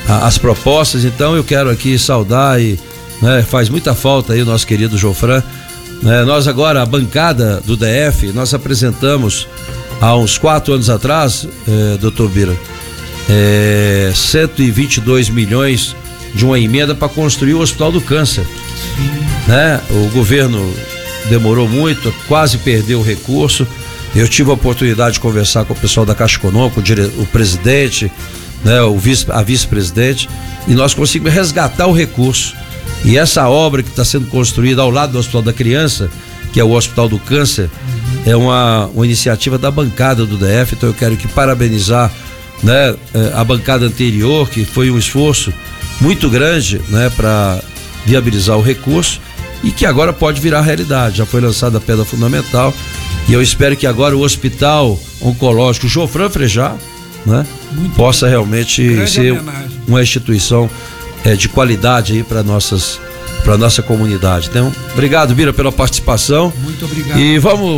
a- 0.09 0.27
as 0.27 0.37
propostas. 0.37 1.05
Então 1.05 1.35
eu 1.35 1.43
quero 1.43 1.69
aqui 1.69 1.97
saudar 1.97 2.61
e 2.61 2.77
né, 3.21 3.41
faz 3.47 3.69
muita 3.69 3.93
falta 3.95 4.33
aí 4.33 4.41
o 4.41 4.45
nosso 4.45 4.65
querido 4.67 4.97
Jofran. 4.97 5.41
né. 6.01 6.23
nós 6.23 6.47
agora, 6.47 6.81
a 6.81 6.85
bancada 6.85 7.61
do 7.65 7.75
DF, 7.77 8.27
nós 8.33 8.53
apresentamos 8.53 9.47
há 10.01 10.15
uns 10.15 10.37
quatro 10.37 10.73
anos 10.73 10.89
atrás, 10.89 11.47
eh, 11.67 11.97
doutor 11.99 12.29
Bira, 12.29 12.55
eh, 13.29 14.11
122 14.13 15.29
milhões 15.29 15.95
de 16.33 16.45
uma 16.45 16.59
emenda 16.59 16.93
para 16.93 17.09
construir 17.09 17.53
o 17.53 17.61
Hospital 17.61 17.91
do 17.91 18.01
Câncer 18.01 18.45
né? 19.49 19.81
O 19.89 20.09
governo 20.11 20.73
demorou 21.27 21.67
muito, 21.67 22.13
quase 22.27 22.57
perdeu 22.59 22.99
o 22.99 23.03
recurso. 23.03 23.67
Eu 24.15 24.27
tive 24.27 24.49
a 24.49 24.53
oportunidade 24.53 25.13
de 25.13 25.19
conversar 25.19 25.65
com 25.65 25.73
o 25.73 25.75
pessoal 25.75 26.05
da 26.05 26.15
Caixa 26.15 26.37
Econômica, 26.37 26.79
o, 26.79 27.21
o 27.21 27.25
presidente, 27.25 28.11
né? 28.63 28.81
o 28.81 28.97
vice, 28.97 29.25
a 29.29 29.41
vice-presidente, 29.41 30.29
e 30.67 30.73
nós 30.73 30.93
conseguimos 30.93 31.33
resgatar 31.33 31.87
o 31.87 31.93
recurso. 31.93 32.55
E 33.03 33.17
essa 33.17 33.47
obra 33.47 33.81
que 33.81 33.89
está 33.89 34.05
sendo 34.05 34.27
construída 34.27 34.81
ao 34.81 34.89
lado 34.89 35.13
do 35.13 35.19
Hospital 35.19 35.41
da 35.41 35.53
Criança, 35.53 36.09
que 36.53 36.59
é 36.59 36.63
o 36.63 36.71
Hospital 36.71 37.09
do 37.09 37.19
Câncer, 37.19 37.69
é 38.25 38.35
uma, 38.35 38.87
uma 38.87 39.05
iniciativa 39.05 39.57
da 39.57 39.71
bancada 39.71 40.25
do 40.25 40.37
DF, 40.37 40.75
então 40.75 40.89
eu 40.89 40.93
quero 40.93 41.13
aqui 41.13 41.27
parabenizar 41.27 42.11
né, 42.63 42.95
eh, 43.13 43.31
a 43.33 43.43
bancada 43.43 43.85
anterior, 43.85 44.49
que 44.49 44.65
foi 44.65 44.91
um 44.91 44.97
esforço 44.97 45.53
muito 46.01 46.29
grande 46.29 46.81
né, 46.89 47.11
para 47.15 47.59
viabilizar 48.05 48.57
o 48.57 48.61
recurso 48.61 49.21
e 49.63 49.71
que 49.71 49.85
agora 49.85 50.13
pode 50.13 50.39
virar 50.39 50.61
realidade. 50.61 51.17
Já 51.17 51.25
foi 51.25 51.41
lançada 51.41 51.77
a 51.77 51.81
pedra 51.81 52.05
fundamental 52.05 52.73
e 53.27 53.33
eu 53.33 53.41
espero 53.41 53.75
que 53.75 53.85
agora 53.85 54.15
o 54.15 54.21
Hospital 54.21 54.99
Oncológico 55.21 55.87
Jofran 55.87 56.29
Frejá 56.29 56.75
né, 57.25 57.45
Muito 57.71 57.95
possa 57.95 58.27
realmente 58.27 58.87
Grande 58.87 59.11
ser 59.11 59.33
homenagem. 59.33 59.81
uma 59.87 60.01
instituição 60.01 60.69
eh, 61.23 61.35
de 61.35 61.49
qualidade 61.49 62.13
aí 62.13 62.23
para 62.23 62.41
nossas 62.43 62.99
para 63.43 63.57
nossa 63.57 63.81
comunidade. 63.81 64.49
Então, 64.49 64.71
obrigado, 64.91 65.33
Bira, 65.33 65.53
pela 65.53 65.71
participação. 65.71 66.51
Muito 66.61 66.83
obrigado. 66.83 67.17
E 67.17 67.39
vamos 67.39 67.69